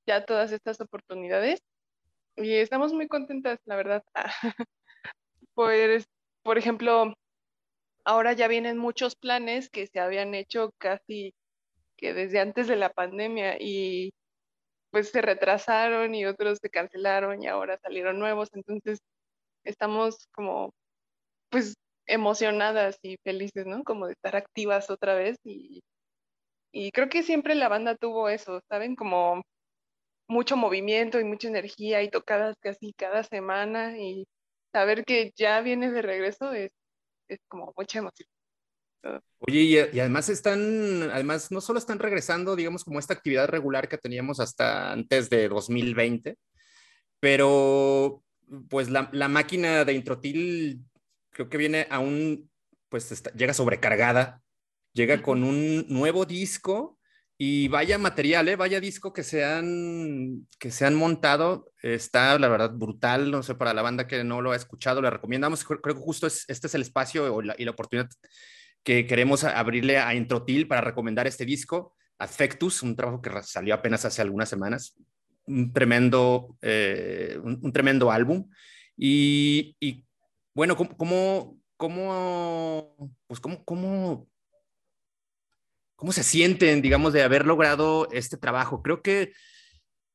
ya 0.08 0.26
todas 0.26 0.52
estas 0.52 0.80
oportunidades 0.82 1.62
y 2.36 2.54
estamos 2.56 2.94
muy 2.94 3.08
contentas, 3.08 3.60
la 3.66 3.76
verdad. 3.76 4.04
pues, 5.54 6.06
por 6.44 6.58
ejemplo, 6.58 7.14
ahora 8.06 8.34
ya 8.34 8.48
vienen 8.48 8.78
muchos 8.78 9.16
planes 9.16 9.70
que 9.70 9.88
se 9.88 10.00
habían 10.00 10.34
hecho 10.36 10.72
casi 10.78 11.34
que 11.98 12.14
desde 12.14 12.40
antes 12.40 12.68
de 12.68 12.78
la 12.78 12.90
pandemia 12.90 13.58
y 13.60 14.14
pues 14.92 15.10
se 15.10 15.22
retrasaron 15.22 16.16
y 16.16 16.26
otros 16.26 16.60
se 16.62 16.70
cancelaron 16.70 17.44
y 17.44 17.48
ahora 17.48 17.78
salieron 17.78 18.20
nuevos, 18.20 18.50
entonces 18.54 19.00
estamos 19.66 20.28
como 20.32 20.74
pues 21.50 21.76
emocionadas 22.10 22.98
y 23.02 23.18
felices, 23.24 23.66
¿no? 23.66 23.84
Como 23.84 24.08
de 24.08 24.14
estar 24.14 24.36
activas 24.36 24.90
otra 24.90 25.16
vez 25.16 25.38
y, 25.44 25.82
y 26.72 26.92
creo 26.92 27.10
que 27.10 27.24
siempre 27.24 27.56
la 27.56 27.70
banda 27.70 27.96
tuvo 27.96 28.30
eso, 28.30 28.62
¿saben? 28.70 28.96
Como 28.96 29.44
mucho 30.28 30.58
movimiento 30.58 31.20
y 31.20 31.24
mucha 31.24 31.48
energía 31.48 32.04
y 32.04 32.10
tocadas 32.10 32.56
casi 32.62 32.94
cada 32.94 33.24
semana 33.24 33.98
y 33.98 34.28
saber 34.72 35.04
que 35.06 35.32
ya 35.36 35.62
vienes 35.62 35.94
de 35.94 36.02
regreso 36.02 36.54
es, 36.54 36.72
es 37.28 37.40
como 37.48 37.74
mucha 37.78 38.00
emoción. 38.00 38.30
Oye, 39.40 39.62
y, 39.62 39.76
y, 39.76 40.00
además 40.00 40.30
están, 40.30 41.10
además 41.12 41.52
no 41.52 41.62
solo 41.62 41.80
están 41.80 42.00
regresando, 42.00 42.56
digamos, 42.56 42.84
como 42.84 43.00
esta 43.00 43.14
actividad 43.14 43.48
regular 43.48 43.88
que 43.88 43.98
teníamos 43.98 44.40
hasta 44.40 44.92
antes 44.92 45.30
de 45.30 45.48
2020, 45.48 46.38
pero 47.20 48.24
pues 48.70 48.90
la, 48.90 49.10
la 49.14 49.28
máquina 49.28 49.86
de 49.86 49.94
Introtil 49.94 50.82
creo 51.32 51.50
que 51.50 51.58
viene 51.58 51.88
a 51.90 52.00
un, 52.00 52.50
pues 52.90 53.12
está, 53.12 53.32
llega 53.32 53.54
sobrecargada, 53.54 54.42
llega 54.94 55.22
con 55.22 55.44
un 55.44 55.86
nuevo 55.90 56.26
disco 56.26 57.00
y 57.38 57.70
vaya 57.70 57.98
material, 57.98 58.50
¿eh? 58.50 58.56
vaya 58.56 58.82
disco 58.82 59.14
que 59.14 59.24
se, 59.24 59.46
han, 59.46 60.48
que 60.60 60.72
se 60.72 60.86
han 60.86 60.96
montado, 60.96 61.72
está 61.82 62.38
la 62.38 62.50
verdad 62.50 62.72
brutal, 62.74 63.32
no 63.32 63.44
sé, 63.44 63.56
para 63.56 63.74
la 63.74 63.82
banda 63.82 64.08
que 64.08 64.24
no 64.24 64.42
lo 64.42 64.52
ha 64.52 64.58
escuchado, 64.58 65.02
le 65.02 65.10
recomendamos, 65.10 65.64
creo, 65.64 65.80
creo 65.80 65.96
que 65.96 66.02
justo 66.02 66.28
es, 66.28 66.44
este 66.50 66.68
es 66.68 66.76
el 66.76 66.82
espacio 66.82 67.42
la, 67.42 67.56
y 67.58 67.64
la 67.64 67.72
oportunidad 67.72 68.10
que 68.84 69.06
queremos 69.06 69.44
abrirle 69.44 69.98
a 69.98 70.14
Introtil 70.16 70.68
para 70.68 70.82
recomendar 70.82 71.28
este 71.28 71.46
disco, 71.46 71.96
Affectus, 72.18 72.84
un 72.84 72.96
trabajo 72.96 73.22
que 73.22 73.32
salió 73.44 73.74
apenas 73.74 74.04
hace 74.04 74.22
algunas 74.22 74.50
semanas, 74.50 74.96
un 75.46 75.72
tremendo, 75.72 76.58
eh, 76.62 77.40
un, 77.42 77.60
un, 77.62 77.72
tremendo 77.72 78.12
álbum. 78.12 78.50
Y, 78.98 79.76
y 79.80 80.06
bueno, 80.54 80.76
¿cómo, 80.76 81.60
cómo, 81.78 83.16
pues 83.28 83.40
cómo, 83.40 83.64
cómo, 83.64 84.28
cómo 85.96 86.12
se 86.12 86.24
sienten, 86.24 86.82
digamos, 86.82 87.14
de 87.14 87.24
haber 87.24 87.46
logrado 87.46 88.10
este 88.12 88.38
trabajo? 88.38 88.82
Creo 88.82 89.02
que 89.02 89.34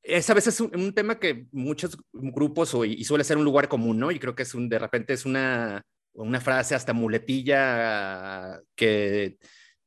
es 0.03 0.29
a 0.29 0.35
veces 0.35 0.61
un, 0.61 0.93
tema 0.93 1.19
que 1.19 1.47
muchos 1.51 1.97
grupos, 2.13 2.75
o, 2.75 2.85
y 2.85 3.03
suele 3.05 3.25
ser 3.25 3.39
un 3.39 3.45
lugar 3.45 3.69
común, 3.69 3.99
¿no? 3.99 4.11
Y 4.11 4.19
creo 4.19 4.35
que 4.35 4.43
es 4.43 4.55
un, 4.55 4.69
de 4.69 4.79
repente 4.79 5.15
es 5.15 5.25
una, 5.25 5.83
una 6.13 6.41
frase 6.41 6.75
hasta 6.75 6.93
muletilla 6.93 8.61
que, 8.75 9.39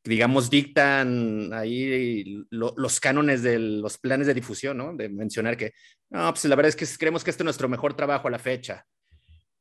digamos, 0.04 0.50
dictan 0.50 1.54
ahí 1.54 2.44
lo, 2.50 2.74
los 2.78 3.00
cánones 3.00 3.44
de 3.44 3.60
los 3.60 4.00
planes 4.00 4.26
de 4.26 4.34
difusión, 4.34 4.78
¿no? 4.78 4.96
De 4.96 5.10
mencionar 5.10 5.56
que, 5.56 5.74
no, 6.10 6.32
pues 6.32 6.46
la 6.46 6.56
verdad 6.56 6.70
es 6.70 6.76
que 6.76 6.98
creemos 6.98 7.24
que 7.24 7.30
este 7.30 7.44
es 7.44 7.46
nuestro 7.46 7.70
mejor 7.70 7.96
trabajo 7.96 8.28
a 8.28 8.32
la 8.32 8.40
fecha. 8.40 8.86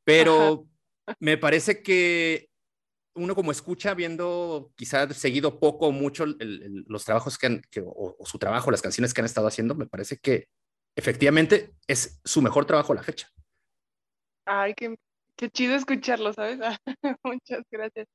Pero. 0.03 0.67
Me 1.19 1.37
parece 1.37 1.81
que 1.81 2.49
uno 3.17 3.35
como 3.35 3.51
escucha, 3.51 3.93
viendo 3.93 4.71
quizá 4.75 5.11
seguido 5.13 5.59
poco 5.59 5.87
o 5.87 5.91
mucho 5.91 6.23
el, 6.23 6.37
el, 6.39 6.85
los 6.87 7.03
trabajos 7.03 7.37
que, 7.37 7.47
han, 7.47 7.61
que 7.71 7.81
o, 7.81 8.15
o, 8.17 8.25
su 8.25 8.37
trabajo, 8.37 8.71
las 8.71 8.81
canciones 8.81 9.13
que 9.13 9.21
han 9.21 9.25
estado 9.25 9.47
haciendo, 9.47 9.75
me 9.75 9.87
parece 9.87 10.17
que 10.17 10.47
efectivamente 10.95 11.75
es 11.87 12.19
su 12.23 12.41
mejor 12.41 12.65
trabajo 12.65 12.93
a 12.93 12.95
la 12.95 13.03
fecha. 13.03 13.29
Ay, 14.45 14.73
qué, 14.75 14.95
qué 15.35 15.49
chido 15.49 15.75
escucharlo, 15.75 16.31
¿sabes? 16.33 16.59
Muchas 17.23 17.63
gracias. 17.71 18.07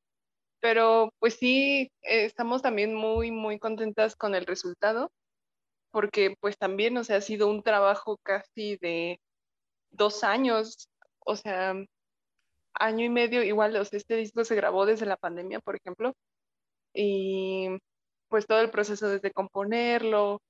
Pero 0.60 1.12
pues 1.18 1.34
sí, 1.34 1.90
eh, 2.02 2.24
estamos 2.24 2.62
también 2.62 2.94
muy, 2.94 3.30
muy 3.30 3.58
contentas 3.58 4.14
con 4.14 4.34
el 4.34 4.46
resultado, 4.46 5.10
porque 5.90 6.36
pues 6.40 6.56
también, 6.56 6.96
o 6.96 7.04
sea, 7.04 7.16
ha 7.16 7.20
sido 7.20 7.48
un 7.48 7.62
trabajo 7.62 8.18
casi 8.22 8.76
de 8.76 9.20
dos 9.90 10.22
años, 10.24 10.88
o 11.18 11.36
sea, 11.36 11.74
año 12.74 13.04
y 13.04 13.08
medio, 13.10 13.42
igual, 13.42 13.76
o 13.76 13.82
este 13.82 14.16
disco 14.16 14.44
se 14.44 14.56
grabó 14.56 14.86
desde 14.86 15.06
la 15.06 15.16
pandemia, 15.16 15.60
por 15.60 15.76
ejemplo, 15.76 16.14
y 16.94 17.68
pues 18.28 18.46
todo 18.46 18.60
el 18.60 18.70
proceso 18.70 19.08
desde 19.08 19.32
componerlo, 19.32 20.40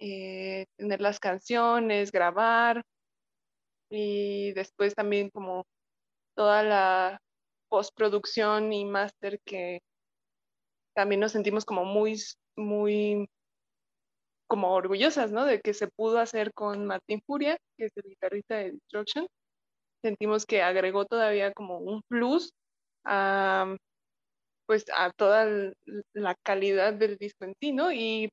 eh, 0.00 0.66
tener 0.76 1.00
las 1.00 1.20
canciones, 1.20 2.12
grabar, 2.12 2.82
y 3.90 4.52
después 4.52 4.94
también 4.94 5.30
como 5.30 5.64
toda 6.34 6.62
la 6.62 7.20
postproducción 7.68 8.72
y 8.72 8.84
máster 8.84 9.40
que 9.44 9.80
también 10.94 11.20
nos 11.20 11.32
sentimos 11.32 11.64
como 11.64 11.84
muy, 11.84 12.16
muy 12.56 13.28
como 14.48 14.72
orgullosas, 14.72 15.30
¿no? 15.30 15.44
De 15.44 15.60
que 15.60 15.74
se 15.74 15.88
pudo 15.88 16.18
hacer 16.18 16.52
con 16.54 16.86
Martín 16.86 17.22
Furia, 17.26 17.58
que 17.76 17.86
es 17.86 17.92
el 17.96 18.04
guitarrista 18.04 18.56
de 18.56 18.72
Destruction. 18.72 19.28
Sentimos 20.02 20.46
que 20.46 20.62
agregó 20.62 21.04
todavía 21.06 21.52
como 21.52 21.78
un 21.78 22.02
plus 22.08 22.52
a, 23.04 23.76
pues, 24.66 24.86
a 24.94 25.10
toda 25.12 25.72
la 26.14 26.34
calidad 26.44 26.94
del 26.94 27.16
disco 27.18 27.44
en 27.44 27.54
sí, 27.60 27.72
¿no? 27.72 27.92
Y 27.92 28.30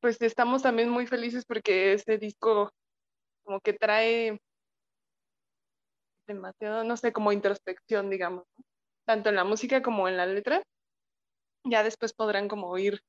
pues 0.00 0.20
estamos 0.22 0.62
también 0.62 0.88
muy 0.90 1.06
felices 1.06 1.44
porque 1.46 1.92
este 1.92 2.18
disco 2.18 2.70
como 3.44 3.60
que 3.60 3.74
trae 3.74 4.38
demasiado, 6.26 6.84
no 6.84 6.96
sé, 6.96 7.12
como 7.12 7.32
introspección, 7.32 8.08
digamos, 8.10 8.44
tanto 9.06 9.30
en 9.30 9.36
la 9.36 9.44
música 9.44 9.82
como 9.82 10.08
en 10.08 10.16
la 10.16 10.26
letra. 10.26 10.62
Ya 11.64 11.82
después 11.82 12.12
podrán 12.14 12.48
como 12.48 12.76
ir 12.78 13.00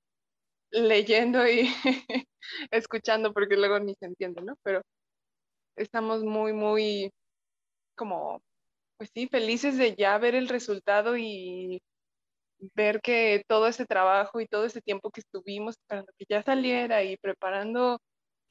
leyendo 0.71 1.47
y 1.47 1.69
escuchando 2.71 3.33
porque 3.33 3.57
luego 3.57 3.79
ni 3.79 3.95
se 3.95 4.05
entiende, 4.07 4.41
¿no? 4.41 4.55
Pero 4.63 4.81
estamos 5.77 6.23
muy, 6.23 6.53
muy 6.53 7.11
como, 7.95 8.41
pues 8.97 9.09
sí, 9.13 9.27
felices 9.27 9.77
de 9.77 9.95
ya 9.95 10.17
ver 10.17 10.35
el 10.35 10.47
resultado 10.47 11.17
y 11.17 11.81
ver 12.75 13.01
que 13.01 13.43
todo 13.47 13.67
ese 13.67 13.85
trabajo 13.85 14.39
y 14.39 14.47
todo 14.47 14.65
ese 14.65 14.81
tiempo 14.81 15.11
que 15.11 15.21
estuvimos 15.21 15.75
esperando 15.77 16.11
que 16.17 16.25
ya 16.29 16.43
saliera 16.43 17.03
y 17.03 17.17
preparando 17.17 17.99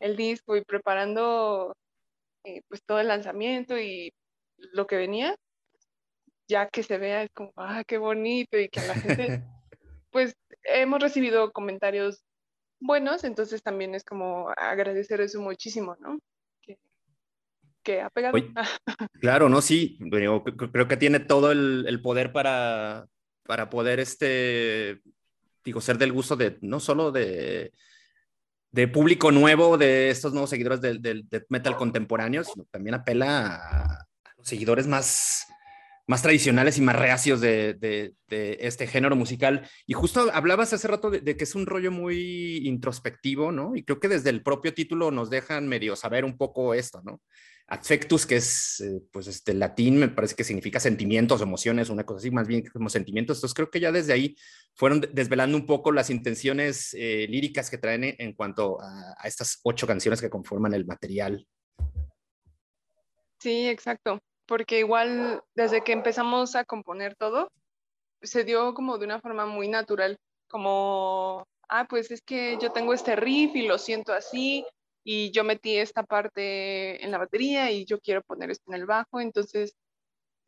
el 0.00 0.16
disco 0.16 0.56
y 0.56 0.64
preparando 0.64 1.74
eh, 2.44 2.62
pues 2.68 2.82
todo 2.84 3.00
el 3.00 3.08
lanzamiento 3.08 3.78
y 3.78 4.12
lo 4.72 4.86
que 4.86 4.96
venía, 4.96 5.36
ya 6.48 6.68
que 6.68 6.82
se 6.82 6.98
vea 6.98 7.22
es 7.22 7.30
como, 7.32 7.52
ah, 7.56 7.84
qué 7.86 7.98
bonito 7.98 8.58
y 8.58 8.68
que 8.68 8.80
la 8.80 8.94
gente, 8.94 9.42
pues 10.10 10.34
hemos 10.64 11.00
recibido 11.00 11.52
comentarios 11.52 12.24
buenos, 12.80 13.24
entonces 13.24 13.62
también 13.62 13.94
es 13.94 14.04
como 14.04 14.50
agradecer 14.56 15.20
eso 15.20 15.40
muchísimo, 15.40 15.96
¿no? 16.00 16.18
Que, 17.82 18.00
ha 18.00 18.10
pegado. 18.10 18.34
Oye, 18.34 18.52
claro, 19.20 19.48
no, 19.48 19.62
sí, 19.62 19.98
yo 20.00 20.44
creo 20.44 20.88
que 20.88 20.96
tiene 20.96 21.20
todo 21.20 21.50
el, 21.52 21.84
el 21.88 22.02
poder 22.02 22.32
para, 22.32 23.06
para 23.44 23.70
poder, 23.70 24.00
este, 24.00 25.00
digo, 25.64 25.80
ser 25.80 25.98
del 25.98 26.12
gusto 26.12 26.36
de, 26.36 26.58
no 26.60 26.78
solo 26.80 27.10
de, 27.10 27.72
de 28.72 28.88
público 28.88 29.32
nuevo, 29.32 29.76
de 29.76 30.10
estos 30.10 30.32
nuevos 30.32 30.50
seguidores 30.50 30.80
del, 30.80 31.02
del, 31.02 31.28
del 31.28 31.46
metal 31.48 31.76
contemporáneo, 31.76 32.44
sino 32.44 32.64
también 32.70 32.94
apela 32.94 33.56
a, 33.56 34.06
seguidores 34.42 34.86
más, 34.86 35.46
más 36.06 36.22
tradicionales 36.22 36.78
y 36.78 36.80
más 36.80 36.96
reacios 36.96 37.40
de, 37.40 37.74
de, 37.74 38.14
de, 38.28 38.58
este 38.60 38.86
género 38.86 39.16
musical. 39.16 39.68
Y 39.86 39.92
justo 39.92 40.30
hablabas 40.32 40.72
hace 40.72 40.88
rato 40.88 41.10
de, 41.10 41.20
de, 41.20 41.36
que 41.36 41.44
es 41.44 41.54
un 41.54 41.66
rollo 41.66 41.90
muy 41.90 42.66
introspectivo, 42.66 43.52
¿no? 43.52 43.76
Y 43.76 43.84
creo 43.84 44.00
que 44.00 44.08
desde 44.08 44.30
el 44.30 44.42
propio 44.42 44.72
título 44.72 45.10
nos 45.10 45.28
dejan 45.28 45.68
medio 45.68 45.96
saber 45.96 46.24
un 46.24 46.38
poco 46.38 46.72
esto, 46.72 47.02
¿no? 47.04 47.20
Affectus, 47.70 48.26
que 48.26 48.36
es, 48.36 48.80
eh, 48.80 49.00
pues, 49.10 49.26
este 49.26 49.54
latín, 49.54 49.98
me 49.98 50.08
parece 50.08 50.34
que 50.34 50.44
significa 50.44 50.78
sentimientos, 50.80 51.40
emociones, 51.40 51.88
una 51.88 52.04
cosa 52.04 52.18
así, 52.18 52.30
más 52.30 52.46
bien 52.46 52.64
como 52.72 52.90
sentimientos. 52.90 53.38
Entonces 53.38 53.54
creo 53.54 53.70
que 53.70 53.80
ya 53.80 53.92
desde 53.92 54.12
ahí 54.12 54.36
fueron 54.74 55.00
desvelando 55.12 55.56
un 55.56 55.66
poco 55.66 55.92
las 55.92 56.10
intenciones 56.10 56.94
eh, 56.94 57.26
líricas 57.28 57.70
que 57.70 57.78
traen 57.78 58.04
en 58.18 58.32
cuanto 58.34 58.80
a, 58.80 59.14
a 59.16 59.28
estas 59.28 59.60
ocho 59.62 59.86
canciones 59.86 60.20
que 60.20 60.28
conforman 60.28 60.74
el 60.74 60.84
material. 60.84 61.46
Sí, 63.38 63.68
exacto 63.68 64.20
porque 64.50 64.80
igual 64.80 65.44
desde 65.54 65.84
que 65.84 65.92
empezamos 65.92 66.56
a 66.56 66.64
componer 66.64 67.14
todo, 67.14 67.52
se 68.20 68.42
dio 68.42 68.74
como 68.74 68.98
de 68.98 69.04
una 69.04 69.20
forma 69.20 69.46
muy 69.46 69.68
natural, 69.68 70.18
como, 70.48 71.46
ah, 71.68 71.86
pues 71.88 72.10
es 72.10 72.20
que 72.20 72.58
yo 72.60 72.72
tengo 72.72 72.92
este 72.92 73.14
riff 73.14 73.54
y 73.54 73.68
lo 73.68 73.78
siento 73.78 74.12
así, 74.12 74.66
y 75.04 75.30
yo 75.32 75.44
metí 75.44 75.76
esta 75.76 76.02
parte 76.02 77.04
en 77.04 77.10
la 77.10 77.18
batería 77.18 77.70
y 77.70 77.84
yo 77.84 78.00
quiero 78.00 78.22
poner 78.22 78.50
esto 78.50 78.64
en 78.72 78.80
el 78.80 78.86
bajo, 78.86 79.20
entonces 79.20 79.74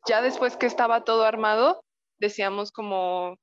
ya 0.07 0.21
después 0.21 0.57
que 0.57 0.65
estaba 0.65 1.03
todo 1.03 1.25
armado, 1.25 1.83
decíamos 2.19 2.71
como, 2.71 3.37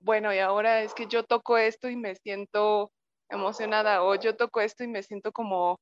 bueno, 0.00 0.32
y 0.34 0.38
ahora 0.38 0.82
es 0.82 0.94
que 0.94 1.06
yo 1.06 1.24
toco 1.24 1.58
esto 1.58 1.88
y 1.88 1.96
me 1.96 2.14
siento 2.16 2.92
emocionada, 3.30 4.02
o 4.04 4.14
yo 4.16 4.36
toco 4.36 4.60
esto 4.60 4.84
y 4.84 4.88
me 4.88 5.02
siento 5.02 5.32
como 5.32 5.78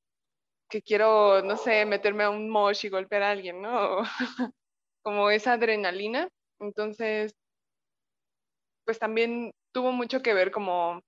que 0.69 0.81
quiero, 0.81 1.41
no 1.43 1.57
sé, 1.57 1.85
meterme 1.85 2.23
a 2.23 2.29
un 2.29 2.49
mosh 2.49 2.85
y 2.85 2.89
golpear 2.89 3.23
a 3.23 3.31
alguien, 3.31 3.61
¿no? 3.61 3.99
como 5.03 5.29
esa 5.29 5.53
adrenalina. 5.53 6.29
Entonces, 6.59 7.33
pues 8.85 8.99
también 8.99 9.51
tuvo 9.73 9.91
mucho 9.91 10.21
que 10.21 10.33
ver 10.33 10.51
como, 10.51 11.01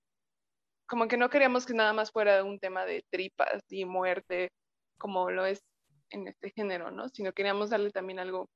como 0.86 1.08
que 1.08 1.16
no 1.16 1.30
queríamos 1.30 1.66
que 1.66 1.74
nada 1.74 1.92
más 1.92 2.10
fuera 2.10 2.42
un 2.44 2.58
tema 2.58 2.84
de 2.84 3.04
tripas 3.10 3.62
y 3.70 3.84
muerte, 3.84 4.50
como 4.98 5.30
lo 5.30 5.46
es 5.46 5.62
en 6.10 6.28
este 6.28 6.50
género, 6.50 6.90
¿no? 6.90 7.08
Sino 7.08 7.32
queríamos 7.32 7.70
darle 7.70 7.90
también 7.90 8.18
algo 8.18 8.48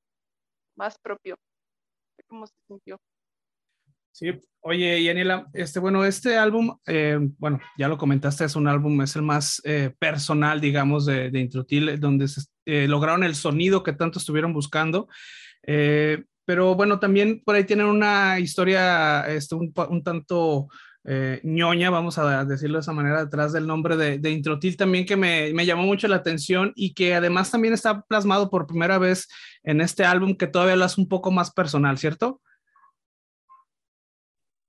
más 0.76 0.98
propio 0.98 1.36
cómo 2.30 2.46
se 2.46 2.54
sintió. 2.66 3.00
Sí, 4.12 4.32
oye, 4.60 5.02
Yaniela, 5.02 5.48
este, 5.52 5.78
bueno, 5.78 6.04
este 6.04 6.36
álbum, 6.36 6.76
eh, 6.86 7.18
bueno, 7.38 7.60
ya 7.78 7.88
lo 7.88 7.96
comentaste, 7.96 8.44
es 8.44 8.56
un 8.56 8.66
álbum, 8.66 9.00
es 9.02 9.14
el 9.14 9.22
más 9.22 9.62
eh, 9.64 9.94
personal, 9.98 10.60
digamos, 10.60 11.06
de, 11.06 11.30
de 11.30 11.40
Intrutil, 11.40 12.00
donde 12.00 12.26
se, 12.26 12.42
eh, 12.66 12.88
lograron 12.88 13.22
el 13.22 13.34
sonido 13.34 13.82
que 13.82 13.92
tanto 13.92 14.18
estuvieron 14.18 14.52
buscando. 14.52 15.08
Eh, 15.62 16.24
pero 16.44 16.74
bueno, 16.74 16.98
también 16.98 17.42
por 17.44 17.54
ahí 17.54 17.64
tienen 17.64 17.86
una 17.86 18.40
historia 18.40 19.28
este, 19.28 19.54
un, 19.54 19.72
un 19.88 20.02
tanto 20.02 20.68
eh, 21.04 21.40
ñoña, 21.44 21.90
vamos 21.90 22.18
a 22.18 22.44
decirlo 22.44 22.78
de 22.78 22.82
esa 22.82 22.92
manera, 22.92 23.24
detrás 23.24 23.52
del 23.52 23.66
nombre 23.66 23.96
de, 23.96 24.18
de 24.18 24.30
Introtil 24.30 24.76
también 24.76 25.06
que 25.06 25.16
me, 25.16 25.52
me, 25.54 25.64
llamó 25.64 25.84
mucho 25.84 26.08
la 26.08 26.16
atención 26.16 26.72
y 26.76 26.94
que 26.94 27.14
además 27.14 27.50
también 27.50 27.72
está 27.72 28.02
plasmado 28.02 28.50
por 28.50 28.66
primera 28.66 28.98
vez 28.98 29.28
en 29.62 29.80
este 29.80 30.04
álbum 30.04 30.36
que 30.36 30.46
todavía 30.46 30.76
lo 30.76 30.84
hace 30.84 31.00
un 31.00 31.08
poco 31.08 31.30
más 31.30 31.52
personal, 31.52 31.96
¿cierto? 31.98 32.40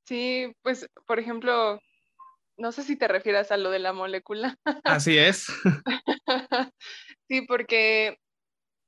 Sí, 0.05 0.53
pues 0.61 0.89
por 1.05 1.19
ejemplo, 1.19 1.79
no 2.57 2.71
sé 2.71 2.83
si 2.83 2.95
te 2.95 3.07
refieras 3.07 3.51
a 3.51 3.57
lo 3.57 3.71
de 3.71 3.79
la 3.79 3.91
molécula. 3.91 4.57
Así 4.83 5.17
es. 5.17 5.47
sí, 7.27 7.41
porque 7.47 8.17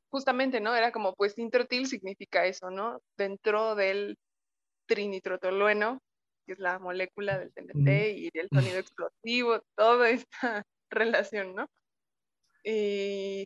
justamente, 0.10 0.62
¿no? 0.62 0.76
Era 0.76 0.92
como, 0.92 1.16
pues, 1.16 1.38
introtil 1.40 1.88
significa 1.88 2.46
eso, 2.46 2.70
¿no? 2.70 3.02
Dentro 3.18 3.74
del 3.74 4.18
trinitrotolueno, 4.86 6.02
que 6.46 6.54
es 6.54 6.60
la 6.60 6.80
molécula 6.80 7.40
del 7.40 7.54
TNT 7.54 7.88
mm. 7.88 8.18
y 8.18 8.30
el 8.34 8.50
sonido 8.50 8.78
explosivo, 8.78 9.62
toda 9.76 10.10
esta 10.28 10.66
relación, 10.90 11.56
¿no? 11.56 11.68
Y 12.64 13.46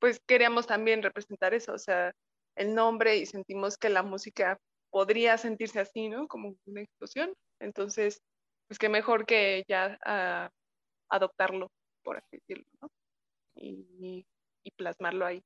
pues 0.00 0.20
queríamos 0.26 0.66
también 0.66 1.02
representar 1.02 1.54
eso, 1.54 1.72
o 1.72 1.78
sea, 1.78 2.12
el 2.56 2.74
nombre 2.74 3.16
y 3.16 3.26
sentimos 3.26 3.76
que 3.76 3.88
la 3.88 4.02
música 4.02 4.58
podría 4.90 5.38
sentirse 5.38 5.80
así, 5.80 6.08
¿no? 6.08 6.26
Como 6.26 6.56
una 6.66 6.80
explosión. 6.80 7.32
Entonces, 7.60 8.20
pues 8.68 8.78
qué 8.78 8.88
mejor 8.88 9.26
que 9.26 9.64
ya 9.68 9.98
uh, 10.06 10.50
adoptarlo, 11.08 11.70
por 12.02 12.16
así 12.16 12.38
decirlo, 12.38 12.66
¿no? 12.80 12.90
Y, 13.56 14.26
y 14.64 14.70
plasmarlo 14.72 15.26
ahí. 15.26 15.42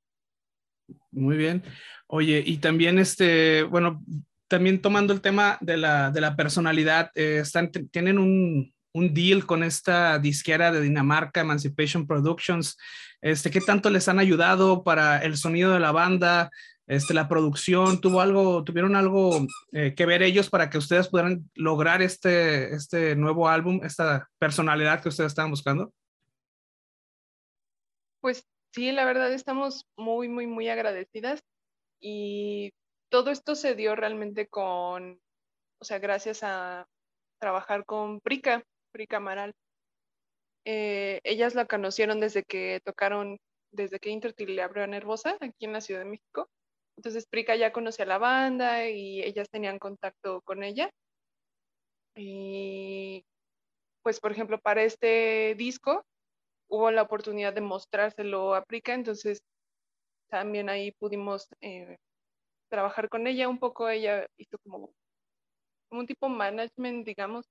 Muy 1.11 1.37
bien. 1.37 1.63
Oye, 2.07 2.43
y 2.45 2.59
también 2.59 2.99
este, 2.99 3.63
bueno, 3.65 4.03
también 4.51 4.83
tomando 4.83 5.13
el 5.13 5.21
tema 5.21 5.59
de 5.61 5.77
la, 5.77 6.11
de 6.11 6.21
la 6.21 6.35
personalidad, 6.35 7.13
eh, 7.15 7.39
están, 7.41 7.71
tienen 7.71 8.19
un, 8.19 8.75
un, 8.93 9.15
deal 9.15 9.47
con 9.47 9.63
esta 9.63 10.19
disquera 10.19 10.73
de 10.73 10.81
Dinamarca, 10.81 11.41
Emancipation 11.41 12.05
Productions. 12.05 12.77
Este, 13.21 13.53
¿Qué 13.53 13.61
tanto 13.61 13.91
les 13.91 14.09
han 14.09 14.19
ayudado 14.19 14.83
para 14.83 15.19
el 15.19 15.37
sonido 15.37 15.73
de 15.73 15.79
la 15.79 15.93
banda? 15.93 16.51
Este, 16.89 17.15
la 17.15 17.29
producción, 17.29 18.01
¿tuvo 18.01 18.21
algo, 18.21 18.65
tuvieron 18.65 18.97
algo 18.97 19.47
eh, 19.71 19.95
que 19.95 20.05
ver 20.05 20.21
ellos 20.21 20.51
para 20.51 20.69
que 20.69 20.79
ustedes 20.79 21.07
pudieran 21.07 21.49
lograr 21.55 22.03
este, 22.03 22.75
este 22.75 23.15
nuevo 23.15 23.49
álbum, 23.49 23.81
esta 23.85 24.29
personalidad 24.41 25.01
que 25.01 25.11
ustedes 25.11 25.29
estaban 25.29 25.53
buscando? 25.53 25.93
Pues 28.21 28.45
sí, 28.73 28.91
la 28.91 29.05
verdad 29.05 29.33
estamos 29.33 29.87
muy, 29.97 30.27
muy, 30.27 30.49
muy 30.49 30.69
agradecidas 30.69 31.41
y 32.01 32.73
todo 33.11 33.31
esto 33.31 33.55
se 33.55 33.75
dio 33.75 33.97
realmente 33.97 34.47
con, 34.49 35.21
o 35.81 35.85
sea, 35.85 35.99
gracias 35.99 36.43
a 36.43 36.87
trabajar 37.39 37.85
con 37.85 38.21
Prica, 38.21 38.65
Prica 38.93 39.19
Amaral. 39.19 39.55
Eh, 40.65 41.21
ellas 41.25 41.55
la 41.55 41.67
conocieron 41.67 42.21
desde 42.21 42.45
que 42.45 42.81
tocaron, 42.85 43.39
desde 43.73 43.99
que 43.99 44.11
Intertil 44.11 44.55
le 44.57 44.63
abrió 44.63 44.85
a 44.85 44.87
Nervosa 44.87 45.37
aquí 45.41 45.65
en 45.65 45.73
la 45.73 45.81
Ciudad 45.81 46.01
de 46.01 46.11
México. 46.11 46.49
Entonces 46.97 47.27
Prica 47.27 47.57
ya 47.57 47.73
conocía 47.73 48.07
la 48.07 48.19
banda 48.19 48.89
y 48.89 49.23
ellas 49.23 49.49
tenían 49.51 49.79
contacto 49.79 50.43
con 50.43 50.63
ella. 50.63 50.91
Y 52.15 53.25
pues, 54.03 54.21
por 54.21 54.33
ejemplo, 54.33 54.61
para 54.61 54.83
este 54.83 55.55
disco 55.57 56.05
hubo 56.69 56.91
la 56.91 57.03
oportunidad 57.03 57.53
de 57.55 57.61
mostrárselo 57.63 58.55
a 58.55 58.65
Prica, 58.65 58.95
entonces 58.95 59.43
también 60.29 60.69
ahí 60.69 60.93
pudimos 60.93 61.49
eh, 61.61 61.99
trabajar 62.71 63.11
con 63.11 63.27
ella 63.29 63.49
un 63.49 63.59
poco. 63.61 63.91
Ella 63.91 64.27
hizo 64.39 64.59
como, 64.65 64.93
como 65.89 66.01
un 66.03 66.07
tipo 66.07 66.29
management, 66.29 67.07
digamos, 67.07 67.47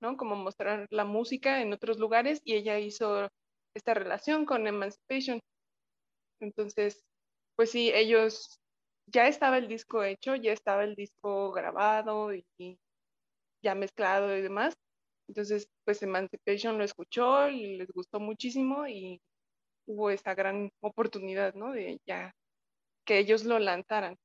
¿no? 0.00 0.16
Como 0.16 0.36
mostrar 0.36 0.86
la 0.90 1.04
música 1.04 1.62
en 1.62 1.72
otros 1.72 1.98
lugares 1.98 2.40
y 2.44 2.54
ella 2.54 2.78
hizo 2.80 3.28
esta 3.74 3.94
relación 3.94 4.46
con 4.46 4.66
Emancipation. 4.66 5.40
Entonces, 6.40 7.02
pues 7.56 7.70
sí, 7.70 7.90
ellos, 7.94 8.58
ya 9.06 9.28
estaba 9.28 9.58
el 9.58 9.68
disco 9.68 10.04
hecho, 10.04 10.34
ya 10.36 10.52
estaba 10.52 10.84
el 10.84 10.94
disco 10.96 11.52
grabado 11.52 12.34
y 12.34 12.44
ya 13.62 13.74
mezclado 13.74 14.36
y 14.36 14.42
demás. 14.42 14.74
Entonces, 15.28 15.68
pues 15.84 16.02
Emancipation 16.02 16.78
lo 16.78 16.84
escuchó 16.84 17.48
y 17.48 17.78
les 17.78 17.90
gustó 17.92 18.20
muchísimo 18.20 18.86
y 18.88 19.20
hubo 19.86 20.10
esa 20.10 20.34
gran 20.34 20.70
oportunidad, 20.82 21.54
¿no? 21.54 21.72
De 21.72 21.98
ya 22.06 22.32
que 23.06 23.18
ellos 23.18 23.44
lo 23.44 23.58
lanzaran. 23.58 24.16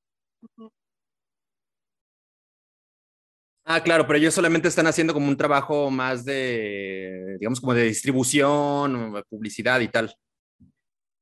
Ah, 3.66 3.84
claro, 3.84 4.08
pero 4.08 4.18
ellos 4.18 4.34
solamente 4.34 4.68
están 4.68 4.88
haciendo 4.88 5.14
como 5.14 5.28
un 5.28 5.38
trabajo 5.38 5.92
más 5.92 6.26
de, 6.26 7.38
digamos, 7.40 7.62
como 7.62 7.74
de 7.74 7.84
distribución, 7.84 9.24
publicidad 9.30 9.80
y 9.80 9.88
tal. 9.88 10.16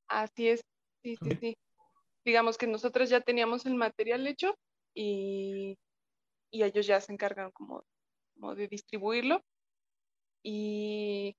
Así 0.07 0.47
es, 0.47 0.61
sí, 1.03 1.18
sí, 1.22 1.38
sí. 1.41 1.57
Digamos 2.24 2.57
que 2.57 2.68
nosotros 2.68 3.09
ya 3.09 3.20
teníamos 3.20 3.65
el 3.65 3.76
material 3.76 4.26
hecho 4.28 4.55
y, 4.93 5.78
y 6.51 6.63
ellos 6.63 6.88
ya 6.88 7.01
se 7.01 7.11
encargan 7.11 7.51
como, 7.51 7.84
como 8.36 8.55
de 8.55 8.68
distribuirlo 8.68 9.43
y 10.41 11.36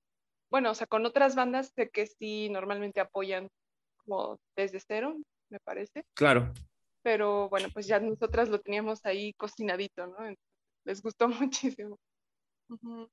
bueno, 0.51 0.70
o 0.70 0.74
sea, 0.74 0.87
con 0.87 1.07
otras 1.07 1.35
bandas 1.35 1.72
sé 1.74 1.89
que 1.89 2.07
sí 2.07 2.51
normalmente 2.51 3.01
apoyan 3.01 3.49
como 4.05 4.39
desde 4.57 4.81
cero, 4.81 5.16
me 5.51 5.59
parece. 5.61 6.05
Claro. 6.14 6.53
Pero 7.03 7.49
bueno, 7.49 7.69
pues 7.73 7.87
ya 7.87 8.01
nosotras 8.01 8.49
lo 8.49 8.61
teníamos 8.61 9.05
ahí 9.05 9.33
cocinadito, 9.35 10.07
¿no? 10.07 10.17
Les 10.85 11.03
gustó 11.03 11.29
muchísimo. 11.79 11.99
Uh 12.69 12.77
-huh. 12.77 13.11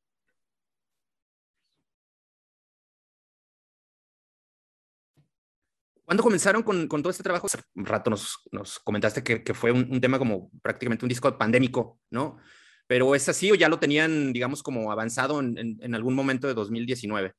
¿Cuándo 6.05 6.21
comenzaron 6.23 6.61
con, 6.61 6.87
con, 6.87 7.01
todo 7.01 7.09
este 7.09 7.23
trabajo? 7.23 7.47
Hace 7.47 7.59
un 7.75 7.85
rato 7.85 8.11
nos, 8.11 8.37
nos 8.51 8.79
comentaste 8.79 9.23
que, 9.23 9.43
que 9.43 9.55
fue 9.55 9.71
un, 9.71 9.91
un, 9.91 9.99
tema 9.99 10.19
como 10.19 10.51
prácticamente 10.61 11.03
un 11.03 11.09
disco 11.09 11.35
pandémico, 11.35 11.99
¿no? 12.11 12.37
pero 12.87 13.15
¿es 13.15 13.27
así 13.29 13.51
o 13.51 13.55
ya 13.55 13.69
lo 13.69 13.79
tenían, 13.79 14.33
digamos, 14.33 14.61
como 14.61 14.91
avanzado 14.91 15.39
en, 15.39 15.57
en, 15.57 15.77
en, 15.81 15.95
algún 15.95 16.13
momento 16.13 16.47
de 16.47 16.53
2019? 16.53 17.33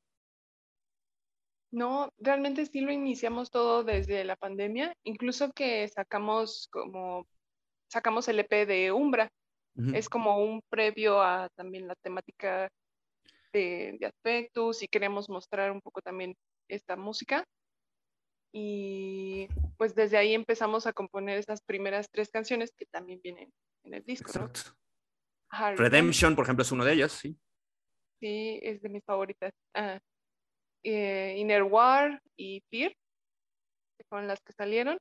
No, 1.71 2.11
realmente 2.17 2.65
sí 2.65 2.81
lo 2.81 2.91
iniciamos 2.91 3.51
todo 3.51 3.83
desde 3.83 4.23
la 4.23 4.35
pandemia, 4.35 4.95
incluso 5.03 5.51
que 5.51 5.87
sacamos 5.89 6.69
como, 6.71 7.27
sacamos 7.89 8.27
el 8.27 8.39
EP 8.39 8.65
de 8.65 8.91
Umbra, 8.91 9.29
uh 9.75 9.81
-huh. 9.81 9.95
es 9.95 10.07
como 10.07 10.41
un 10.43 10.61
previo 10.69 11.21
a 11.21 11.49
también 11.55 11.87
la 11.87 11.95
temática 11.95 12.69
de, 13.51 13.97
de 13.99 14.05
aspectos 14.05 14.81
y 14.81 14.87
queremos 14.87 15.29
mostrar 15.29 15.71
un 15.71 15.81
poco 15.81 16.01
también 16.01 16.35
esta 16.69 16.95
música. 16.95 17.43
Y 18.53 19.47
pues 19.77 19.93
desde 19.93 20.17
ahí 20.17 20.33
empezamos 20.33 20.87
a 20.87 20.93
componer 20.93 21.37
esas 21.37 21.61
primeras 21.61 22.09
tres 22.09 22.29
canciones 22.29 22.71
que 22.75 22.85
también 22.85 23.19
vienen 23.21 23.51
en 23.83 23.93
el 23.93 24.03
disco. 24.03 24.29
Exacto. 24.29 24.61
¿no? 25.51 25.75
Redemption, 25.75 26.35
por 26.35 26.45
ejemplo, 26.45 26.63
es 26.63 26.71
uno 26.71 26.85
de 26.85 26.93
ellos, 26.93 27.11
sí. 27.11 27.37
Sí, 28.19 28.59
es 28.63 28.81
de 28.81 28.89
mis 28.89 29.03
favoritas. 29.03 29.53
Ah, 29.73 29.99
eh, 30.83 31.35
Inner 31.37 31.63
War 31.63 32.21
y 32.35 32.61
Fear, 32.69 32.91
que 33.97 34.03
fueron 34.09 34.27
las 34.27 34.39
que 34.41 34.53
salieron, 34.53 34.97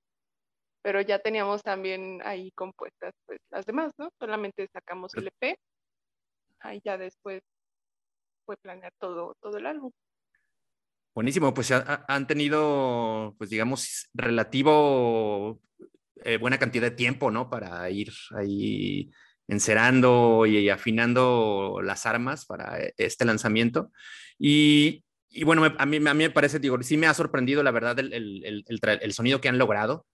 pero 0.83 1.01
ya 1.01 1.18
teníamos 1.18 1.62
también 1.62 2.20
ahí 2.24 2.51
compuestas 2.53 3.12
pues, 3.27 3.41
las 3.51 3.66
demás, 3.66 3.93
¿no? 3.99 4.11
Solamente 4.18 4.68
sacamos 4.72 5.14
el 5.14 5.29
EP, 5.29 5.57
ahí 6.61 6.81
ya 6.85 6.97
después 6.97 7.43
fue 8.45 8.57
planear 8.57 8.93
todo, 8.99 9.35
todo 9.41 9.57
el 9.59 9.66
álbum. 9.66 9.91
Buenísimo, 11.14 11.55
pues 11.55 11.70
ha, 11.70 12.05
han 12.09 12.27
tenido, 12.27 13.35
pues 13.39 13.51
digamos, 13.51 14.09
relativo 14.12 15.61
eh, 16.24 16.37
buena 16.37 16.59
cantidad 16.59 16.91
de 16.91 16.97
tiempo, 16.97 17.31
¿no? 17.31 17.49
Para 17.49 17.89
ir 17.91 18.12
ahí 18.37 19.11
encerando 19.49 20.45
y 20.47 20.68
afinando 20.68 21.81
las 21.83 22.07
armas 22.07 22.47
para 22.47 22.79
este 22.97 23.24
lanzamiento. 23.24 23.93
Y, 24.39 25.05
y 25.37 25.45
bueno, 25.45 25.64
a 25.64 25.87
mí, 25.87 25.97
a 25.97 26.14
mí 26.14 26.24
me 26.24 26.30
parece, 26.30 26.59
digo, 26.59 26.82
sí 26.82 26.97
me 26.97 27.07
ha 27.07 27.14
sorprendido 27.14 27.62
la 27.62 27.70
verdad 27.70 27.99
el, 27.99 28.12
el, 28.12 28.64
el, 28.66 29.12
sonido 29.12 29.41
que 29.41 29.49
han 29.49 29.59
logrado. 29.59 30.07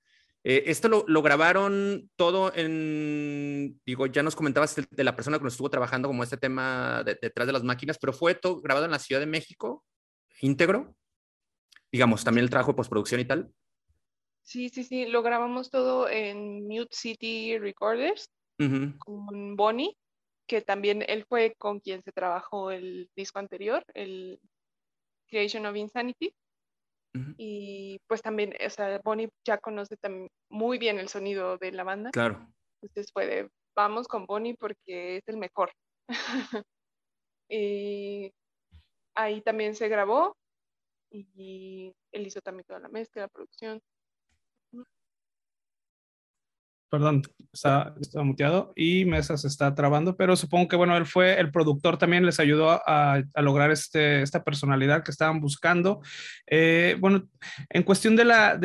Eh, 0.43 0.65
esto 0.67 0.89
lo, 0.89 1.05
lo, 1.07 1.23
grabaron 1.23 2.11
todo 2.17 2.53
en, 2.57 3.81
digo, 3.87 4.07
ya 4.07 4.25
nos 4.25 4.35
comentabas 4.35 4.75
de 4.75 5.05
la 5.05 5.15
persona 5.15 5.39
que 5.39 5.45
nos 5.45 5.53
estuvo 5.53 5.71
trabajando 5.71 6.09
como 6.09 6.25
este 6.25 6.37
tema 6.37 7.05
detrás 7.05 7.47
de 7.47 7.53
las 7.53 7.63
máquinas, 7.63 7.99
pero 7.99 8.13
fue 8.13 8.35
todo 8.35 8.61
grabado 8.61 8.87
en 8.87 8.91
la 8.91 8.99
Ciudad 8.99 9.21
de 9.21 9.27
México, 9.27 9.85
íntegro, 10.41 10.97
digamos, 11.93 12.25
también 12.25 12.43
el 12.43 12.51
trabajo 12.51 12.73
de 12.73 12.77
postproducción 12.77 13.21
y 13.21 13.25
tal. 13.25 13.53
Sí, 14.43 14.69
sí, 14.71 14.83
sí, 14.83 15.07
lo 15.07 15.23
grabamos 15.23 15.71
todo 15.71 16.09
en 16.09 16.67
Mute 16.67 16.97
City 16.97 17.59
Recorders 17.59 18.29
con 18.99 19.57
Bonnie, 19.57 19.97
que 20.47 20.61
también 20.61 21.05
él 21.09 21.25
fue 21.29 21.55
con 21.59 21.81
quien 21.81 22.03
se 22.03 22.13
trabajó 22.13 22.71
el 22.71 23.11
disco 23.17 23.39
anterior, 23.39 23.85
el 23.95 24.41
Creation 25.33 25.65
of 25.65 25.77
Insanity. 25.77 26.35
Y 27.37 27.99
pues 28.07 28.23
también, 28.23 28.55
o 28.65 28.71
sea, 28.71 28.99
Bonnie 29.05 29.29
ya 29.47 29.59
conoce 29.59 29.97
también 29.97 30.31
muy 30.49 30.79
bien 30.79 30.99
el 30.99 31.09
sonido 31.09 31.59
de 31.59 31.73
la 31.73 31.85
banda. 31.85 32.11
Claro. 32.11 32.47
Entonces 32.81 33.13
fue 33.13 33.27
de, 33.27 33.51
vamos 33.75 34.09
con 34.09 34.25
Bonnie 34.25 34.57
porque 34.59 35.17
es 35.17 35.29
el 35.29 35.37
mejor. 35.37 35.73
y 37.51 38.33
ahí 39.15 39.43
también 39.43 39.75
se 39.75 39.89
grabó 39.89 40.37
y 41.11 41.95
él 42.13 42.27
hizo 42.27 42.41
también 42.41 42.65
toda 42.67 42.81
la 42.81 42.89
mezcla, 42.89 43.23
la 43.23 43.29
producción. 43.29 43.81
Perdón, 46.93 47.23
está, 47.55 47.95
está 48.03 48.23
muteado 48.23 48.75
y 48.77 49.07
Mesa 49.07 49.39
se 49.39 49.49
está 49.49 49.75
trabando, 49.75 50.15
pero 50.15 50.37
supongo 50.37 50.69
que, 50.69 50.77
bueno, 50.77 50.95
él 50.95 51.07
fue 51.07 51.41
el 51.41 51.51
productor 51.51 51.97
también, 51.97 52.27
les 52.27 52.39
ayudó 52.39 52.83
a, 52.87 53.23
lograr 53.37 53.71
este, 53.71 54.21
esta 54.21 54.45
personalidad 54.45 55.03
que 55.03 55.11
estaban 55.11 55.41
buscando. 55.41 56.03
Eh, 56.47 56.99
bueno, 57.01 57.31
en 57.71 57.83
cuestión 57.85 58.15
de 58.15 58.27
la, 58.27 58.59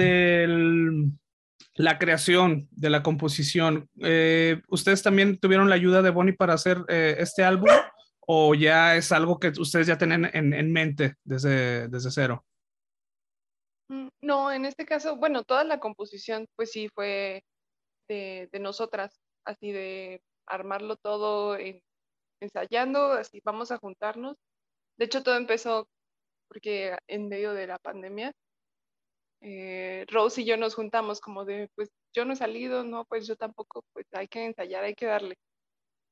creación, 1.98 2.68
de 2.72 2.90
la 2.90 3.02
composición, 3.02 3.88
eh, 4.02 4.62
¿ustedes 4.68 5.02
también 5.02 5.40
tuvieron 5.40 5.70
la 5.70 5.76
ayuda 5.76 6.02
de 6.02 6.10
Bonnie 6.10 6.36
para 6.36 6.56
hacer 6.56 6.84
eh, 6.90 7.16
este 7.20 7.46
álbum 7.46 7.70
o 8.28 8.54
ya 8.56 8.98
es 8.98 9.14
algo 9.14 9.40
que 9.40 9.54
ustedes 9.58 9.88
ya 9.88 9.98
tienen 9.98 10.30
en, 10.34 10.54
en 10.54 10.74
mente 10.74 11.16
desde, 11.24 11.88
desde 11.88 12.12
cero? 12.12 12.46
Mm, 13.88 14.10
no, 14.22 14.52
en 14.52 14.66
este 14.66 14.86
caso, 14.86 15.16
bueno, 15.16 15.46
toda 15.46 15.64
la 15.64 15.80
composición, 15.80 16.46
pues 16.58 16.74
sí, 16.74 16.90
fue 16.94 17.42
de, 18.08 18.50
nosotras, 18.60 19.20
así 19.46 19.72
de 19.72 20.22
armarlo 20.46 20.96
todo 20.98 21.58
ensayando, 22.40 23.14
así 23.14 23.42
vamos 23.44 23.72
a 23.72 23.78
juntarnos. 23.78 24.38
De 24.98 25.06
hecho, 25.06 25.24
todo 25.24 25.36
empezó 25.38 25.88
porque 26.48 26.98
en 27.08 27.28
medio 27.28 27.54
de 27.54 27.68
la 27.68 27.78
pandemia, 27.80 28.34
eh, 29.42 30.06
Rose 30.10 30.42
y 30.42 30.46
yo 30.46 30.58
nos 30.58 30.76
juntamos 30.76 31.22
como 31.22 31.46
de, 31.46 31.70
pues 31.76 31.90
yo 32.14 32.26
no 32.26 32.34
he 32.34 32.36
salido, 32.36 32.84
no, 32.84 33.06
pues 33.06 33.28
yo 33.28 33.36
tampoco, 33.36 33.84
pues 33.94 34.08
hay 34.14 34.28
que 34.28 34.46
ensayar, 34.46 34.84
hay 34.84 34.96
que 34.96 35.06
darle. 35.06 35.36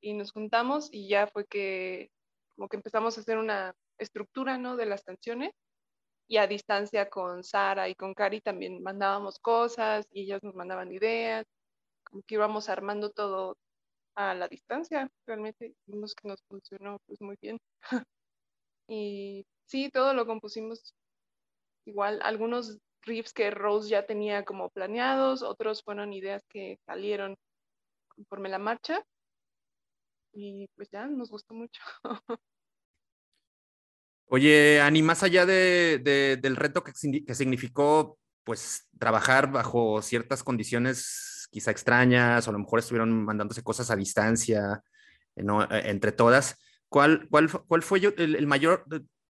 Y 0.00 0.14
nos 0.14 0.32
juntamos 0.32 0.88
y 0.92 1.08
ya 1.08 1.26
fue 1.28 1.46
que 1.46 2.10
como 2.56 2.68
que 2.68 2.76
empezamos 2.76 3.18
a 3.18 3.20
hacer 3.20 3.38
una 3.38 3.74
estructura, 3.98 4.58
¿no? 4.58 4.76
De 4.76 4.86
las 4.86 5.04
canciones 5.04 5.52
y 6.28 6.38
a 6.38 6.46
distancia 6.46 7.08
con 7.10 7.44
Sara 7.44 7.88
y 7.88 7.94
con 7.94 8.14
Cari 8.14 8.40
también 8.40 8.82
mandábamos 8.82 9.38
cosas 9.38 10.06
y 10.12 10.22
ellas 10.22 10.42
nos 10.42 10.54
mandaban 10.54 10.92
ideas 10.92 11.46
como 12.06 12.22
que 12.22 12.36
íbamos 12.36 12.68
armando 12.68 13.10
todo 13.10 13.56
a 14.14 14.34
la 14.34 14.48
distancia. 14.48 15.10
Realmente 15.26 15.74
vimos 15.86 16.14
que 16.14 16.28
nos 16.28 16.42
funcionó 16.48 16.98
pues 17.06 17.20
muy 17.20 17.36
bien. 17.40 17.58
y 18.88 19.46
sí, 19.66 19.90
todo 19.90 20.14
lo 20.14 20.26
compusimos 20.26 20.94
igual. 21.84 22.20
Algunos 22.22 22.78
riffs 23.02 23.32
que 23.32 23.50
Rose 23.50 23.90
ya 23.90 24.06
tenía 24.06 24.44
como 24.44 24.70
planeados, 24.70 25.42
otros 25.42 25.82
fueron 25.82 26.12
ideas 26.12 26.42
que 26.48 26.78
salieron 26.86 27.36
conforme 28.08 28.48
la 28.48 28.58
marcha. 28.58 29.02
Y 30.32 30.68
pues 30.76 30.90
ya 30.90 31.06
nos 31.06 31.30
gustó 31.30 31.54
mucho. 31.54 31.80
Oye, 34.28 34.80
Ani, 34.80 35.02
más 35.02 35.22
allá 35.22 35.46
de, 35.46 35.98
del 36.42 36.56
reto 36.56 36.82
que, 36.82 36.92
que 37.24 37.34
significó 37.34 38.18
pues 38.42 38.88
trabajar 38.98 39.50
bajo 39.50 40.02
ciertas 40.02 40.42
condiciones 40.42 41.35
quizá 41.50 41.70
extrañas, 41.70 42.46
o 42.46 42.50
a 42.50 42.52
lo 42.52 42.58
mejor 42.58 42.78
estuvieron 42.78 43.24
mandándose 43.24 43.62
cosas 43.62 43.90
a 43.90 43.96
distancia, 43.96 44.82
eh, 45.36 45.42
eh, 45.42 45.82
entre 45.86 46.12
todas. 46.12 46.58
¿Cuál, 46.88 47.28
cuál, 47.30 47.50
cuál 47.66 47.82
fue 47.82 48.00
el, 48.00 48.46
mayor, 48.46 48.84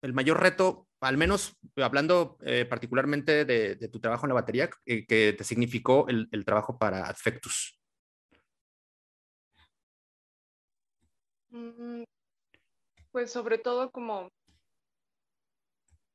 el 0.02 0.14
mayor 0.14 0.40
reto, 0.42 0.88
al 1.02 1.18
menos 1.18 1.58
hablando 1.78 2.38
eh, 2.44 2.66
particularmente 2.66 3.46
de, 3.46 3.76
tu 3.90 4.00
trabajo 4.00 4.26
en 4.26 4.30
la 4.30 4.36
batería, 4.36 4.70
que 4.86 5.36
te 5.38 5.44
significó 5.44 6.08
el, 6.08 6.30
el 6.32 6.46
trabajo 6.46 6.78
para 6.78 7.08
Adfectus? 7.08 7.82
Mm, 11.52 12.04
pues 13.12 13.32
sobre 13.32 13.58
todo 13.58 13.92
como, 13.92 14.32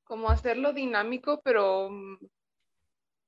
como 0.05 0.31
hacerlo 0.31 0.73
dinámico, 0.73 1.41
pero, 1.45 1.91
mm, 1.91 2.19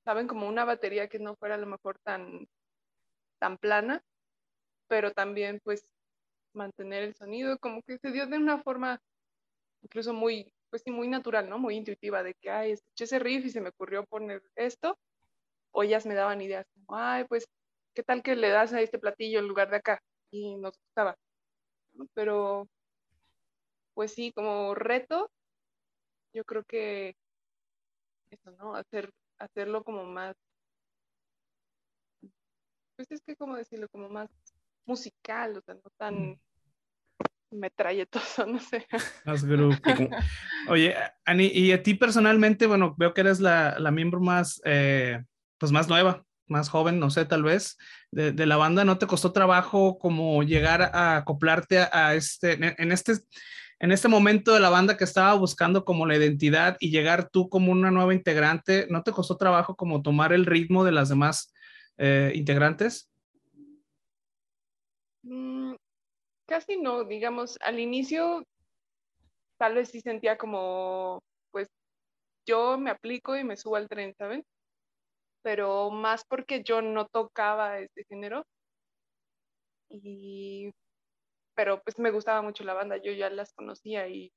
¿saben? 0.03 0.27
Como 0.27 0.47
una 0.47 0.65
batería 0.65 1.07
que 1.07 1.19
no 1.19 1.35
fuera 1.35 1.55
a 1.55 1.57
lo 1.59 1.67
mejor 1.67 1.99
tan, 1.99 2.47
tan 3.39 3.57
plana, 3.57 4.03
pero 4.89 5.11
también 5.13 5.59
pues 5.63 5.83
mantener 6.53 7.03
el 7.03 7.15
sonido, 7.15 7.57
como 7.59 7.81
que 7.83 7.97
se 7.99 8.11
dio 8.11 8.27
de 8.27 8.37
una 8.37 8.59
forma 8.63 8.99
incluso 9.83 10.13
muy, 10.13 10.53
pues 10.69 10.83
sí, 10.83 10.91
muy 10.91 11.07
natural, 11.07 11.49
¿no? 11.49 11.59
Muy 11.59 11.75
intuitiva, 11.75 12.23
de 12.23 12.35
que, 12.35 12.49
ay, 12.51 12.71
escuché 12.73 13.05
ese 13.05 13.19
riff 13.19 13.45
y 13.45 13.49
se 13.51 13.61
me 13.61 13.69
ocurrió 13.69 14.05
poner 14.05 14.41
esto, 14.55 14.97
o 15.71 15.83
ellas 15.83 16.05
me 16.05 16.15
daban 16.15 16.41
ideas, 16.41 16.65
como, 16.73 16.99
ay, 16.99 17.25
pues, 17.25 17.47
¿qué 17.95 18.03
tal 18.03 18.23
que 18.23 18.35
le 18.35 18.49
das 18.49 18.73
a 18.73 18.81
este 18.81 18.99
platillo 18.99 19.39
en 19.39 19.47
lugar 19.47 19.69
de 19.69 19.77
acá? 19.77 20.01
Y 20.31 20.55
nos 20.57 20.77
gustaba. 20.79 21.15
Pero, 22.13 22.67
pues 23.93 24.13
sí, 24.13 24.31
como 24.31 24.73
reto, 24.75 25.29
yo 26.33 26.43
creo 26.45 26.63
que 26.63 27.15
eso, 28.31 28.51
¿no? 28.51 28.75
Hacer, 28.75 29.11
hacerlo 29.39 29.83
como 29.83 30.03
más 30.05 30.35
pues 32.99 33.13
es 33.13 33.21
que 33.21 33.37
como 33.37 33.55
decirlo, 33.55 33.87
como 33.87 34.09
más 34.09 34.29
musical, 34.85 35.55
o 35.55 35.61
sea, 35.61 35.73
no 35.73 35.89
tan 35.97 36.37
metralletoso, 37.49 38.45
no 38.45 38.59
sé. 38.59 38.85
Más 39.23 39.45
grupo. 39.45 39.77
Oye, 40.67 40.93
Ani, 41.23 41.45
y 41.45 41.71
a 41.71 41.81
ti 41.81 41.93
personalmente, 41.93 42.67
bueno, 42.67 42.95
veo 42.97 43.13
que 43.13 43.21
eres 43.21 43.39
la, 43.39 43.79
la 43.79 43.91
miembro 43.91 44.19
más, 44.19 44.61
eh, 44.65 45.23
pues 45.57 45.71
más 45.71 45.87
nueva, 45.87 46.25
más 46.47 46.67
joven, 46.67 46.99
no 46.99 47.09
sé, 47.09 47.23
tal 47.23 47.43
vez, 47.43 47.77
de, 48.11 48.33
de, 48.33 48.45
la 48.45 48.57
banda, 48.57 48.83
¿no 48.83 48.97
te 48.97 49.07
costó 49.07 49.31
trabajo 49.31 49.97
como 49.97 50.43
llegar 50.43 50.81
a 50.81 51.15
acoplarte 51.15 51.79
a, 51.79 52.15
este, 52.15 52.59
en 52.81 52.91
este, 52.91 53.13
en 53.79 53.93
este 53.93 54.09
momento 54.09 54.53
de 54.53 54.59
la 54.59 54.69
banda 54.69 54.97
que 54.97 55.05
estaba 55.05 55.35
buscando 55.35 55.85
como 55.85 56.05
la 56.05 56.17
identidad 56.17 56.75
y 56.81 56.91
llegar 56.91 57.29
tú 57.29 57.47
como 57.47 57.71
una 57.71 57.91
nueva 57.91 58.13
integrante, 58.13 58.87
¿no 58.89 59.03
te 59.03 59.13
costó 59.13 59.37
trabajo 59.37 59.77
como 59.77 60.01
tomar 60.01 60.33
el 60.33 60.45
ritmo 60.45 60.83
de 60.83 60.91
las 60.91 61.07
demás 61.07 61.53
eh, 61.99 62.31
integrantes? 62.33 63.11
Mm, 65.23 65.75
casi 66.47 66.77
no, 66.77 67.03
digamos, 67.03 67.57
al 67.61 67.79
inicio 67.79 68.43
tal 69.57 69.75
vez 69.75 69.89
sí 69.89 69.99
sentía 70.01 70.37
como, 70.37 71.21
pues 71.51 71.67
yo 72.45 72.77
me 72.77 72.91
aplico 72.91 73.35
y 73.35 73.43
me 73.43 73.57
subo 73.57 73.75
al 73.75 73.89
tren, 73.89 74.15
¿saben? 74.17 74.45
Pero 75.43 75.91
más 75.91 76.23
porque 76.25 76.63
yo 76.63 76.81
no 76.81 77.05
tocaba 77.07 77.79
este 77.79 78.05
género. 78.05 78.45
Y, 79.89 80.71
pero 81.55 81.81
pues 81.81 81.99
me 81.99 82.11
gustaba 82.11 82.41
mucho 82.41 82.63
la 82.63 82.73
banda, 82.73 82.97
yo 82.97 83.11
ya 83.11 83.29
las 83.29 83.53
conocía 83.53 84.07
y 84.07 84.31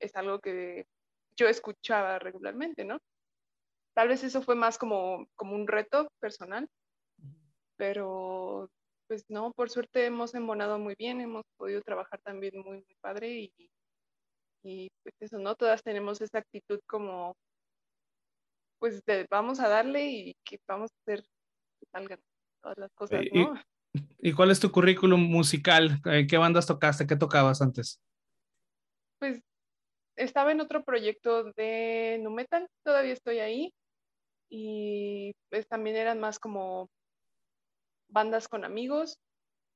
es 0.00 0.14
algo 0.16 0.38
que 0.38 0.86
yo 1.36 1.48
escuchaba 1.48 2.18
regularmente, 2.18 2.84
¿no? 2.84 3.00
Tal 3.94 4.08
vez 4.08 4.24
eso 4.24 4.42
fue 4.42 4.56
más 4.56 4.76
como, 4.76 5.28
como 5.36 5.54
un 5.54 5.68
reto 5.68 6.08
personal, 6.20 6.68
pero 7.76 8.68
pues 9.06 9.24
no, 9.28 9.52
por 9.52 9.70
suerte 9.70 10.06
hemos 10.06 10.34
embonado 10.34 10.78
muy 10.78 10.94
bien, 10.98 11.20
hemos 11.20 11.44
podido 11.56 11.80
trabajar 11.82 12.20
también 12.22 12.54
muy, 12.56 12.78
muy 12.78 12.96
padre 13.00 13.30
y, 13.32 13.70
y 14.64 14.88
pues 15.02 15.14
eso, 15.20 15.38
¿no? 15.38 15.54
Todas 15.54 15.82
tenemos 15.82 16.20
esa 16.20 16.38
actitud 16.38 16.80
como, 16.86 17.36
pues 18.80 19.02
vamos 19.30 19.60
a 19.60 19.68
darle 19.68 20.06
y 20.06 20.36
que 20.44 20.58
vamos 20.66 20.90
a 20.90 20.96
hacer 21.02 21.22
que 21.22 21.86
salgan 21.92 22.20
todas 22.62 22.78
las 22.78 22.92
cosas, 22.94 23.24
¿no? 23.32 23.54
¿Y, 24.18 24.32
cuál 24.32 24.50
es 24.50 24.58
tu 24.58 24.72
currículum 24.72 25.20
musical? 25.20 26.00
¿Qué 26.02 26.36
bandas 26.36 26.66
tocaste? 26.66 27.06
¿Qué 27.06 27.14
tocabas 27.14 27.62
antes? 27.62 28.00
Pues 29.20 29.40
estaba 30.16 30.50
en 30.50 30.60
otro 30.60 30.82
proyecto 30.82 31.44
de 31.52 32.18
Nu 32.20 32.30
Metal, 32.30 32.66
todavía 32.82 33.12
estoy 33.12 33.38
ahí 33.38 33.72
y 34.48 35.34
pues 35.50 35.66
también 35.66 35.96
eran 35.96 36.20
más 36.20 36.38
como 36.38 36.88
bandas 38.08 38.48
con 38.48 38.64
amigos 38.64 39.18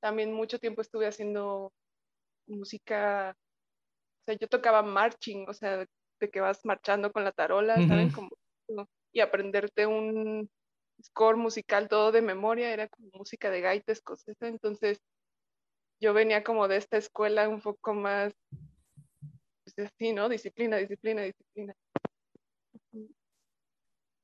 también 0.00 0.32
mucho 0.32 0.58
tiempo 0.58 0.80
estuve 0.80 1.06
haciendo 1.06 1.72
música, 2.46 3.36
o 3.36 4.24
sea, 4.24 4.36
yo 4.40 4.48
tocaba 4.48 4.82
marching, 4.82 5.48
o 5.48 5.52
sea, 5.52 5.86
de 6.20 6.30
que 6.30 6.40
vas 6.40 6.64
marchando 6.64 7.12
con 7.12 7.24
la 7.24 7.32
tarola, 7.32 7.74
¿saben? 7.86 8.10
Como, 8.10 8.30
y 9.12 9.20
aprenderte 9.20 9.86
un 9.86 10.48
score 11.02 11.36
musical 11.36 11.88
todo 11.88 12.12
de 12.12 12.22
memoria, 12.22 12.72
era 12.72 12.88
como 12.88 13.08
música 13.14 13.50
de 13.50 13.60
gaita 13.60 13.92
escocesa, 13.92 14.48
entonces 14.48 14.98
yo 16.00 16.12
venía 16.12 16.44
como 16.44 16.68
de 16.68 16.76
esta 16.76 16.96
escuela 16.96 17.48
un 17.48 17.60
poco 17.60 17.94
más, 17.94 18.32
pues 19.64 19.90
así, 19.90 20.12
¿no? 20.12 20.28
Disciplina, 20.28 20.76
disciplina, 20.76 21.22
disciplina. 21.22 21.74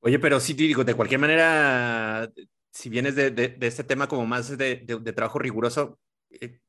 Oye, 0.05 0.19
pero 0.19 0.39
sí, 0.39 0.53
digo, 0.53 0.83
de 0.83 0.93
cualquier 0.93 1.19
manera, 1.19 2.31
si 2.69 2.89
vienes 2.89 3.15
de, 3.15 3.31
de, 3.31 3.57
este 3.61 3.83
tema 3.83 4.07
como 4.07 4.27
más 4.27 4.55
de, 4.55 4.75
de 4.85 5.13
trabajo 5.13 5.39
riguroso, 5.39 5.99
eh, 6.29 6.59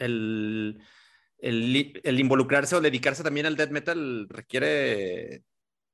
el, 0.00 0.82
el, 1.38 2.00
el, 2.02 2.20
involucrarse 2.20 2.74
o 2.74 2.80
dedicarse 2.80 3.22
también 3.22 3.46
al 3.46 3.54
death 3.54 3.70
metal 3.70 4.26
requiere, 4.28 5.44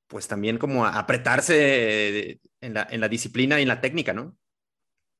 pues 0.06 0.28
también 0.28 0.56
como 0.56 0.86
apretarse 0.86 2.40
en 2.62 2.72
la, 2.72 2.88
en 2.90 3.02
la 3.02 3.08
disciplina 3.10 3.58
y 3.58 3.64
en 3.64 3.68
la 3.68 3.82
técnica, 3.82 4.14
¿no? 4.14 4.34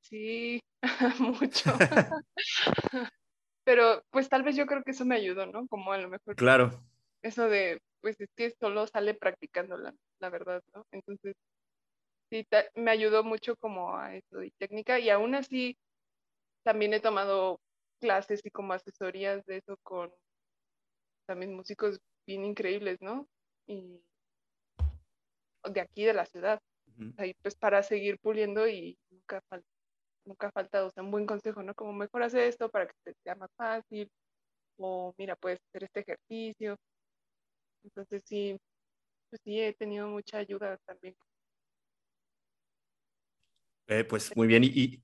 Sí, 0.01 0.62
mucho. 1.19 1.71
Pero 3.64 4.03
pues 4.09 4.31
tal 4.31 4.43
vez 4.43 4.57
yo 4.57 4.64
creo 4.64 4.83
que 4.83 4.93
eso 4.93 5.05
me 5.05 5.16
ayudó, 5.16 5.45
¿no? 5.45 5.69
Como 5.69 5.93
a 5.93 5.99
lo 5.99 6.09
mejor. 6.09 6.35
Claro. 6.35 6.83
Eso 7.21 7.47
de, 7.47 7.79
pues 8.01 8.19
es 8.23 8.31
que 8.35 8.55
solo 8.59 8.87
sale 8.87 9.12
practicando 9.12 9.77
la, 9.77 9.93
la 10.19 10.31
verdad, 10.31 10.62
¿no? 10.75 10.87
Entonces, 10.93 11.37
sí, 12.31 12.47
me 12.74 12.91
ayudó 12.91 13.24
mucho 13.24 13.57
como 13.57 13.97
a 13.97 14.14
eso 14.14 14.39
de 14.39 14.53
técnica 14.59 14.99
y 14.99 15.11
aún 15.11 15.35
así 15.35 15.76
también 16.64 16.93
he 16.95 17.01
tomado 17.01 17.61
clases 18.01 18.41
y 18.45 18.51
como 18.51 18.72
asesorías 18.72 19.45
de 19.47 19.59
eso 19.59 19.76
con 19.83 20.12
también 21.26 21.55
músicos 21.55 22.01
bien 22.26 22.45
increíbles, 22.45 22.99
¿no? 23.01 23.29
Y 23.66 24.01
de 25.64 25.81
aquí 25.81 26.05
de 26.05 26.14
la 26.14 26.26
ciudad. 26.26 26.61
Ahí 27.16 27.35
pues 27.43 27.55
para 27.55 27.83
seguir 27.83 28.18
puliendo 28.18 28.66
y 28.66 28.99
nunca 29.11 29.41
falta, 29.49 29.68
nunca 30.24 30.51
falta, 30.51 30.85
o 30.85 30.91
sea, 30.91 31.03
un 31.03 31.11
buen 31.11 31.26
consejo, 31.26 31.62
¿no? 31.62 31.74
Como 31.74 31.93
mejor 31.93 32.22
hacer 32.22 32.43
esto 32.43 32.68
para 32.70 32.87
que 32.87 32.95
te 33.05 33.14
sea 33.22 33.35
más 33.37 33.51
fácil, 33.57 34.11
o 34.79 35.14
mira, 35.18 35.37
puedes 35.37 35.61
hacer 35.68 35.85
este 35.85 36.01
ejercicio. 36.01 36.76
Entonces 37.85 38.22
sí, 38.26 38.59
pues 39.31 39.41
sí, 39.45 39.61
he 39.61 39.74
tenido 39.74 40.09
mucha 40.09 40.39
ayuda 40.39 40.79
también. 40.87 41.14
Eh, 43.91 44.05
pues 44.05 44.36
muy 44.36 44.47
bien, 44.47 44.64
y, 44.64 45.03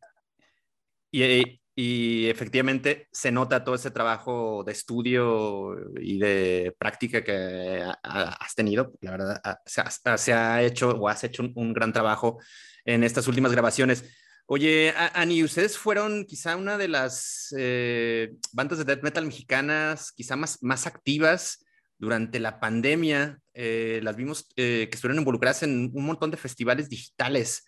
eh, 1.12 1.58
y 1.74 2.26
efectivamente 2.26 3.08
se 3.10 3.32
nota 3.32 3.64
todo 3.64 3.76
ese 3.76 3.90
trabajo 3.90 4.62
de 4.62 4.72
estudio 4.72 5.74
y 5.98 6.18
de 6.18 6.76
práctica 6.78 7.24
que 7.24 7.82
has 8.02 8.54
tenido. 8.54 8.92
La 9.00 9.12
verdad, 9.12 9.60
se 9.64 10.32
ha, 10.34 10.62
hecho 10.62 10.90
o 10.90 11.08
has 11.08 11.24
hecho 11.24 11.42
un, 11.54 11.72
gran 11.72 11.94
trabajo 11.94 12.38
en 12.84 13.04
estas 13.04 13.26
últimas 13.26 13.52
grabaciones. 13.52 14.04
Oye, 14.46 14.92
Ani, 15.14 15.42
ustedes 15.42 15.78
fueron 15.78 16.26
quizá 16.26 16.54
una 16.54 16.76
de 16.76 16.88
las 16.88 17.54
eh, 17.56 18.34
bandas 18.52 18.76
de 18.78 18.84
death 18.84 19.02
metal 19.02 19.24
mexicanas 19.24 20.12
quizá 20.12 20.36
más, 20.36 20.62
más 20.62 20.86
activas 20.86 21.64
durante 21.98 22.38
la 22.38 22.60
pandemia. 22.60 23.40
Las 23.54 24.14
vimos 24.14 24.46
que 24.54 24.90
estuvieron 24.92 25.20
involucradas 25.20 25.62
en 25.62 25.90
un 25.94 26.04
montón 26.04 26.30
de 26.30 26.36
festivales 26.36 26.90
digitales. 26.90 27.64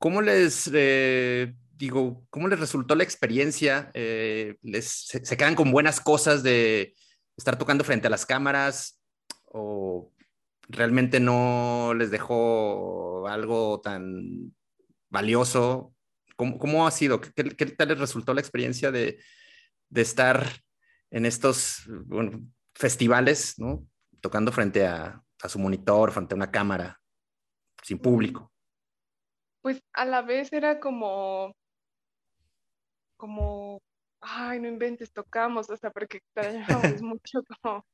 ¿Cómo 0.00 0.22
les 0.22 0.64
digo, 1.76 2.26
¿cómo 2.30 2.48
les 2.48 2.58
resultó 2.58 2.94
la 2.94 3.04
experiencia? 3.04 3.90
Eh, 3.92 4.56
les, 4.62 4.86
se, 4.86 5.36
quedan 5.36 5.54
con 5.54 5.72
buenas 5.72 6.00
cosas 6.00 6.42
de 6.42 6.94
estar 7.36 7.58
tocando 7.58 7.84
frente 7.84 8.06
a 8.06 8.10
las 8.10 8.24
cámaras 8.24 8.98
o 9.44 10.10
realmente 10.68 11.20
no 11.20 11.92
les 11.94 12.10
dejó 12.10 13.28
algo 13.28 13.82
tan 13.82 14.54
valioso? 15.10 15.94
¿Cómo, 16.34 16.58
cómo 16.58 16.86
ha 16.86 16.90
sido? 16.92 17.20
¿Qué, 17.20 17.32
¿Qué, 17.34 17.66
tal 17.66 17.88
les 17.88 17.98
resultó 17.98 18.32
la 18.32 18.40
experiencia 18.40 18.90
de, 18.90 19.22
de 19.90 20.00
estar 20.00 20.62
en 21.10 21.26
estos 21.26 21.82
bueno, 22.06 22.40
festivales, 22.74 23.58
¿no? 23.58 23.86
tocando 24.22 24.50
frente 24.50 24.86
a, 24.86 25.22
a 25.42 25.48
su 25.50 25.58
monitor, 25.58 26.10
frente 26.10 26.32
a 26.32 26.36
una 26.36 26.50
cámara, 26.50 26.98
sin 27.82 27.98
público? 27.98 28.50
Pues 29.62 29.82
a 29.92 30.04
la 30.04 30.22
vez 30.22 30.52
era 30.52 30.80
como 30.80 31.54
como, 33.20 33.82
ay, 34.22 34.60
no 34.60 34.68
inventes, 34.68 35.12
tocamos, 35.12 35.68
o 35.68 35.76
sea, 35.76 35.90
porque 35.90 36.18
extrañamos 36.18 37.02
mucho 37.02 37.42
como 37.44 37.84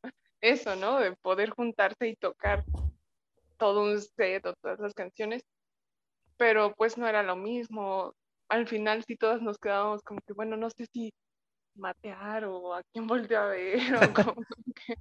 eso, 0.41 0.77
¿no? 0.77 1.01
De 1.01 1.17
poder 1.17 1.51
juntarse 1.51 2.09
y 2.09 2.15
tocar 2.15 2.65
todo 3.59 3.83
un 3.83 4.01
set 4.01 4.47
o 4.47 4.55
todas 4.55 4.79
las 4.79 4.95
canciones, 4.95 5.43
pero 6.37 6.75
pues 6.77 6.97
no 6.97 7.09
era 7.09 7.25
lo 7.25 7.35
mismo. 7.35 8.15
Al 8.49 8.69
final 8.69 9.03
sí 9.05 9.17
todas 9.17 9.43
nos 9.43 9.59
quedábamos 9.59 10.03
como 10.03 10.21
que, 10.25 10.33
bueno, 10.33 10.57
no 10.57 10.71
sé 10.71 10.87
si 10.93 11.13
matear 11.75 12.45
o 12.45 12.75
a 12.75 12.83
quién 12.93 13.09
volvió 13.09 13.41
a 13.41 13.47
ver 13.47 13.79
o 14.11 14.15
como 14.15 14.45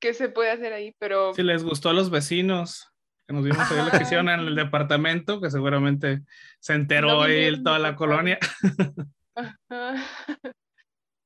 qué 0.00 0.12
se 0.12 0.28
puede 0.28 0.50
hacer 0.50 0.72
ahí, 0.72 0.92
pero... 0.98 1.34
Si 1.34 1.44
les 1.44 1.62
gustó 1.62 1.90
a 1.90 1.92
los 1.92 2.10
vecinos, 2.10 2.91
que 3.32 3.36
nos 3.36 3.44
vimos 3.44 3.70
ahí 3.70 3.84
lo 3.84 3.90
que 3.90 4.02
hicieron 4.02 4.28
en 4.28 4.40
el 4.40 4.54
departamento, 4.54 5.40
que 5.40 5.50
seguramente 5.50 6.20
se 6.60 6.74
enteró 6.74 7.22
ahí 7.22 7.62
toda 7.62 7.78
la 7.78 7.96
colonia. 7.96 8.38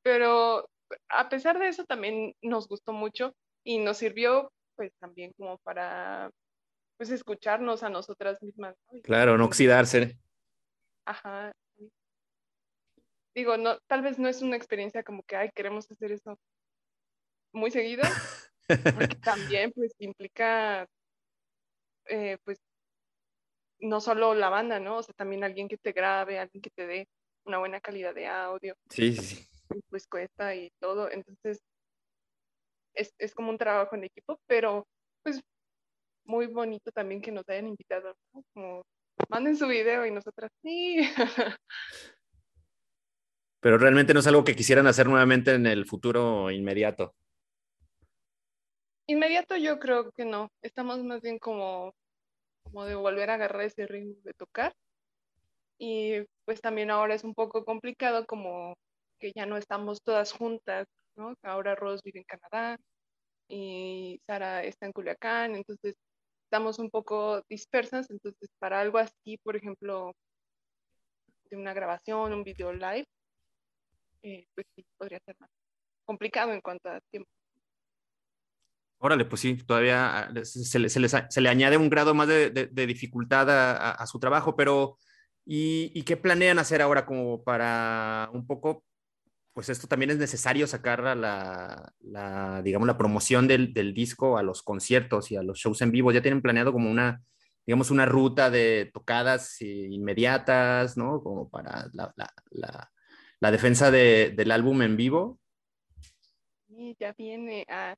Pero 0.02 0.68
a 1.08 1.28
pesar 1.28 1.58
de 1.58 1.68
eso 1.68 1.84
también 1.84 2.34
nos 2.40 2.68
gustó 2.68 2.92
mucho 2.92 3.34
y 3.64 3.78
nos 3.78 3.98
sirvió 3.98 4.52
pues 4.76 4.92
también 5.00 5.32
como 5.36 5.58
para 5.58 6.30
pues 6.96 7.10
escucharnos 7.10 7.82
a 7.82 7.90
nosotras 7.90 8.40
mismas. 8.42 8.76
Claro, 9.02 9.36
no 9.36 9.46
oxidarse. 9.46 10.16
Ajá. 11.04 11.52
Digo, 13.34 13.56
no, 13.56 13.78
tal 13.86 14.02
vez 14.02 14.18
no 14.18 14.28
es 14.28 14.40
una 14.42 14.56
experiencia 14.56 15.02
como 15.02 15.22
que, 15.24 15.36
ay, 15.36 15.50
queremos 15.54 15.90
hacer 15.90 16.12
eso 16.12 16.38
muy 17.52 17.70
seguido, 17.70 18.02
porque 18.66 19.16
también 19.22 19.72
pues 19.72 19.94
implica, 19.98 20.86
eh, 22.08 22.38
pues, 22.44 22.58
no 23.80 24.00
solo 24.00 24.34
la 24.34 24.48
banda, 24.48 24.80
¿no? 24.80 24.98
O 24.98 25.02
sea, 25.02 25.14
también 25.14 25.44
alguien 25.44 25.68
que 25.68 25.76
te 25.76 25.92
grabe, 25.92 26.38
alguien 26.38 26.62
que 26.62 26.70
te 26.70 26.86
dé 26.86 27.08
una 27.44 27.58
buena 27.58 27.80
calidad 27.80 28.14
de 28.14 28.26
audio. 28.26 28.74
Sí, 28.90 29.14
sí, 29.14 29.22
sí. 29.22 29.48
Pues 29.90 30.06
cuesta 30.06 30.54
y 30.54 30.70
todo. 30.80 31.10
Entonces, 31.10 31.60
es, 32.94 33.14
es 33.18 33.34
como 33.34 33.50
un 33.50 33.58
trabajo 33.58 33.94
en 33.94 34.04
equipo, 34.04 34.40
pero 34.46 34.86
pues 35.22 35.42
muy 36.24 36.46
bonito 36.46 36.90
también 36.90 37.20
que 37.20 37.32
nos 37.32 37.48
hayan 37.48 37.68
invitado, 37.68 38.16
Como 38.52 38.82
manden 39.28 39.56
su 39.56 39.66
video 39.66 40.04
y 40.06 40.10
nosotras 40.10 40.50
sí. 40.62 40.98
Pero 43.60 43.78
realmente 43.78 44.14
no 44.14 44.20
es 44.20 44.26
algo 44.26 44.44
que 44.44 44.54
quisieran 44.54 44.86
hacer 44.86 45.08
nuevamente 45.08 45.54
en 45.54 45.66
el 45.66 45.86
futuro 45.86 46.50
inmediato. 46.50 47.14
Inmediato 49.08 49.56
yo 49.56 49.78
creo 49.78 50.10
que 50.12 50.24
no. 50.24 50.50
Estamos 50.62 51.02
más 51.04 51.20
bien 51.22 51.38
como, 51.38 51.94
como 52.64 52.84
de 52.84 52.94
volver 52.96 53.30
a 53.30 53.34
agarrar 53.34 53.62
ese 53.62 53.86
ritmo 53.86 54.16
de 54.24 54.32
tocar 54.34 54.74
y 55.78 56.22
pues 56.44 56.60
también 56.60 56.90
ahora 56.90 57.14
es 57.14 57.24
un 57.24 57.34
poco 57.34 57.64
complicado 57.64 58.26
como 58.26 58.74
que 59.18 59.32
ya 59.34 59.46
no 59.46 59.56
estamos 59.56 60.02
todas 60.02 60.32
juntas, 60.32 60.86
¿no? 61.16 61.34
Ahora 61.42 61.74
Rose 61.74 62.02
vive 62.04 62.20
en 62.20 62.24
Canadá 62.24 62.78
y 63.48 64.20
Sara 64.26 64.64
está 64.64 64.86
en 64.86 64.92
Culiacán, 64.92 65.56
entonces 65.56 65.96
estamos 66.44 66.78
un 66.78 66.90
poco 66.90 67.42
dispersas, 67.48 68.10
entonces 68.10 68.50
para 68.58 68.80
algo 68.80 68.98
así, 68.98 69.38
por 69.42 69.56
ejemplo, 69.56 70.12
de 71.50 71.56
una 71.56 71.74
grabación, 71.74 72.32
un 72.32 72.44
video 72.44 72.72
live, 72.72 73.06
eh, 74.22 74.46
pues 74.54 74.66
sí, 74.74 74.84
podría 74.98 75.20
ser 75.20 75.36
más 75.38 75.50
complicado 76.04 76.52
en 76.52 76.60
cuanto 76.60 76.88
a 76.88 77.00
tiempo. 77.10 77.35
Órale, 78.98 79.24
pues 79.26 79.42
sí, 79.42 79.56
todavía 79.56 80.18
ah, 80.18 80.44
se 80.44 80.78
le, 80.78 80.88
se 80.88 81.40
le 81.40 81.48
añade 81.48 81.76
un 81.76 81.90
grado 81.90 82.14
más 82.14 82.28
de, 82.28 82.50
de, 82.50 82.86
dificultad 82.86 83.50
a, 83.50 83.90
a, 83.92 84.06
su 84.06 84.18
trabajo, 84.18 84.56
pero 84.56 84.98
¿Y, 85.48 86.02
qué 86.02 86.16
planean 86.16 86.58
hacer 86.58 86.82
ahora 86.82 87.06
como 87.06 87.44
para 87.44 88.28
un 88.32 88.46
poco, 88.48 88.84
pues 89.52 89.68
esto 89.68 89.86
también 89.86 90.10
es 90.10 90.18
necesario 90.18 90.66
sacar 90.66 91.00
la, 91.16 91.92
la 92.00 92.62
digamos, 92.62 92.88
la 92.88 92.98
promoción 92.98 93.46
del, 93.46 93.72
del, 93.72 93.94
disco 93.94 94.38
a 94.38 94.42
los 94.42 94.62
conciertos 94.62 95.30
y 95.30 95.36
a 95.36 95.44
los 95.44 95.58
shows 95.58 95.82
en 95.82 95.92
vivo? 95.92 96.10
¿Ya 96.10 96.20
tienen 96.20 96.42
planeado 96.42 96.72
como 96.72 96.90
una, 96.90 97.22
digamos, 97.64 97.92
una 97.92 98.06
ruta 98.06 98.50
de 98.50 98.90
tocadas 98.92 99.62
inmediatas, 99.62 100.96
¿no? 100.96 101.22
Como 101.22 101.48
para 101.48 101.86
la, 101.92 102.12
la, 102.50 102.90
la 103.38 103.50
defensa 103.52 103.92
de, 103.92 104.32
del 104.36 104.50
álbum 104.50 104.82
en 104.82 104.96
vivo. 104.96 105.38
Sí, 106.66 106.96
ya 106.98 107.14
viene. 107.16 107.64
Ah, 107.68 107.94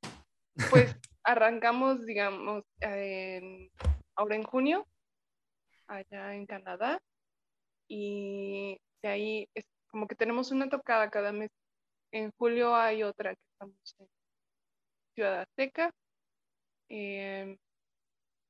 pues 0.71 0.97
arrancamos, 1.25 2.05
digamos, 2.05 2.65
ahora 4.15 4.35
en 4.35 4.43
junio, 4.45 4.87
allá 5.87 6.35
en 6.35 6.47
Canadá 6.47 7.01
y 7.89 8.79
de 9.03 9.09
ahí 9.09 9.49
como 9.89 10.07
que 10.07 10.15
tenemos 10.15 10.51
una 10.51 10.69
tocada 10.69 11.11
cada 11.11 11.33
mes. 11.33 11.51
En 12.13 12.31
julio 12.39 12.75
hay 12.75 13.03
otra 13.03 13.35
que 13.35 13.41
estamos 13.53 13.95
en 13.99 14.09
Ciudad 15.15 15.41
Azteca. 15.43 15.93
En 16.89 17.59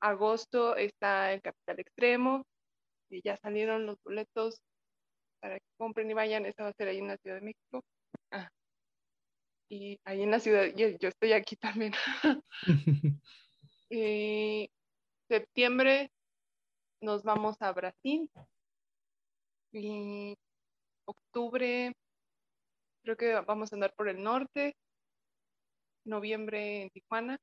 agosto 0.00 0.76
está 0.76 1.32
el 1.32 1.42
Capital 1.42 1.80
Extremo. 1.80 2.44
Y 3.11 3.22
ya 3.22 3.36
salieron 3.38 3.86
los 3.86 3.96
boletos 4.04 4.61
para 5.40 5.59
que 5.59 5.66
compren 5.76 6.11
y 6.11 6.14
vayan. 6.14 6.46
Esta 6.46 6.64
va 6.64 6.70
a 6.70 6.74
ser 6.74 6.88
ahí 6.88 6.98
en 6.98 7.09
la 7.09 7.16
Ciudad 7.16 7.36
de 7.36 7.42
México. 7.42 7.84
Ah. 8.30 8.48
Y 9.68 10.00
ahí 10.04 10.22
en 10.22 10.30
la 10.30 10.40
ciudad, 10.40 10.64
y 10.64 10.98
yo 10.98 11.08
estoy 11.08 11.32
aquí 11.32 11.56
también. 11.92 11.92
y 13.90 14.70
septiembre 15.28 16.10
nos 17.00 17.22
vamos 17.22 17.56
a 17.60 17.72
Brasil. 17.72 18.30
Y 19.72 20.36
octubre 21.04 21.92
creo 23.02 23.16
que 23.16 23.34
vamos 23.46 23.72
a 23.72 23.76
andar 23.76 23.94
por 23.94 24.08
el 24.08 24.22
norte. 24.22 24.76
Noviembre 26.04 26.82
en 26.82 26.90
Tijuana. 26.90 27.38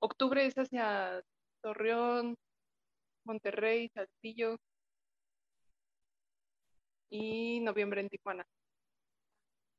Octubre 0.00 0.46
es 0.46 0.54
hacia 0.54 1.22
Torreón, 1.62 2.36
Monterrey, 3.24 3.90
Saltillo. 3.94 4.56
Y 7.10 7.60
noviembre 7.60 8.00
en 8.00 8.08
Tijuana. 8.08 8.46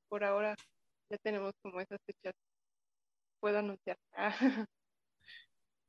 Por 0.07 0.23
ahora 0.23 0.55
ya 1.09 1.17
tenemos 1.17 1.53
como 1.61 1.79
esas 1.81 1.99
fechas. 2.05 2.33
Puedo 3.39 3.59
anunciar. 3.59 3.97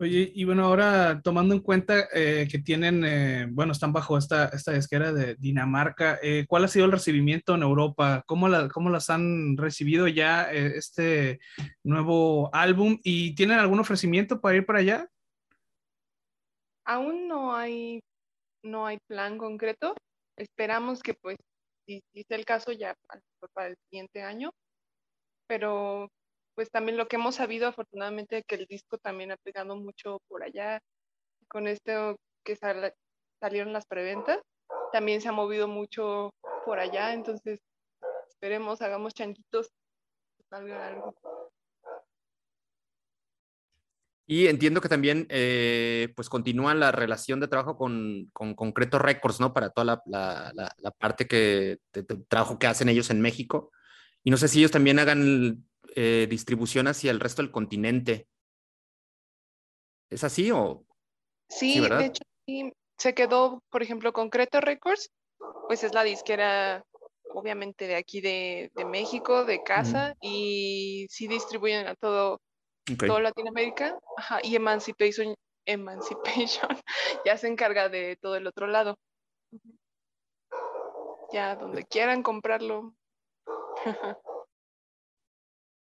Oye, 0.02 0.32
y 0.34 0.44
bueno, 0.44 0.64
ahora 0.64 1.20
tomando 1.22 1.54
en 1.54 1.60
cuenta 1.60 2.08
eh, 2.14 2.48
que 2.50 2.58
tienen, 2.58 3.04
eh, 3.04 3.46
bueno, 3.50 3.72
están 3.72 3.92
bajo 3.92 4.16
esta, 4.16 4.46
esta 4.46 4.72
disquera 4.72 5.12
de 5.12 5.34
Dinamarca, 5.34 6.18
eh, 6.22 6.46
¿cuál 6.48 6.64
ha 6.64 6.68
sido 6.68 6.86
el 6.86 6.92
recibimiento 6.92 7.54
en 7.54 7.62
Europa? 7.62 8.24
¿Cómo, 8.26 8.48
la, 8.48 8.68
cómo 8.68 8.88
las 8.88 9.10
han 9.10 9.58
recibido 9.58 10.08
ya 10.08 10.50
este 10.50 11.38
nuevo 11.84 12.48
álbum? 12.54 12.98
¿Y 13.04 13.34
tienen 13.34 13.58
algún 13.58 13.78
ofrecimiento 13.78 14.40
para 14.40 14.56
ir 14.56 14.64
para 14.64 14.78
allá? 14.78 15.06
Aún 16.86 17.28
no 17.28 17.54
hay, 17.54 18.00
no 18.64 18.86
hay 18.86 18.96
plan 19.06 19.36
concreto. 19.36 19.94
Esperamos 20.38 21.02
que, 21.02 21.12
pues, 21.12 21.36
si, 21.86 22.00
si 22.14 22.20
es 22.20 22.30
el 22.30 22.46
caso, 22.46 22.72
ya 22.72 22.94
para 23.52 23.68
el 23.68 23.76
siguiente 23.90 24.22
año. 24.22 24.50
Pero 25.50 26.08
pues 26.54 26.70
también 26.70 26.96
lo 26.96 27.08
que 27.08 27.16
hemos 27.16 27.34
sabido 27.34 27.66
afortunadamente 27.66 28.44
que 28.44 28.54
el 28.54 28.66
disco 28.66 28.98
también 28.98 29.32
ha 29.32 29.36
pegado 29.36 29.74
mucho 29.74 30.20
por 30.28 30.44
allá 30.44 30.80
con 31.48 31.66
esto 31.66 32.16
que 32.44 32.54
salieron 32.54 33.72
las 33.72 33.86
preventas 33.86 34.38
también 34.92 35.20
se 35.20 35.28
ha 35.28 35.32
movido 35.32 35.66
mucho 35.66 36.30
por 36.64 36.78
allá 36.78 37.14
entonces 37.14 37.60
esperemos 38.28 38.80
hagamos 38.82 39.14
chanquitos 39.14 39.70
salga 40.50 40.86
algo 40.86 41.14
y 44.26 44.46
entiendo 44.46 44.80
que 44.80 44.88
también 44.88 45.26
eh, 45.30 46.12
pues 46.14 46.28
continúa 46.28 46.74
la 46.74 46.92
relación 46.92 47.40
de 47.40 47.48
trabajo 47.48 47.76
con, 47.76 48.30
con 48.32 48.54
Concreto 48.54 49.00
Records, 49.00 49.40
¿no? 49.40 49.52
Para 49.52 49.70
toda 49.70 49.84
la, 49.84 50.02
la, 50.54 50.72
la, 50.78 50.90
parte 50.92 51.26
que, 51.26 51.78
de, 51.92 52.02
de, 52.02 52.16
trabajo 52.28 52.56
que 52.56 52.68
hacen 52.68 52.88
ellos 52.88 53.10
en 53.10 53.20
México. 53.20 53.72
Y 54.22 54.30
no 54.30 54.36
sé 54.36 54.48
si 54.48 54.58
ellos 54.58 54.70
también 54.70 54.98
hagan 54.98 55.64
eh, 55.96 56.26
distribución 56.28 56.86
hacia 56.86 57.10
el 57.10 57.20
resto 57.20 57.42
del 57.42 57.50
continente. 57.50 58.28
¿Es 60.10 60.24
así 60.24 60.50
o...? 60.50 60.84
Sí, 61.48 61.80
de 61.80 62.06
hecho, 62.06 62.22
sí, 62.46 62.72
se 62.96 63.14
quedó, 63.14 63.62
por 63.70 63.82
ejemplo, 63.82 64.12
Concreto 64.12 64.60
Records, 64.60 65.10
pues 65.66 65.82
es 65.82 65.94
la 65.94 66.04
disquera, 66.04 66.84
obviamente, 67.34 67.88
de 67.88 67.96
aquí 67.96 68.20
de, 68.20 68.70
de 68.74 68.84
México, 68.84 69.44
de 69.44 69.62
casa, 69.62 70.14
y 70.20 71.06
sí 71.10 71.26
distribuyen 71.26 71.88
a 71.88 71.94
todo, 71.96 72.40
Okay. 72.92 73.08
todo 73.08 73.20
Latinoamérica, 73.20 73.96
Ajá, 74.16 74.40
y 74.42 74.56
Emancipation, 74.56 75.34
Emancipation 75.64 76.68
ya 77.24 77.36
se 77.36 77.46
encarga 77.46 77.88
de 77.88 78.16
todo 78.20 78.34
el 78.36 78.46
otro 78.46 78.66
lado. 78.66 78.96
Ya 81.32 81.54
donde 81.54 81.84
quieran 81.84 82.22
comprarlo. 82.22 82.94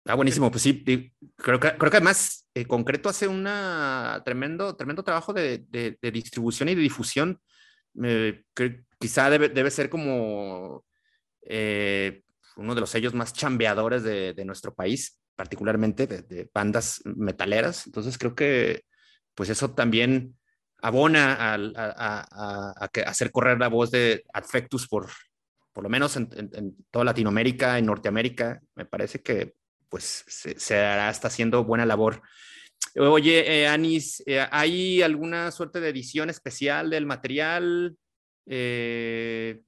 Ah, 0.07 0.15
buenísimo, 0.15 0.51
pues 0.51 0.63
sí, 0.63 0.83
creo 1.37 1.61
que, 1.61 1.77
creo 1.77 1.91
que 1.91 1.97
además 1.99 2.49
eh, 2.55 2.65
Concreto 2.65 3.11
hace 3.11 3.29
un 3.29 3.47
tremendo, 4.25 4.75
tremendo 4.75 5.05
trabajo 5.05 5.35
de, 5.35 5.59
de, 5.69 5.99
de, 6.01 6.11
distribución 6.11 6.71
y 6.71 6.75
de 6.75 6.81
difusión. 6.81 7.39
Eh, 8.03 8.45
que 8.55 8.85
quizá 8.99 9.29
debe, 9.29 9.51
debe 9.51 9.71
ser 9.71 9.91
como 9.91 10.85
eh, 11.43 12.23
uno 12.57 12.75
de 12.75 12.81
los 12.81 12.91
sellos 12.91 13.15
más 13.15 13.35
chambeadores 13.35 14.03
de, 14.03 14.33
de 14.33 14.45
nuestro 14.45 14.75
país, 14.75 15.21
particularmente 15.37 16.07
de, 16.07 16.51
bandas 16.53 17.03
metaleras. 17.05 17.87
Entonces 17.87 18.17
creo 18.17 18.35
que 18.35 18.85
pues 19.35 19.51
eso 19.51 19.73
también 19.75 20.37
abona 20.83 21.35
a, 21.35 21.55
a, 21.55 21.61
a, 21.77 22.75
a, 22.81 22.91
hacer 23.07 23.31
correr 23.31 23.59
la 23.59 23.69
voz 23.69 23.91
de 23.91 24.25
Adfectus 24.33 24.89
por, 24.89 25.11
por 25.73 25.85
lo 25.85 25.91
menos 25.91 26.17
en, 26.17 26.29
en, 26.33 26.51
en 26.55 26.77
toda 26.91 27.05
Latinoamérica, 27.05 27.79
en 27.79 27.87
Norteamérica. 27.87 28.61
Me 28.75 28.87
parece 28.87 29.23
que 29.23 29.55
pues 29.89 30.25
se, 30.29 30.59
se 30.59 30.77
hará, 30.79 31.11
está 31.11 31.29
haciendo 31.29 31.65
buena 31.65 31.85
labor. 31.85 32.23
Oye, 32.97 33.63
eh, 33.63 33.69
Anis, 33.69 34.23
eh, 34.27 34.47
¿hay 34.51 35.03
alguna 35.03 35.51
suerte 35.51 35.81
de 35.81 35.91
edición 35.91 36.31
especial 36.31 36.91
del 36.91 37.07
material? 37.07 37.97
Eh, 38.47 39.61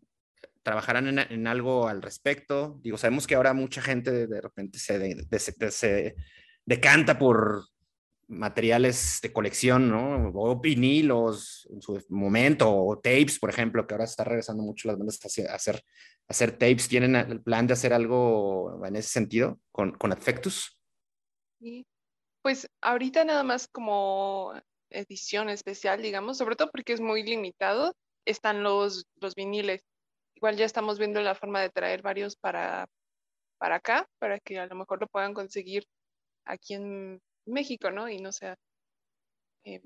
¿Trabajarán 0.63 1.09
en, 1.09 1.19
en, 1.19 1.47
algo 1.47 1.89
al 1.89 2.03
respecto? 2.03 2.81
Digo, 2.83 2.97
sabemos 2.97 3.27
que 3.27 3.35
ahora 3.35 3.53
mucha 3.53 3.83
gente 3.83 4.11
de, 4.11 4.27
de 4.27 4.41
repente 4.41 4.79
se, 4.79 4.99
de, 4.99 5.27
de, 5.29 5.71
se, 5.71 6.17
decanta 6.65 7.19
por 7.19 7.65
materiales 8.33 9.21
de 9.23 9.33
colección, 9.33 9.91
¿no? 9.91 10.33
O 10.35 10.61
vinilos 10.61 11.69
en 11.71 11.83
su 11.83 12.03
momento, 12.09 12.75
o 12.75 12.99
tapes, 12.99 13.39
por 13.39 13.51
ejemplo, 13.51 13.87
que 13.87 13.95
ahora 13.95 14.05
está 14.05 14.25
regresando 14.25 14.63
mucho 14.63 14.89
las 14.89 14.99
bandas 14.99 15.21
a 15.25 15.55
hacer, 15.55 16.53
tapes. 16.53 16.89
¿Tienen 16.89 17.15
el 17.15 17.43
plan 17.43 17.67
de 17.67 17.75
hacer 17.75 17.93
algo 17.93 18.85
en 18.85 18.97
ese 18.97 19.11
sentido 19.11 19.61
con, 19.71 19.93
con 19.93 20.13
Adfectus? 20.13 20.79
Sí, 21.61 21.87
pues 22.43 22.69
ahorita 22.81 23.25
nada 23.25 23.45
más 23.45 23.69
como 23.69 24.53
edición 24.91 25.49
especial, 25.49 26.03
digamos, 26.03 26.39
sobre 26.39 26.57
todo 26.57 26.71
porque 26.71 26.93
es 26.93 27.01
muy 27.01 27.23
limitado, 27.23 27.95
están 28.27 28.63
los, 28.63 29.07
los 29.17 29.35
viniles. 29.35 29.83
Igual 30.35 30.57
ya 30.57 30.65
estamos 30.65 30.99
viendo 30.99 31.21
la 31.21 31.35
forma 31.35 31.61
de 31.61 31.71
traer 31.71 32.03
varios 32.03 32.37
para, 32.37 32.89
para 33.59 33.77
acá, 33.77 34.09
para 34.19 34.41
que 34.41 34.59
a 34.59 34.67
lo 34.67 34.75
mejor 34.75 35.01
lo 35.01 35.07
puedan 35.07 35.35
conseguir 35.35 35.87
aquí 36.45 36.75
en 36.75 37.21
México, 37.47 37.91
¿no? 37.91 38.09
Y 38.09 38.19
no 38.19 38.33
sea 38.33 38.57
eh, 39.65 39.83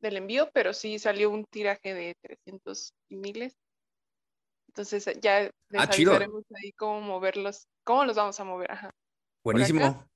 del 0.00 0.16
envío, 0.16 0.50
pero 0.52 0.72
sí 0.72 0.98
salió 0.98 1.30
un 1.30 1.44
tiraje 1.44 1.94
de 1.94 2.14
300 2.22 2.92
miles. 3.08 3.54
Entonces 4.68 5.08
ya 5.20 5.42
les 5.42 5.80
ah, 5.80 5.88
avisaremos 5.90 6.44
ahí 6.54 6.72
cómo 6.72 7.00
moverlos, 7.00 7.66
cómo 7.84 8.04
los 8.04 8.16
vamos 8.16 8.38
a 8.38 8.44
mover. 8.44 8.70
Ajá. 8.70 8.90
Buenísimo. 9.42 10.06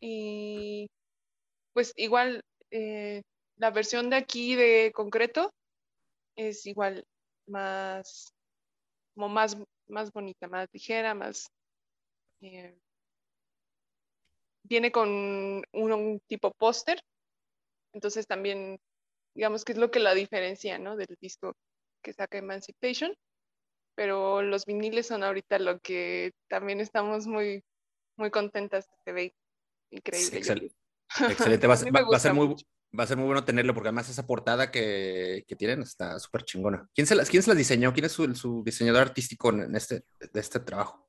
Y 0.00 0.86
pues 1.72 1.92
igual 1.96 2.42
eh, 2.70 3.22
la 3.56 3.70
versión 3.70 4.10
de 4.10 4.16
aquí 4.16 4.54
de 4.54 4.92
concreto 4.94 5.50
es 6.36 6.66
igual 6.66 7.04
más, 7.46 8.32
como 9.14 9.28
más, 9.28 9.56
más 9.88 10.12
bonita, 10.12 10.48
más 10.48 10.68
ligera, 10.72 11.14
más... 11.14 11.46
Eh, 12.40 12.76
viene 14.64 14.90
con 14.90 15.08
un, 15.08 15.64
un 15.72 16.20
tipo 16.26 16.52
póster, 16.52 17.00
entonces 17.92 18.26
también, 18.26 18.80
digamos 19.34 19.64
que 19.64 19.72
es 19.72 19.78
lo 19.78 19.90
que 19.90 20.00
la 20.00 20.14
diferencia, 20.14 20.78
¿no? 20.78 20.96
Del 20.96 21.16
disco 21.20 21.54
que 22.02 22.12
saca 22.12 22.38
Emancipation, 22.38 23.14
pero 23.94 24.42
los 24.42 24.64
viniles 24.64 25.06
son 25.06 25.22
ahorita 25.22 25.58
lo 25.58 25.78
que 25.78 26.32
también 26.48 26.80
estamos 26.80 27.26
muy, 27.26 27.62
muy 28.16 28.30
contentas, 28.30 28.88
se 29.04 29.12
ve 29.12 29.34
increíble. 29.90 30.38
Excel 30.38 30.72
excelente, 31.30 31.66
va, 31.68 31.76
va, 31.76 32.10
va, 32.10 32.16
a 32.16 32.20
ser 32.20 32.34
muy, 32.34 32.56
va 32.98 33.04
a 33.04 33.06
ser 33.06 33.16
muy 33.16 33.26
bueno 33.26 33.44
tenerlo, 33.44 33.74
porque 33.74 33.88
además 33.88 34.08
esa 34.08 34.26
portada 34.26 34.70
que, 34.70 35.44
que 35.46 35.56
tienen 35.56 35.82
está 35.82 36.18
súper 36.18 36.44
chingona. 36.44 36.88
¿Quién 36.94 37.06
se, 37.06 37.14
las, 37.14 37.30
¿Quién 37.30 37.42
se 37.42 37.50
las 37.50 37.58
diseñó? 37.58 37.92
¿Quién 37.92 38.06
es 38.06 38.12
su, 38.12 38.34
su 38.34 38.62
diseñador 38.64 39.02
artístico 39.02 39.50
en 39.50 39.74
este, 39.76 40.04
de 40.18 40.40
este 40.40 40.60
trabajo? 40.60 41.06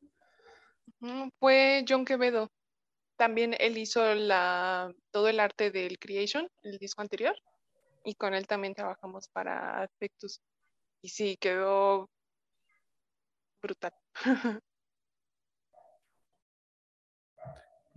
Fue 1.40 1.84
John 1.88 2.06
Quevedo 2.06 2.52
también 3.18 3.56
él 3.60 3.78
hizo 3.78 4.14
la, 4.16 4.94
todo 5.12 5.28
el 5.28 5.40
arte 5.40 5.72
del 5.72 5.98
Creation, 6.00 6.50
el 6.64 6.78
disco 6.78 7.02
anterior, 7.02 7.36
y 8.04 8.16
con 8.16 8.34
él 8.34 8.48
también 8.48 8.76
trabajamos 8.76 9.28
para 9.30 9.82
Aspectus. 9.82 10.42
Y 11.02 11.10
sí, 11.10 11.38
quedó 11.38 12.10
brutal. 13.62 13.94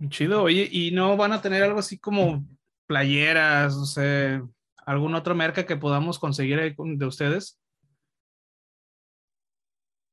Chido, 0.09 0.43
oye, 0.43 0.67
¿y 0.71 0.91
no 0.91 1.17
van 1.17 1.33
a 1.33 1.41
tener 1.41 1.61
algo 1.61 1.79
así 1.79 1.99
como 1.99 2.45
playeras, 2.87 3.75
o 3.75 3.85
sea, 3.85 4.41
algún 4.85 5.13
otro 5.13 5.35
merca 5.35 5.65
que 5.65 5.75
podamos 5.75 6.17
conseguir 6.17 6.75
de 6.75 7.05
ustedes? 7.05 7.59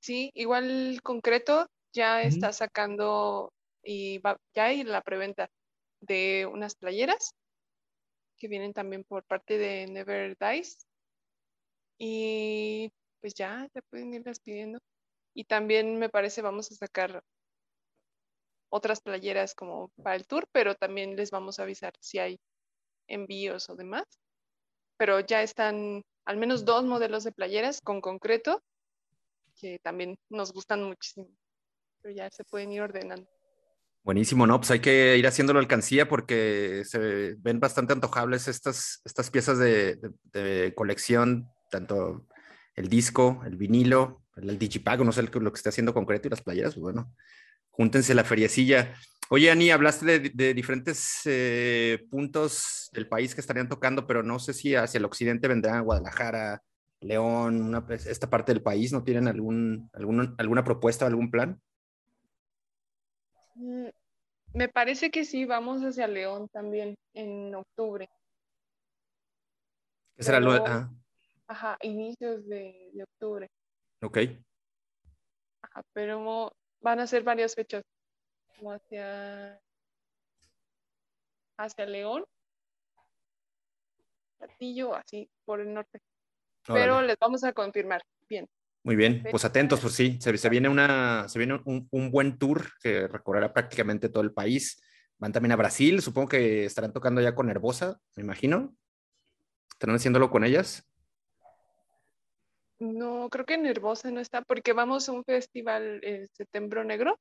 Sí, 0.01 0.31
igual 0.35 1.01
concreto 1.03 1.69
ya 1.93 2.23
está 2.23 2.53
sacando 2.53 3.53
y 3.87 4.19
va, 4.19 4.37
ya 4.55 4.67
hay 4.67 4.83
la 4.83 5.01
preventa 5.01 5.49
de 6.01 6.47
unas 6.53 6.75
playeras 6.75 7.35
que 8.37 8.49
vienen 8.49 8.73
también 8.73 9.05
por 9.05 9.25
parte 9.25 9.59
de 9.59 9.87
Never 9.87 10.37
Dies. 10.39 10.87
Y 11.99 12.93
pues 13.21 13.35
ya, 13.35 13.67
ya 13.73 13.81
pueden 13.89 14.13
irlas 14.13 14.41
pidiendo. 14.41 14.81
Y 15.35 15.45
también 15.45 15.99
me 15.99 16.09
parece 16.09 16.43
vamos 16.43 16.71
a 16.73 16.75
sacar 16.75 17.23
otras 18.69 19.01
playeras 19.01 19.55
como 19.55 19.91
para 20.03 20.17
el 20.17 20.27
tour, 20.27 20.47
pero 20.53 20.75
también 20.75 21.17
les 21.17 21.31
vamos 21.31 21.59
a 21.59 21.63
avisar 21.63 21.95
si 22.01 22.19
hay 22.19 22.41
envíos 23.07 23.71
o 23.71 23.77
demás. 23.77 24.05
Pero 24.99 25.21
ya 25.21 25.43
están 25.43 26.03
al 26.25 26.37
menos 26.37 26.65
dos 26.65 26.85
modelos 26.85 27.25
de 27.25 27.33
playeras 27.33 27.81
con 27.81 28.01
concreto 28.01 28.63
que 29.61 29.79
también 29.79 30.19
nos 30.29 30.53
gustan 30.53 30.83
muchísimo. 30.83 31.29
Pero 32.03 32.15
ya 32.15 32.29
se 32.31 32.45
pueden 32.45 32.73
ir 32.73 32.83
ordenando. 32.83 33.36
Buenísimo, 34.07 34.47
¿no? 34.47 34.61
Pues 34.61 34.71
hay 34.71 34.79
que 34.79 35.17
ir 35.19 35.27
haciendo 35.27 35.53
la 35.53 35.59
alcancía 35.59 36.09
porque 36.09 36.83
se 36.85 37.35
ven 37.39 37.59
bastante 37.59 37.93
antojables 37.93 38.47
estas, 38.47 39.01
estas 39.05 39.33
piezas 39.33 39.59
de, 39.59 40.73
colección, 40.77 41.49
tanto 41.73 42.25
el 42.77 42.89
disco, 42.89 43.43
el 43.45 43.57
vinilo, 43.57 44.23
el, 44.37 44.61
digipago, 44.61 45.03
no 45.03 45.11
sé 45.11 45.25
lo 45.25 45.53
que 45.53 45.57
esté 45.57 45.71
haciendo 45.71 45.93
concreto 45.93 46.29
y 46.29 46.31
las 46.31 46.41
playeras, 46.41 46.75
pues 46.75 46.83
bueno, 46.83 47.13
júntense 47.71 48.15
la 48.15 48.23
feriecilla. 48.23 48.95
Oye, 49.29 49.51
Ani, 49.51 49.71
hablaste 49.73 50.21
de, 50.21 50.55
diferentes 50.55 51.23
eh, 51.25 52.07
puntos 52.09 52.89
del 52.93 53.09
país 53.09 53.35
que 53.35 53.41
estarían 53.41 53.69
tocando, 53.69 54.07
pero 54.07 54.23
no 54.23 54.39
sé 54.39 54.53
si 54.55 54.77
hacia 54.77 54.99
el 54.99 55.05
occidente 55.05 55.49
vendrán 55.49 55.83
Guadalajara, 55.83 56.63
León, 57.01 57.85
esta 57.91 58.31
parte 58.31 58.53
del 58.53 58.63
país, 58.63 58.93
¿no 58.93 59.03
tienen 59.03 59.27
algún, 59.27 59.91
alguna 59.93 60.63
propuesta, 60.63 61.09
algún 61.09 61.33
plan? 61.33 61.61
Mm, 63.57 63.89
me 64.53 64.69
parece 64.69 65.11
que 65.11 65.25
sí, 65.25 65.45
vamos 65.45 65.83
hacia 65.83 66.07
León 66.07 66.49
también 66.49 66.95
en 67.15 67.55
octubre. 67.55 68.09
¿Qué 70.15 70.23
será 70.23 70.41
luego? 70.41 70.67
Ajá, 71.49 71.79
inicios 71.83 72.47
de, 72.47 72.91
octubre. 73.03 73.49
Ok. 74.03 74.19
Ajá, 75.63 75.83
pero 75.93 76.53
van 76.81 77.01
a 77.01 77.07
ser 77.07 77.23
varias 77.23 77.55
fechas, 77.55 77.83
como 78.57 78.73
hacia, 78.73 79.61
hacia 81.59 81.87
León, 81.87 82.25
Platillo, 84.39 84.95
así, 84.95 85.31
por 85.45 85.61
el 85.61 85.73
norte. 85.73 86.01
Pero 86.67 87.01
les 87.01 87.19
vamos 87.19 87.45
a 87.45 87.53
confirmar. 87.53 88.03
Bien. 88.29 88.47
Muy 88.87 88.95
bien, 88.95 89.25
pues 89.33 89.45
atentos, 89.45 89.81
pues 89.81 89.95
sí, 89.95 90.17
se, 90.21 90.49
viene, 90.49 90.69
una, 90.69 91.29
se 91.29 91.41
viene 91.41 91.61
un, 91.65 92.11
buen 92.13 92.39
tour 92.39 92.69
que 92.81 93.09
recorrerá 93.09 93.53
prácticamente 93.53 94.09
todo 94.09 94.23
el 94.23 94.33
país. 94.33 94.81
Van 95.19 95.33
también 95.33 95.51
a 95.51 95.57
Brasil, 95.57 96.01
supongo 96.01 96.29
que 96.29 96.65
estarán 96.67 96.93
tocando 96.93 97.21
ya 97.21 97.35
con 97.35 97.49
Nervosa, 97.49 97.99
me 98.15 98.23
imagino. 98.23 98.77
¿Estarán 99.73 99.97
haciéndolo 99.97 100.31
con 100.31 100.45
ellas? 100.45 100.89
No, 102.79 103.29
creo 103.29 103.45
que 103.45 103.59
Nervosa 103.59 104.13
no 104.13 104.21
está, 104.21 104.43
porque 104.43 104.73
vamos 104.73 105.09
a 105.09 105.13
un 105.13 105.25
festival 105.25 105.99
en 106.05 106.29
Septiembre 106.29 106.85
Negro. 106.85 107.19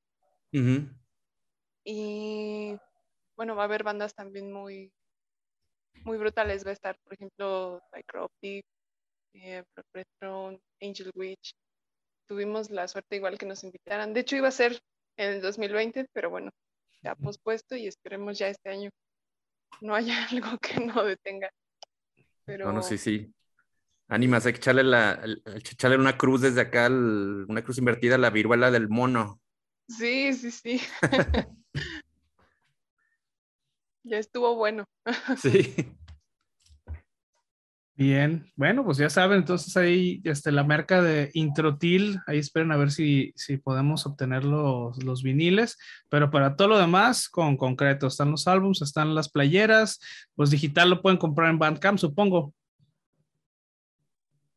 Y 1.83 2.77
bueno, 3.35 3.55
va 3.55 3.63
a 3.63 3.65
haber 3.65 3.81
bandas 3.81 4.13
también 4.13 4.53
muy, 4.53 4.93
muy 6.03 6.19
brutales. 6.19 6.63
Va 6.63 6.69
a 6.69 6.73
estar, 6.73 6.95
por 7.03 7.15
ejemplo, 7.15 7.81
Psychroptic, 7.91 8.67
eh, 9.43 9.63
Angel 10.81 11.11
Witch. 11.15 11.53
Tuvimos 12.27 12.69
la 12.69 12.87
suerte 12.87 13.17
igual 13.17 13.37
que 13.37 13.45
nos 13.45 13.63
invitaran. 13.63 14.13
De 14.13 14.21
hecho, 14.21 14.35
iba 14.35 14.47
a 14.47 14.51
ser 14.51 14.79
en 15.17 15.33
el 15.33 15.41
2020, 15.41 16.07
pero 16.11 16.29
bueno, 16.29 16.51
se 17.01 17.07
ha 17.07 17.15
pospuesto 17.15 17.75
y 17.75 17.87
esperemos 17.87 18.37
ya 18.37 18.47
este 18.47 18.69
año 18.69 18.89
no 19.81 19.95
haya 19.95 20.15
algo 20.31 20.57
que 20.57 20.79
no 20.79 21.03
detenga. 21.03 21.49
Pero... 22.45 22.65
Bueno, 22.65 22.81
sí, 22.81 22.97
sí. 22.97 23.31
Ánimas, 24.07 24.45
hay 24.45 24.53
que 24.53 24.59
echarle, 24.59 24.83
la, 24.83 25.19
echarle 25.55 25.97
una 25.97 26.15
cruz 26.15 26.41
desde 26.41 26.61
acá, 26.61 26.87
una 26.87 27.63
cruz 27.63 27.79
invertida 27.79 28.15
a 28.15 28.19
la 28.19 28.29
viruela 28.29 28.69
del 28.69 28.87
mono. 28.87 29.41
Sí, 29.87 30.31
sí, 30.33 30.51
sí. 30.51 30.81
ya 34.03 34.17
estuvo 34.19 34.55
bueno. 34.55 34.85
sí. 35.41 35.73
Bien, 37.97 38.51
bueno, 38.57 38.83
pues 38.83 38.97
ya 38.97 39.09
saben, 39.09 39.37
entonces 39.37 39.77
ahí 39.77 40.21
este, 40.25 40.51
la 40.51 40.65
marca 40.65 41.01
de 41.01 41.31
Introtil, 41.33 42.19
ahí 42.27 42.39
esperen 42.39 42.73
a 42.73 42.77
ver 42.77 42.91
si, 42.91 43.31
si 43.37 43.55
podemos 43.55 44.05
obtener 44.05 44.43
los, 44.43 45.01
los, 45.01 45.23
viniles, 45.23 45.77
pero 46.09 46.29
para 46.29 46.57
todo 46.57 46.67
lo 46.67 46.77
demás, 46.77 47.29
con 47.29 47.55
concreto, 47.55 48.07
están 48.07 48.31
los 48.31 48.49
álbums, 48.49 48.81
están 48.81 49.15
las 49.15 49.29
playeras, 49.29 50.01
pues 50.35 50.49
digital 50.49 50.89
lo 50.89 51.01
pueden 51.01 51.17
comprar 51.17 51.49
en 51.49 51.57
Bandcamp, 51.57 51.97
supongo. 51.97 52.53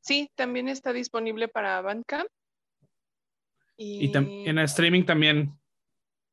Sí, 0.00 0.28
también 0.34 0.68
está 0.68 0.92
disponible 0.92 1.46
para 1.46 1.80
Bandcamp. 1.80 2.28
Y, 3.76 4.10
en 4.16 4.58
el 4.58 4.64
streaming 4.64 5.04
también, 5.04 5.56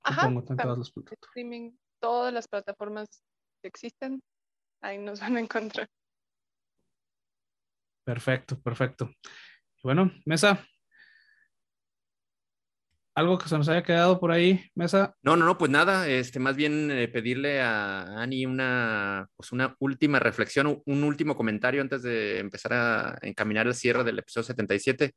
supongo, 0.03 0.43
en 0.49 0.57
todas 0.57 0.77
las 0.79 0.89
plataformas. 0.89 1.29
Streaming, 1.29 1.71
todas 1.99 2.33
las 2.33 2.47
plataformas 2.47 3.21
que 3.61 3.67
existen, 3.67 4.23
ahí 4.81 4.97
nos 4.97 5.19
van 5.19 5.37
a 5.37 5.39
encontrar. 5.39 5.87
Perfecto, 8.05 8.61
perfecto. 8.61 9.09
Bueno, 9.83 10.11
Mesa. 10.25 10.63
¿Algo 13.15 13.37
que 13.37 13.47
se 13.47 13.57
nos 13.57 13.67
haya 13.69 13.81
quedado 13.81 14.19
por 14.19 14.31
ahí, 14.31 14.69
Mesa? 14.75 15.15
No, 15.23 15.35
no, 15.35 15.45
no, 15.45 15.57
pues 15.57 15.71
nada, 15.71 16.07
este, 16.07 16.37
más 16.37 16.55
bien 16.55 16.91
eh, 16.91 17.07
pedirle 17.07 17.61
a 17.61 18.21
Ani 18.21 18.45
una, 18.45 19.27
pues 19.35 19.53
una 19.53 19.75
última 19.79 20.19
reflexión, 20.19 20.83
un 20.85 21.03
último 21.03 21.35
comentario 21.35 21.81
antes 21.81 22.03
de 22.03 22.39
empezar 22.39 22.73
a 22.73 23.17
encaminar 23.21 23.67
el 23.67 23.73
cierre 23.73 24.03
del 24.03 24.19
episodio 24.19 24.43
77. 24.43 25.13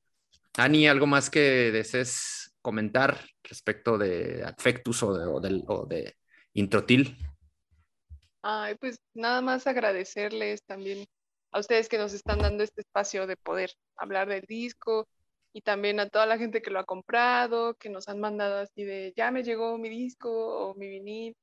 Ani, 0.57 0.89
¿algo 0.89 1.07
más 1.07 1.29
que 1.29 1.73
desees 1.73 2.55
comentar 2.63 3.21
respecto 3.43 3.99
de 3.99 4.45
Affectus 4.45 5.03
o 5.03 5.19
de, 5.19 5.27
o 5.27 5.41
de, 5.41 5.65
o 5.67 5.87
de 5.87 6.17
Introtil? 6.55 7.17
Ay, 8.43 8.77
pues 8.77 9.01
nada 9.13 9.43
más 9.43 9.67
agradecerles 9.67 10.63
también 10.65 11.05
a 11.51 11.61
ustedes 11.61 11.89
que 11.89 11.99
nos 11.99 12.13
están 12.13 12.39
dando 12.39 12.63
este 12.63 12.81
espacio 12.81 13.27
de 13.27 13.37
poder 13.37 13.71
hablar 13.97 14.29
del 14.29 14.43
disco 14.43 15.09
y 15.53 15.63
también 15.63 15.99
a 16.01 16.09
toda 16.09 16.27
la 16.27 16.39
gente 16.39 16.63
que 16.63 16.71
lo 16.71 16.79
ha 16.79 16.85
comprado, 16.85 17.75
que 17.75 17.89
nos 17.89 18.09
han 18.09 18.21
mandado 18.21 18.59
así 18.59 18.85
de, 18.85 19.13
ya 19.17 19.31
me 19.31 19.43
llegó 19.43 19.79
mi 19.79 19.89
disco 19.89 20.31
o 20.31 20.75
mi 20.75 20.89
vinil 20.89 21.37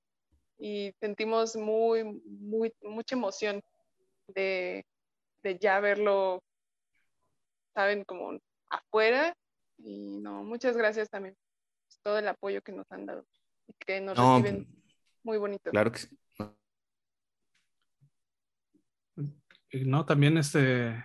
y 0.57 0.93
sentimos 0.99 1.55
muy, 1.55 2.03
muy, 2.03 2.73
mucha 2.81 3.15
emoción 3.15 3.61
de, 4.27 4.85
de 5.43 5.57
ya 5.57 5.79
verlo, 5.79 6.41
saben, 7.73 8.03
como 8.05 8.39
afuera 8.69 9.35
y 9.77 10.19
no, 10.19 10.43
muchas 10.43 10.77
gracias 10.77 11.09
también 11.09 11.35
por 11.35 11.97
todo 12.03 12.19
el 12.19 12.27
apoyo 12.27 12.61
que 12.61 12.71
nos 12.71 12.89
han 12.91 13.05
dado 13.05 13.25
y 13.67 13.73
que 13.73 13.99
nos 14.01 14.17
reciben 14.17 14.67
muy 15.23 15.37
bonito. 15.37 15.71
Claro 15.71 15.91
que 15.91 15.99
sí. 15.99 16.17
¿No? 19.85 20.05
También 20.05 20.37
este, 20.37 20.95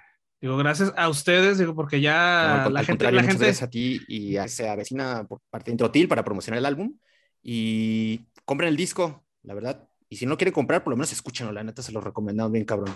digo, 0.40 0.56
gracias 0.56 0.92
a 0.96 1.08
ustedes, 1.08 1.58
digo, 1.58 1.74
porque 1.74 2.00
ya 2.00 2.68
la, 2.70 2.84
gente, 2.84 3.10
la 3.10 3.22
gente... 3.22 3.44
Gracias 3.44 3.62
a 3.62 3.70
ti 3.70 4.00
y 4.08 4.36
a, 4.36 4.48
se 4.48 4.68
avecina 4.68 5.24
por 5.26 5.40
parte 5.50 5.66
de 5.66 5.72
Introtil 5.72 6.08
para 6.08 6.24
promocionar 6.24 6.58
el 6.58 6.66
álbum 6.66 6.96
y 7.42 8.26
compren 8.44 8.68
el 8.68 8.76
disco, 8.76 9.24
la 9.42 9.54
verdad. 9.54 9.88
Y 10.08 10.16
si 10.16 10.26
no 10.26 10.36
quieren 10.36 10.54
comprar, 10.54 10.84
por 10.84 10.92
lo 10.92 10.96
menos 10.96 11.12
escúchenlo, 11.12 11.52
la 11.52 11.64
neta 11.64 11.82
se 11.82 11.92
lo 11.92 12.00
recomendamos 12.00 12.52
bien 12.52 12.64
cabrón. 12.64 12.94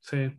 Sí, 0.00 0.30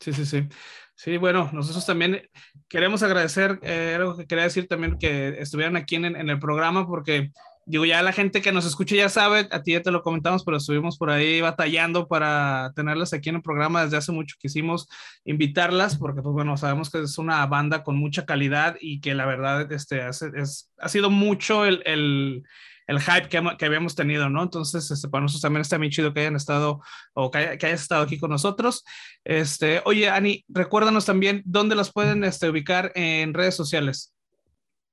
sí, 0.00 0.12
sí, 0.12 0.26
sí. 0.26 0.48
Sí, 0.94 1.16
bueno, 1.16 1.48
nosotros 1.52 1.86
también 1.86 2.28
queremos 2.68 3.02
agradecer, 3.02 3.58
eh, 3.62 3.94
algo 3.96 4.16
que 4.16 4.26
quería 4.26 4.44
decir 4.44 4.68
también, 4.68 4.98
que 4.98 5.40
estuvieran 5.40 5.76
aquí 5.76 5.96
en, 5.96 6.04
en 6.04 6.28
el 6.28 6.38
programa, 6.38 6.86
porque 6.86 7.30
digo, 7.66 7.84
ya 7.84 8.02
la 8.02 8.12
gente 8.12 8.42
que 8.42 8.52
nos 8.52 8.66
escucha 8.66 8.96
ya 8.96 9.08
sabe, 9.08 9.48
a 9.50 9.62
ti 9.62 9.72
ya 9.72 9.82
te 9.82 9.90
lo 9.90 10.02
comentamos, 10.02 10.44
pero 10.44 10.56
estuvimos 10.56 10.98
por 10.98 11.10
ahí 11.10 11.40
batallando 11.40 12.08
para 12.08 12.72
tenerlas 12.74 13.12
aquí 13.12 13.28
en 13.28 13.36
el 13.36 13.42
programa 13.42 13.84
desde 13.84 13.96
hace 13.96 14.12
mucho. 14.12 14.36
Quisimos 14.38 14.88
invitarlas 15.24 15.96
porque, 15.96 16.22
pues 16.22 16.32
bueno, 16.32 16.56
sabemos 16.56 16.90
que 16.90 17.00
es 17.00 17.18
una 17.18 17.44
banda 17.46 17.82
con 17.84 17.96
mucha 17.96 18.26
calidad 18.26 18.76
y 18.80 19.00
que 19.00 19.14
la 19.14 19.26
verdad 19.26 19.70
este, 19.72 20.06
es, 20.08 20.70
ha 20.78 20.88
sido 20.88 21.10
mucho 21.10 21.64
el, 21.64 21.82
el, 21.86 22.42
el 22.86 23.00
hype 23.00 23.28
que, 23.28 23.40
que, 23.56 23.66
habíamos 23.66 23.94
tenido, 23.94 24.28
¿no? 24.28 24.42
Entonces, 24.42 24.90
este, 24.90 25.08
para 25.08 25.22
nosotros 25.22 25.42
también 25.42 25.62
está 25.62 25.78
muy 25.78 25.90
chido 25.90 26.12
que 26.12 26.20
hayan 26.20 26.36
estado 26.36 26.80
o 27.14 27.30
que, 27.30 27.38
hayas 27.38 27.82
estado 27.82 28.02
aquí 28.02 28.18
con 28.18 28.30
nosotros. 28.30 28.84
Este, 29.22 29.80
oye, 29.84 30.08
Ani, 30.10 30.44
recuérdanos 30.48 31.06
también 31.06 31.42
dónde 31.44 31.76
las 31.76 31.92
pueden 31.92 32.24
este, 32.24 32.50
ubicar 32.50 32.90
en 32.96 33.32
redes 33.32 33.54
sociales. 33.54 34.12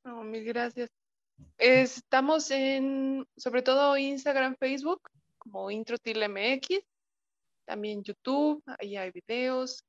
Oh, 0.06 0.24
mil 0.24 0.44
gracias. 0.44 0.92
Estamos 1.58 2.52
en, 2.52 3.28
sobre 3.36 3.64
todo 3.64 3.98
Instagram, 3.98 4.56
Facebook, 4.60 5.02
como 5.40 5.72
IntroTilMX, 5.72 6.86
también 7.66 8.04
YouTube, 8.04 8.64
ahí 8.80 8.96
hay 8.96 9.12
videos, 9.12 9.84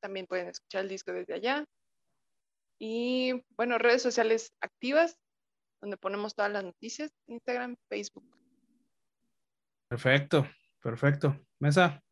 también 0.00 0.26
pueden 0.26 0.48
escuchar 0.48 0.82
el 0.82 0.90
disco 0.90 1.12
desde 1.12 1.34
allá. 1.34 1.64
Y 2.78 3.32
bueno, 3.56 3.78
redes 3.78 4.02
sociales 4.02 4.52
activas, 4.60 5.16
donde 5.80 5.96
ponemos 5.96 6.34
todas 6.34 6.52
las 6.52 6.62
noticias, 6.62 7.10
Instagram, 7.26 7.76
Facebook. 7.88 8.24
Perfecto, 9.88 10.46
perfecto. 10.82 11.40
Mesa, 11.58 12.02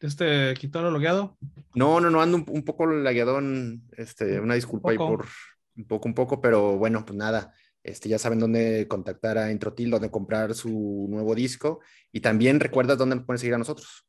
¿este 0.00 0.54
quitó 0.54 0.80
lo 0.80 0.90
logueado? 0.90 1.36
No, 1.74 2.00
no, 2.00 2.08
no, 2.08 2.22
ando 2.22 2.44
un, 2.48 2.64
poco 2.64 2.86
lagueadón, 2.86 3.86
este, 3.92 4.40
una 4.40 4.54
disculpa 4.54 4.90
ahí 4.90 4.96
por 4.96 5.26
un 5.76 5.86
poco, 5.86 6.08
un 6.08 6.14
poco, 6.14 6.40
pero 6.40 6.76
bueno, 6.78 7.04
pues 7.04 7.16
nada, 7.16 7.54
este, 7.88 8.08
ya 8.08 8.18
saben 8.18 8.38
dónde 8.38 8.86
contactar 8.88 9.38
a 9.38 9.50
Introtil, 9.50 9.90
dónde 9.90 10.10
comprar 10.10 10.54
su 10.54 11.06
nuevo 11.10 11.34
disco 11.34 11.80
y 12.12 12.20
también 12.20 12.60
recuerda 12.60 12.96
dónde 12.96 13.20
pueden 13.20 13.38
seguir 13.38 13.54
a 13.54 13.58
nosotros. 13.58 14.04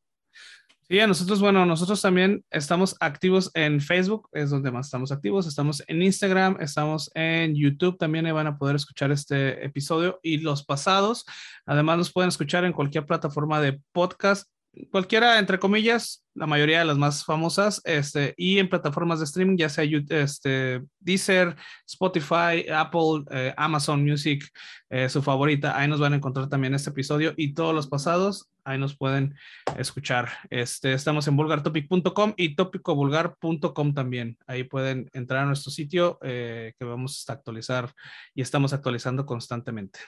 Sí, 0.90 1.00
a 1.00 1.06
nosotros, 1.06 1.40
bueno, 1.40 1.68
nosotros 1.68 2.02
también 2.02 2.44
estamos 2.50 2.96
activos 3.00 3.52
en 3.54 3.80
Facebook, 3.80 4.28
es 4.32 4.50
donde 4.50 4.72
más 4.72 4.88
estamos 4.88 5.12
activos, 5.12 5.46
estamos 5.46 5.84
en 5.86 6.02
Instagram, 6.02 6.58
estamos 6.62 7.12
en 7.14 7.54
YouTube, 7.54 8.00
también 8.00 8.34
van 8.34 8.48
a 8.48 8.58
poder 8.58 8.76
escuchar 8.76 9.12
este 9.12 9.64
episodio 9.64 10.20
y 10.24 10.40
los 10.40 10.66
pasados. 10.66 11.26
Además, 11.68 12.00
nos 12.00 12.12
pueden 12.12 12.30
escuchar 12.30 12.66
en 12.66 12.74
cualquier 12.74 13.06
plataforma 13.06 13.62
de 13.62 13.80
podcast 13.92 14.50
cualquiera, 14.92 15.40
entre 15.40 15.60
comillas, 15.60 16.26
la 16.34 16.48
mayoría 16.48 16.80
de 16.80 16.86
las 16.86 16.98
más 16.98 17.26
famosas, 17.26 17.82
este, 17.84 18.34
y 18.38 18.60
en 18.60 18.70
plataformas 18.70 19.20
de 19.20 19.26
streaming, 19.26 19.58
ya 19.58 19.70
sea 19.70 19.84
este, 19.84 20.82
Deezer, 21.00 21.56
Spotify, 21.86 22.70
Apple, 22.72 23.26
eh, 23.32 23.54
Amazon 23.58 24.04
Music, 24.04 24.46
eh, 24.90 25.10
su 25.10 25.22
favorita. 25.22 25.78
Ahí 25.78 25.88
nos 25.88 26.00
van 26.00 26.14
a 26.14 26.16
encontrar 26.18 26.48
también 26.48 26.74
este 26.74 26.92
episodio 26.92 27.34
y 27.36 27.54
todos 27.54 27.76
los 27.76 27.88
pasados. 27.88 28.50
Ahí 28.64 28.78
nos 28.78 28.96
pueden 28.96 29.36
escuchar. 29.78 30.30
Este, 30.50 30.94
estamos 30.94 31.28
en 31.28 31.36
vulgartopic.com 31.36 32.34
y 32.38 32.56
topicovulgar.com 32.56 33.94
también. 33.94 34.38
Ahí 34.48 34.64
pueden 34.64 35.10
entrar 35.14 35.44
a 35.44 35.46
nuestro 35.46 35.72
sitio 35.72 36.20
eh, 36.22 36.74
que 36.78 36.86
vamos 36.86 37.26
a 37.28 37.34
actualizar 37.34 37.92
y 38.34 38.42
estamos 38.42 38.74
actualizando 38.74 39.26
constantemente. 39.26 40.00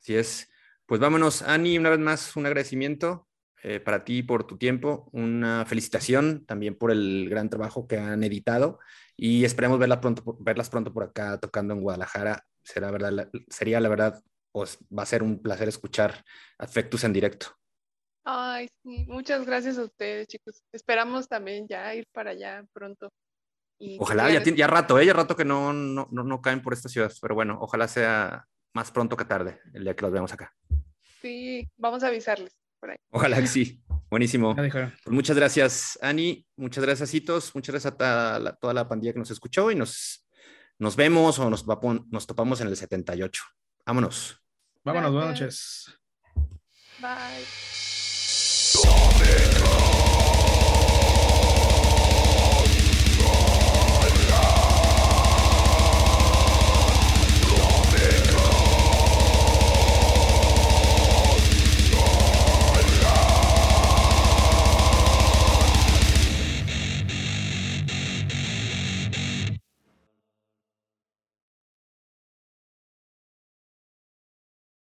Así 0.00 0.16
es. 0.16 0.50
Pues 0.86 1.00
vámonos, 1.00 1.40
Ani, 1.40 1.78
una 1.78 1.88
vez 1.88 1.98
más 1.98 2.36
un 2.36 2.44
agradecimiento 2.44 3.26
eh, 3.66 3.80
para 3.80 4.04
ti 4.04 4.22
por 4.22 4.46
tu 4.46 4.58
tiempo, 4.58 5.08
una 5.12 5.64
felicitación 5.64 6.44
también 6.44 6.76
por 6.76 6.90
el 6.90 7.30
gran 7.30 7.48
trabajo 7.48 7.88
que 7.88 7.96
han 7.96 8.22
editado 8.22 8.78
y 9.16 9.46
esperemos 9.46 9.78
verlas 9.78 10.00
pronto, 10.00 10.36
verlas 10.38 10.68
pronto 10.68 10.92
por 10.92 11.04
acá 11.04 11.40
tocando 11.40 11.72
en 11.72 11.80
Guadalajara. 11.80 12.44
Será 12.62 12.90
verdad, 12.90 13.30
sería 13.48 13.80
la 13.80 13.88
verdad, 13.88 14.22
pues 14.52 14.76
va 14.96 15.04
a 15.04 15.06
ser 15.06 15.22
un 15.22 15.40
placer 15.40 15.68
escuchar 15.68 16.22
Afectus 16.58 17.04
en 17.04 17.14
directo. 17.14 17.46
Ay, 18.22 18.68
sí, 18.82 19.06
muchas 19.08 19.46
gracias 19.46 19.78
a 19.78 19.84
ustedes, 19.84 20.28
chicos. 20.28 20.62
Esperamos 20.70 21.26
también 21.26 21.66
ya 21.66 21.94
ir 21.94 22.06
para 22.12 22.32
allá 22.32 22.66
pronto. 22.74 23.08
ojalá, 23.98 24.30
ya, 24.30 24.42
ya 24.42 24.66
rato, 24.66 24.98
¿eh? 24.98 25.06
ya 25.06 25.14
rato 25.14 25.36
que 25.36 25.46
no, 25.46 25.72
no, 25.72 26.06
no, 26.10 26.42
caen 26.42 26.60
por 26.60 26.74
esta 26.74 26.90
ciudad, 26.90 27.10
pero 27.22 27.34
bueno, 27.34 27.56
ojalá 27.62 27.88
sea 27.88 28.44
más 28.74 28.90
pronto 28.90 29.16
que 29.16 29.24
tarde 29.24 29.58
el 29.72 29.84
día 29.84 29.96
que 29.96 30.02
los 30.02 30.12
veamos 30.12 30.34
acá. 30.34 30.54
Sí, 31.22 31.66
vamos 31.78 32.02
a 32.02 32.08
avisarles. 32.08 32.63
Ojalá 33.10 33.40
que 33.40 33.46
sí. 33.46 33.82
Buenísimo. 34.10 34.54
Pues 34.54 34.92
muchas 35.06 35.36
gracias, 35.36 35.98
Ani. 36.00 36.46
Muchas 36.56 36.84
gracias, 36.84 37.12
Hitos. 37.12 37.54
Muchas 37.54 37.72
gracias 37.72 37.94
a 37.98 38.56
toda 38.60 38.74
la 38.74 38.88
pandilla 38.88 39.12
que 39.12 39.18
nos 39.18 39.30
escuchó 39.30 39.70
y 39.70 39.74
nos, 39.74 40.26
nos 40.78 40.96
vemos 40.96 41.38
o 41.38 41.50
nos, 41.50 41.64
nos 42.10 42.26
topamos 42.26 42.60
en 42.60 42.68
el 42.68 42.76
78. 42.76 43.42
Vámonos. 43.86 44.40
Vámonos, 44.84 45.12
buenas 45.12 45.40
noches. 45.40 45.98
Bye. 47.00 47.44